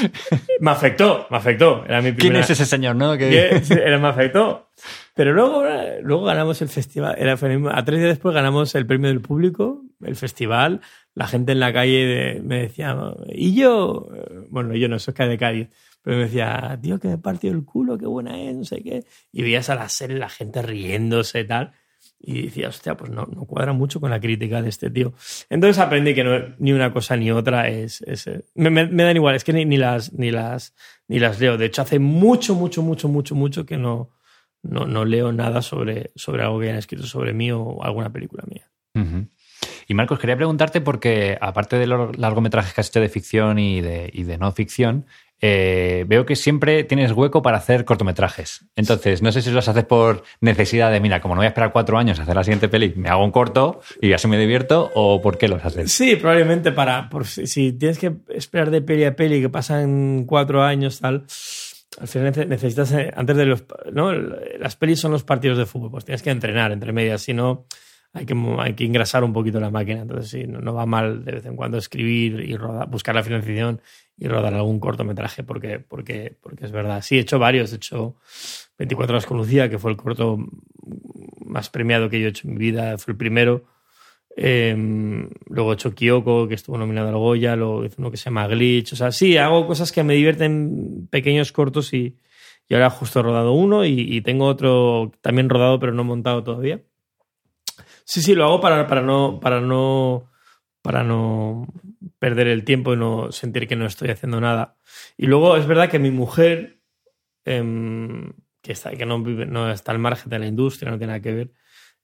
[0.60, 1.86] me afectó, me afectó.
[1.86, 3.18] Era mi ¿Quién es ese señor, no?
[3.18, 3.62] Que...
[3.70, 4.70] Era, me afectó.
[5.16, 5.64] Pero luego,
[6.02, 7.16] luego ganamos el festival.
[7.18, 10.82] Era, a tres días después ganamos el premio del público, el festival.
[11.14, 12.98] La gente en la calle me decía,
[13.30, 14.10] y yo,
[14.50, 15.70] bueno, yo no, soy de Cádiz,
[16.02, 19.04] pero me decía, tío, que me partió el culo, qué buena es, no sé qué.
[19.32, 21.74] Y veías a la serie la gente riéndose y tal
[22.24, 25.14] y decía, hostia, pues no, no cuadra mucho con la crítica de este tío.
[25.50, 28.02] Entonces aprendí que no, ni una cosa ni otra es...
[28.02, 30.76] Eh, me, me, dan igual, es que ni, ni, las, ni, las,
[31.08, 31.58] ni las leo.
[31.58, 34.12] De hecho, hace mucho, mucho, mucho, mucho, mucho que no,
[34.62, 38.44] no, no leo nada sobre, sobre algo que hayan escrito sobre mí o alguna película
[38.48, 38.70] mía.
[39.88, 43.82] Y Marcos, quería preguntarte porque, aparte de los largometrajes que has hecho de ficción y
[43.82, 45.06] de, y de no ficción,
[45.44, 48.66] eh, veo que siempre tienes hueco para hacer cortometrajes.
[48.76, 51.72] Entonces, no sé si los haces por necesidad de, mira, como no voy a esperar
[51.72, 54.92] cuatro años a hacer la siguiente peli, me hago un corto y así me divierto,
[54.94, 55.92] o por qué los haces.
[55.92, 60.62] Sí, probablemente para, por, si, tienes que esperar de peli a peli que pasan cuatro
[60.62, 61.26] años, tal,
[62.00, 64.14] al final necesitas, eh, antes de los, ¿no?
[64.14, 67.66] Las pelis son los partidos de fútbol, pues tienes que entrenar entre medias, si no
[68.14, 70.02] hay que, hay que engrasar un poquito la máquina.
[70.02, 72.58] Entonces, sí, no, va mal de vez en cuando escribir y
[72.90, 73.82] buscar la financiación
[74.22, 77.02] y rodar algún cortometraje, porque, porque, porque es verdad.
[77.02, 77.74] Sí, he hecho varios.
[77.74, 78.18] He hecho
[78.78, 80.38] 24 horas con Lucía, que fue el corto
[81.44, 83.00] más premiado que yo he hecho en mi vida.
[83.00, 83.66] Fue el primero.
[84.38, 87.56] Em, luego he hecho Kyoko, que estuvo nominado al Goya.
[87.56, 88.94] Luego hice uno que se llama Glitch.
[88.94, 92.16] O sea, sí, hago cosas que me divierten, pequeños cortos y,
[92.70, 96.44] y ahora justo he rodado uno y, y tengo otro también rodado, pero no montado
[96.44, 96.80] todavía
[98.06, 100.31] Sí, sí, lo hago para, para, no, para, no,
[100.82, 101.68] para no
[102.20, 104.78] perder el tiempo y no sentir que no estoy haciendo nada.
[105.18, 106.80] Y luego es verdad que mi mujer,
[107.46, 111.22] em, que, está, que no, no está al margen de la industria, no tiene nada
[111.22, 111.52] que ver,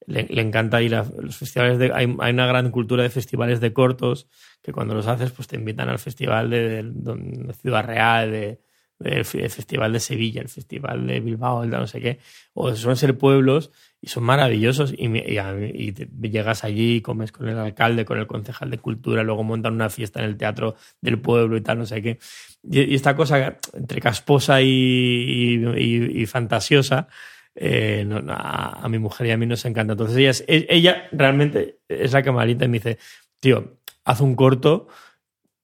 [0.06, 1.80] le, encanta ir a los festivales.
[1.80, 4.28] De, hay, una gran cultura de festivales de cortos
[4.62, 8.62] que cuando los haces pues te invitan al festival de, de Ciudad Real, de,
[9.00, 12.20] el Festival de Sevilla, el Festival de Bilbao, el de no sé qué,
[12.54, 13.72] o suelen ser pueblos
[14.02, 15.94] y son maravillosos y, y,
[16.30, 20.20] llegas allí, comes con el alcalde, con el concejal de cultura, luego montan una fiesta
[20.20, 22.20] en el teatro del pueblo y tal, no sé qué.
[22.64, 27.08] Y, esta cosa entre casposa y, fantasiosa,
[27.56, 29.94] eh, a, mi mujer y a mí nos encanta.
[29.94, 33.00] Entonces ella, ella realmente es la que me y me dice,
[33.40, 34.88] tío, haz un corto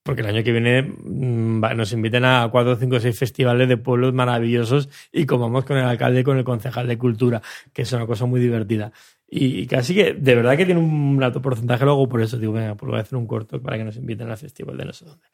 [0.03, 4.13] porque el año que viene mm, nos inviten a cuatro, cinco, seis festivales de pueblos
[4.13, 8.05] maravillosos y comamos con el alcalde y con el concejal de cultura, que es una
[8.05, 8.91] cosa muy divertida.
[9.35, 12.75] Y casi que, de verdad que tiene un alto porcentaje, luego por eso digo, venga,
[12.75, 15.05] pues voy a hacer un corto para que nos inviten al festival de no sé
[15.05, 15.25] dónde.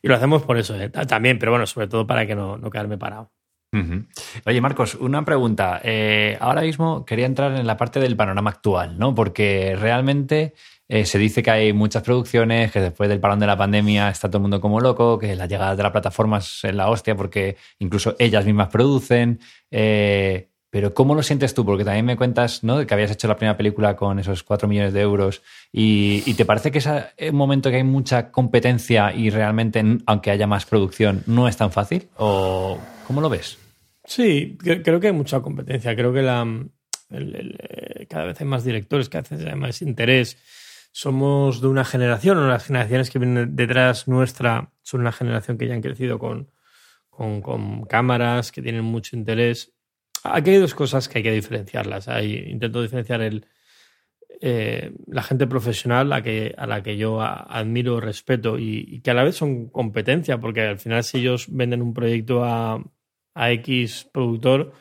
[0.00, 0.90] Y lo hacemos por eso, ¿eh?
[0.90, 3.32] también, pero bueno, sobre todo para que no, no quedarme parado.
[4.46, 5.80] Oye, Marcos, una pregunta.
[5.82, 9.14] Eh, ahora mismo quería entrar en la parte del panorama actual, ¿no?
[9.14, 10.54] Porque realmente
[10.88, 14.28] eh, se dice que hay muchas producciones, que después del parón de la pandemia está
[14.28, 17.56] todo el mundo como loco, que la llegada de las plataformas es la hostia porque
[17.78, 19.38] incluso ellas mismas producen.
[19.70, 21.64] Eh, pero ¿cómo lo sientes tú?
[21.64, 22.86] Porque también me cuentas ¿no?
[22.86, 25.42] que habías hecho la primera película con esos 4 millones de euros
[25.72, 30.30] y, y, ¿te parece que es un momento que hay mucha competencia y realmente, aunque
[30.30, 32.08] haya más producción, no es tan fácil?
[32.16, 33.58] ¿O cómo lo ves?
[34.04, 35.94] Sí, creo que hay mucha competencia.
[35.94, 36.46] Creo que la,
[37.10, 40.36] eh, cada vez hay más directores, cada vez hay más interés
[40.90, 45.66] somos de una generación, o las generaciones que vienen detrás nuestra son una generación que
[45.66, 46.50] ya han crecido con,
[47.10, 49.74] con, cámaras, que tienen mucho interés.
[50.24, 52.08] Aquí hay dos cosas que hay que diferenciarlas.
[52.08, 53.46] Hay, intento diferenciar el,
[54.40, 59.14] eh, la gente profesional a, que, a la que yo admiro, respeto y, que a
[59.14, 62.82] la vez son competencia, porque al final si ellos venden un proyecto a,
[63.34, 64.72] a X productor,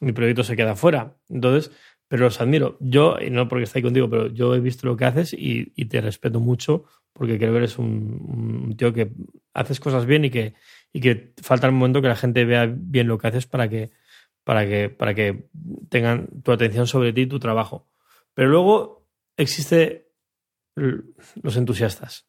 [0.00, 1.16] mi proyecto se queda fuera.
[1.28, 1.70] Entonces,
[2.12, 2.76] pero los admiro.
[2.78, 5.98] Yo, y no porque estoy contigo, pero yo he visto lo que haces y, te
[6.02, 6.84] respeto mucho
[7.14, 9.12] porque creo que eres un, tío que
[9.54, 10.52] haces cosas bien y que,
[10.92, 13.92] y que falta el momento que la gente vea bien lo que haces para que,
[14.44, 15.48] para que, para que
[15.88, 17.88] tengan tu atención sobre ti y tu trabajo.
[18.34, 19.08] Pero luego
[19.38, 20.12] existe
[20.76, 22.28] los entusiastas.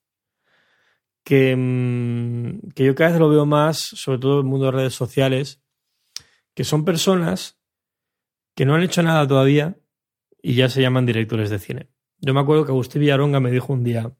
[1.26, 4.72] Que, mm, que yo cada vez lo veo más, sobre todo en el mundo de
[4.72, 5.62] redes sociales,
[6.54, 7.60] que son personas
[8.56, 9.78] que no han hecho nada todavía
[10.42, 11.88] y ya se llaman directores de cine.
[12.20, 14.14] Yo me acuerdo que Agustín Villaronga me dijo un día,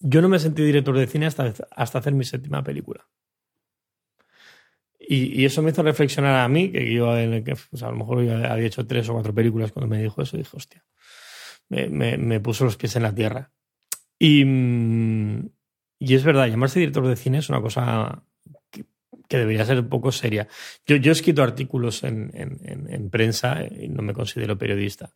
[0.00, 3.06] yo no me sentí director de cine hasta, hasta hacer mi séptima película.
[4.98, 7.06] Y, eso me hizo reflexionar a mí, que yo
[7.70, 10.40] pues a lo mejor había hecho tres o cuatro películas cuando me dijo eso, y
[10.40, 10.84] dije, hostia,
[11.68, 13.52] me, me, puso los pies en la tierra.
[14.18, 14.44] Y,
[15.98, 18.24] y es verdad, llamarse director de cine es una cosa
[19.32, 20.46] que debería ser un poco seria.
[20.86, 25.14] Yo, yo he escrito artículos en, en, prensa y no me considero periodista.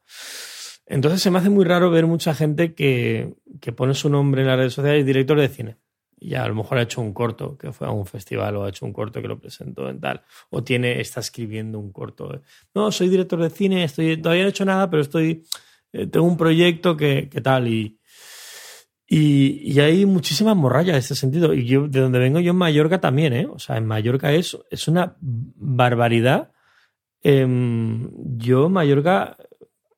[0.86, 4.48] Entonces se me hace muy raro ver mucha gente que, que pone su nombre en
[4.48, 5.76] las redes sociales director de cine.
[6.18, 8.70] Y a lo mejor ha hecho un corto que fue a un festival o ha
[8.70, 10.22] hecho un corto que lo presentó en tal.
[10.48, 12.40] O tiene, está escribiendo un corto.
[12.74, 15.44] No, soy director de cine, estoy, todavía no he hecho nada, pero estoy,
[15.92, 17.68] eh, tengo un proyecto que, que tal.
[17.68, 17.98] Y,
[19.08, 21.54] y, hay muchísima morralla en ese sentido.
[21.54, 23.46] Y yo, de donde vengo yo en Mallorca también, ¿eh?
[23.46, 26.52] O sea, en Mallorca es, es una barbaridad.
[27.22, 29.36] Em, yo Mallorca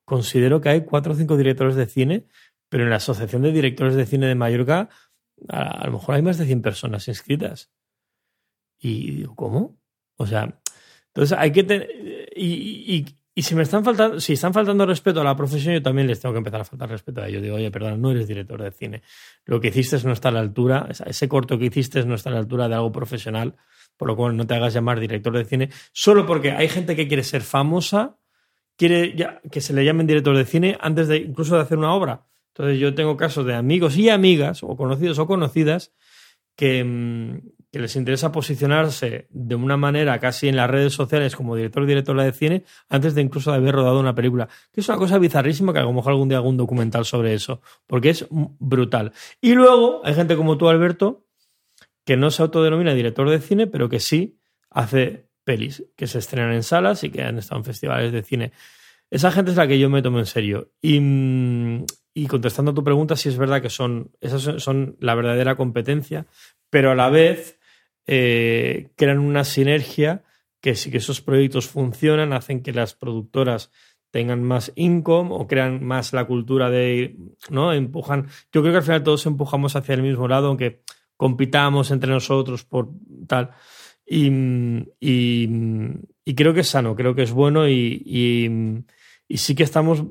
[0.05, 2.27] considero que hay cuatro o cinco directores de cine,
[2.69, 4.89] pero en la Asociación de Directores de Cine de Mallorca
[5.49, 7.71] a, lo mejor hay más de 100 personas inscritas.
[8.79, 9.79] Y digo, ¿cómo?
[10.17, 10.61] O sea,
[11.09, 11.89] entonces hay que tener...
[12.37, 16.21] y si me están faltando, si están faltando respeto a la profesión, yo también les
[16.21, 17.43] tengo que empezar a faltar respeto a ellos.
[17.43, 19.03] Digo, oye, perdón, no eres director de cine.
[19.45, 22.33] Lo que hiciste no está a la altura, ese corto que hiciste no está a
[22.33, 23.55] la altura de algo profesional,
[23.97, 27.07] por lo cual no te hagas llamar director de cine, solo porque hay gente que
[27.07, 28.17] quiere ser famosa,
[28.77, 29.15] quiere
[29.51, 32.27] que se le llamen director de cine antes de incluso de hacer una obra.
[32.55, 35.93] Entonces yo tengo casos de amigos y amigas, o conocidos o conocidas,
[36.57, 41.55] que, mm, que les interesa posicionarse de una manera casi en las redes sociales como
[41.55, 44.49] director o directora de cine antes de incluso de haber rodado una película.
[44.73, 47.35] Que es una cosa bizarrísima que a lo mejor algún día hago un documental sobre
[47.35, 49.13] eso, porque es brutal.
[49.41, 51.27] Y luego hay gente como tú, Alberto,
[52.05, 54.39] que no se autodenomina director de cine, pero que sí
[54.71, 58.53] hace pelis que se estrenan en salas y que han estado en festivales de cine.
[59.11, 60.73] Esa gente es la que yo me tomo en serio.
[60.81, 61.85] Y, mm,
[62.15, 66.27] y contestando a tu pregunta, sí es verdad que son, esas son la verdadera competencia,
[66.71, 67.58] pero a la vez
[68.09, 70.25] eh, crean una sinergia
[70.61, 73.71] que si que esos proyectos funcionan, hacen que las productoras
[74.11, 77.17] tengan más income o crean más la cultura de,
[77.51, 77.73] ¿no?
[77.73, 78.27] Empujan.
[78.51, 80.83] Yo creo que al final todos empujamos hacia el mismo lado, aunque
[81.19, 82.89] compitamos entre nosotros por
[83.27, 83.51] tal.
[84.07, 84.31] Y,
[85.01, 88.03] y, creo que es sano, creo que es bueno y,
[89.29, 90.03] y, sí que estamos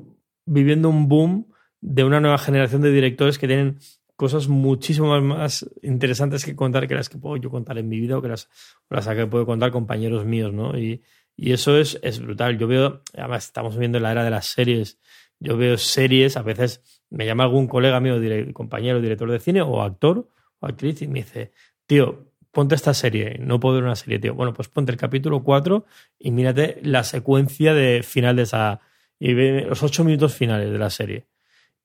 [0.46, 1.48] viviendo un boom
[1.80, 3.78] de una nueva generación de directores que tienen
[4.18, 8.18] cosas muchísimo más interesantes que contar que las que puedo yo contar en mi vida
[8.18, 8.48] o que las,
[8.90, 10.76] las que puedo contar compañeros míos, ¿no?
[10.76, 11.04] Y,
[11.36, 12.58] y eso es, es brutal.
[12.58, 14.98] Yo veo, además estamos viviendo la era de las series,
[15.38, 18.16] yo veo series, a veces me llama algún colega mío,
[18.52, 20.28] compañero, director de cine o actor
[20.58, 21.52] o actriz y me dice,
[21.86, 24.34] tío, ponte esta serie, no puedo ver una serie, tío.
[24.34, 25.86] Bueno, pues ponte el capítulo 4
[26.18, 28.80] y mírate la secuencia de final de esa,
[29.20, 31.28] y ve los ocho minutos finales de la serie.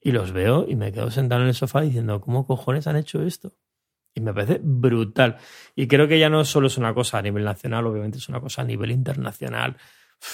[0.04, 3.24] Y los veo y me quedo sentado en el sofá diciendo, ¿cómo cojones han hecho
[3.24, 3.54] esto?
[4.14, 5.38] Y me parece brutal.
[5.76, 8.42] Y creo que ya no solo es una cosa a nivel nacional, obviamente es una
[8.42, 9.78] cosa a nivel internacional.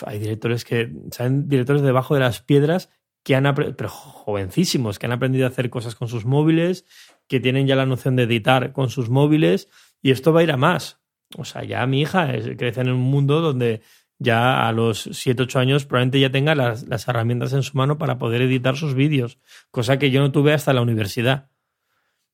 [0.06, 2.90] hay directores que, saben, directores debajo de las piedras
[3.24, 6.86] que han pero jovencísimos, que han aprendido a hacer cosas con sus móviles,
[7.28, 9.70] que tienen ya la noción de editar con sus móviles,
[10.02, 11.00] y esto va a ir a más.
[11.38, 13.82] O sea, ya mi hija crece en un mundo donde
[14.20, 17.98] ya a los 7, 8 años probablemente ya tenga las, las, herramientas en su mano
[17.98, 19.40] para poder editar sus vídeos,
[19.72, 21.50] cosa que yo no tuve hasta la universidad.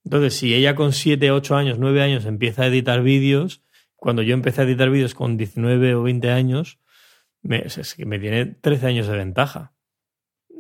[0.04, 3.62] Entonces, si ella con 7, 8 años, 9 años empieza a editar vídeos,
[3.96, 6.80] cuando yo empecé a editar vídeos con 19 o 20 años,
[7.42, 9.74] me, es que me tiene 13 años de ventaja.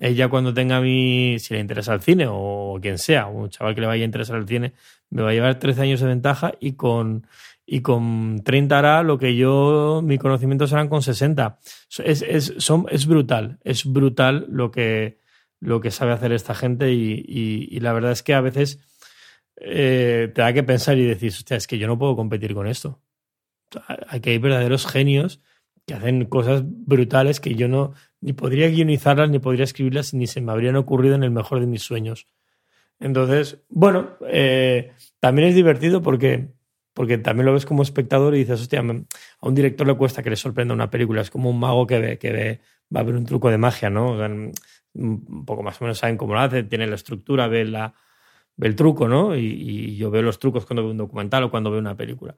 [0.02, 3.82] Ella cuando tenga mi, si le interesa el cine o quien sea, un chaval que
[3.82, 4.74] le vaya a interesar el cine,
[5.10, 7.28] me va a llevar 13 años de ventaja y con
[7.66, 11.60] y con 30 hará lo que yo, mi conocimiento serán con 60.
[12.04, 15.20] Es, es, son, es brutal, es brutal lo que,
[15.60, 18.80] lo que sabe hacer esta gente y, y, la verdad es que a veces
[19.58, 22.68] eh, te da que pensar y decir, hostia, es que yo no puedo competir con
[22.68, 23.02] esto.
[24.08, 25.42] Aquí hay verdaderos genios
[25.86, 30.42] que hacen cosas brutales que yo no, ni podría guionizarlas, ni podría escribirlas, ni se
[30.42, 32.28] me habrían ocurrido en el mejor de mis sueños.
[33.00, 36.50] Entonces, bueno, eh, también es divertido porque,
[36.96, 40.30] porque también lo ves como espectador y dices, hostia, a un director le cuesta que
[40.30, 41.22] le sorprenda una película.
[41.22, 42.62] Es como un mago que ve, que ve,
[42.94, 44.18] va a haber un truco de magia, ¿no?
[44.94, 47.94] un poco más o menos saben cómo lo hace, tiene la estructura, ve, la,
[48.56, 49.36] ve el truco, ¿no?
[49.36, 52.38] Y, yo veo los trucos cuando veo un documental o cuando veo una película.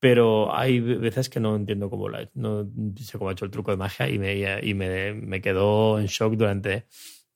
[0.00, 3.44] Pero hay veces que no entiendo cómo lo ha hecho, no sé cómo ha hecho
[3.44, 6.88] el truco de magia y me, y me, me quedó en shock durante,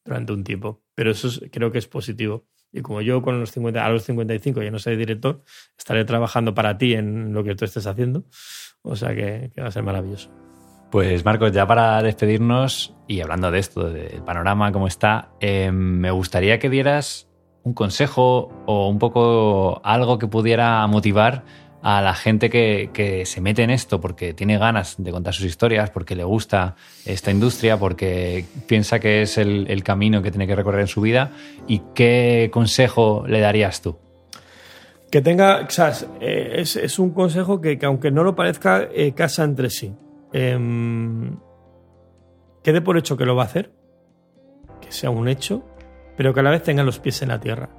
[0.05, 0.83] durante un tiempo.
[0.97, 2.49] Pero eso creo que es positivo.
[2.73, 5.43] Y como yo con los 50, a los 55 ya no soy director,
[5.77, 8.25] estaré trabajando para ti en lo que tú estés haciendo.
[8.83, 10.31] O sea que, va a ser maravilloso.
[10.91, 16.11] Pues Marcos, ya para despedirnos y hablando de esto, del panorama, cómo está, eh, me
[16.11, 17.29] gustaría que dieras
[17.63, 21.45] un consejo o un poco algo que pudiera motivar
[21.83, 25.91] a la gente que, se mete en esto porque tiene ganas de contar sus historias,
[25.91, 30.83] porque le gusta esta industria, porque piensa que es el, camino que tiene que recorrer
[30.83, 31.33] en su vida.
[31.67, 33.97] ¿Y qué consejo le darías tú?
[35.11, 39.71] Que tenga, o sea, es, un consejo que, aunque no lo parezca, eh, casa entre
[39.71, 39.95] sí.
[40.33, 40.59] Eh,
[42.63, 43.71] quede por hecho que lo va a hacer,
[44.81, 45.65] que sea un hecho,
[46.17, 47.71] pero que a la vez tenga los pies en la tierra.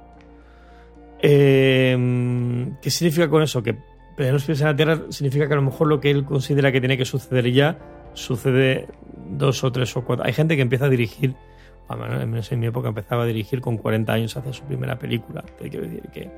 [1.22, 3.62] Em, ¿Qué significa con eso?
[3.62, 3.76] Que
[4.20, 6.70] tener los pies en la tierra significa que a lo mejor lo que él considera
[6.70, 7.78] que tiene que suceder ya
[8.12, 8.86] sucede
[9.30, 10.26] dos o tres o cuatro.
[10.26, 11.34] Hay gente que empieza a dirigir,
[11.98, 15.42] menos en mi época empezaba a dirigir con 40 años hacia su primera película.
[15.58, 16.30] Quiero decir que,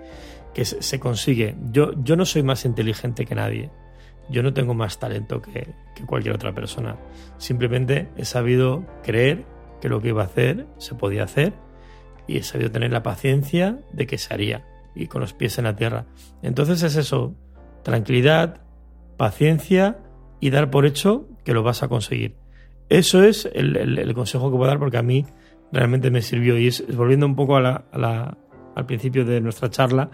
[0.55, 1.57] que se consigue.
[1.73, 3.71] Yo, yo no soy más inteligente que nadie.
[4.31, 5.75] Yo no tengo más talento que,
[6.07, 6.97] cualquier otra persona.
[7.39, 9.45] Simplemente he sabido creer
[9.81, 11.53] que lo que iba a hacer se podía hacer
[12.29, 14.65] y he sabido tener la paciencia de que se haría
[14.95, 16.07] y con los pies en la tierra.
[16.43, 17.35] Entonces es eso,
[17.83, 18.61] tranquilidad,
[19.17, 19.99] paciencia
[20.41, 22.37] y dar por hecho que lo vas a conseguir.
[22.89, 25.25] Eso es el, consejo que puedo dar porque a mí
[25.73, 28.37] realmente me sirvió y es, volviendo un poco a
[28.75, 30.11] al principio de nuestra charla,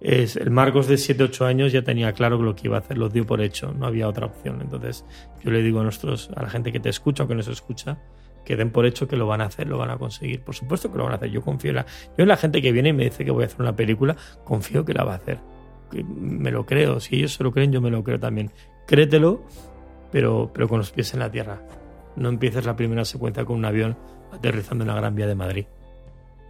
[0.00, 3.08] es, el Marcos de 7-8 años ya tenía claro lo que iba a hacer, lo
[3.08, 4.60] dio por hecho, no había otra opción.
[4.60, 5.04] Entonces
[5.42, 7.98] yo le digo a, nuestros, a la gente que te escucha o que nos escucha,
[8.44, 10.42] que den por hecho que lo van a hacer, lo van a conseguir.
[10.42, 11.86] Por supuesto que lo van a hacer, yo confío en la,
[12.18, 14.16] yo en la gente que viene y me dice que voy a hacer una película,
[14.44, 15.38] confío que la va a hacer.
[16.02, 18.50] Me lo creo, si ellos se lo creen, yo me lo creo también.
[18.86, 19.42] Créetelo,
[20.10, 21.60] pero, pero con los pies en la tierra.
[22.16, 23.96] No empieces la primera secuencia con un avión
[24.32, 25.66] aterrizando en la Gran Vía de Madrid.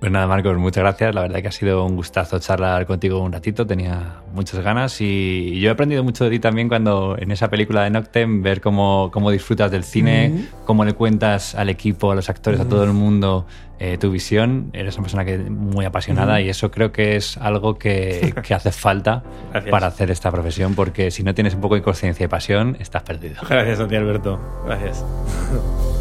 [0.04, 1.14] Pues nada, Marcos, muchas gracias.
[1.14, 3.66] La verdad que ha sido un gustazo charlar contigo un ratito.
[3.66, 7.84] Tenía muchas ganas y yo he aprendido mucho de ti también cuando en esa película
[7.84, 12.28] de Noctem, ver cómo, cómo disfrutas del cine, cómo le cuentas al equipo, a los
[12.28, 13.46] actores, a todo el mundo
[13.78, 14.68] eh, tu visión.
[14.74, 18.72] Eres una persona que muy apasionada y eso creo que es algo que, que hace
[18.72, 19.22] falta
[19.70, 23.04] para hacer esta profesión porque si no tienes un poco de conciencia y pasión, estás
[23.04, 23.36] perdido.
[23.48, 24.38] Gracias a ti, Alberto.
[24.66, 25.02] Gracias.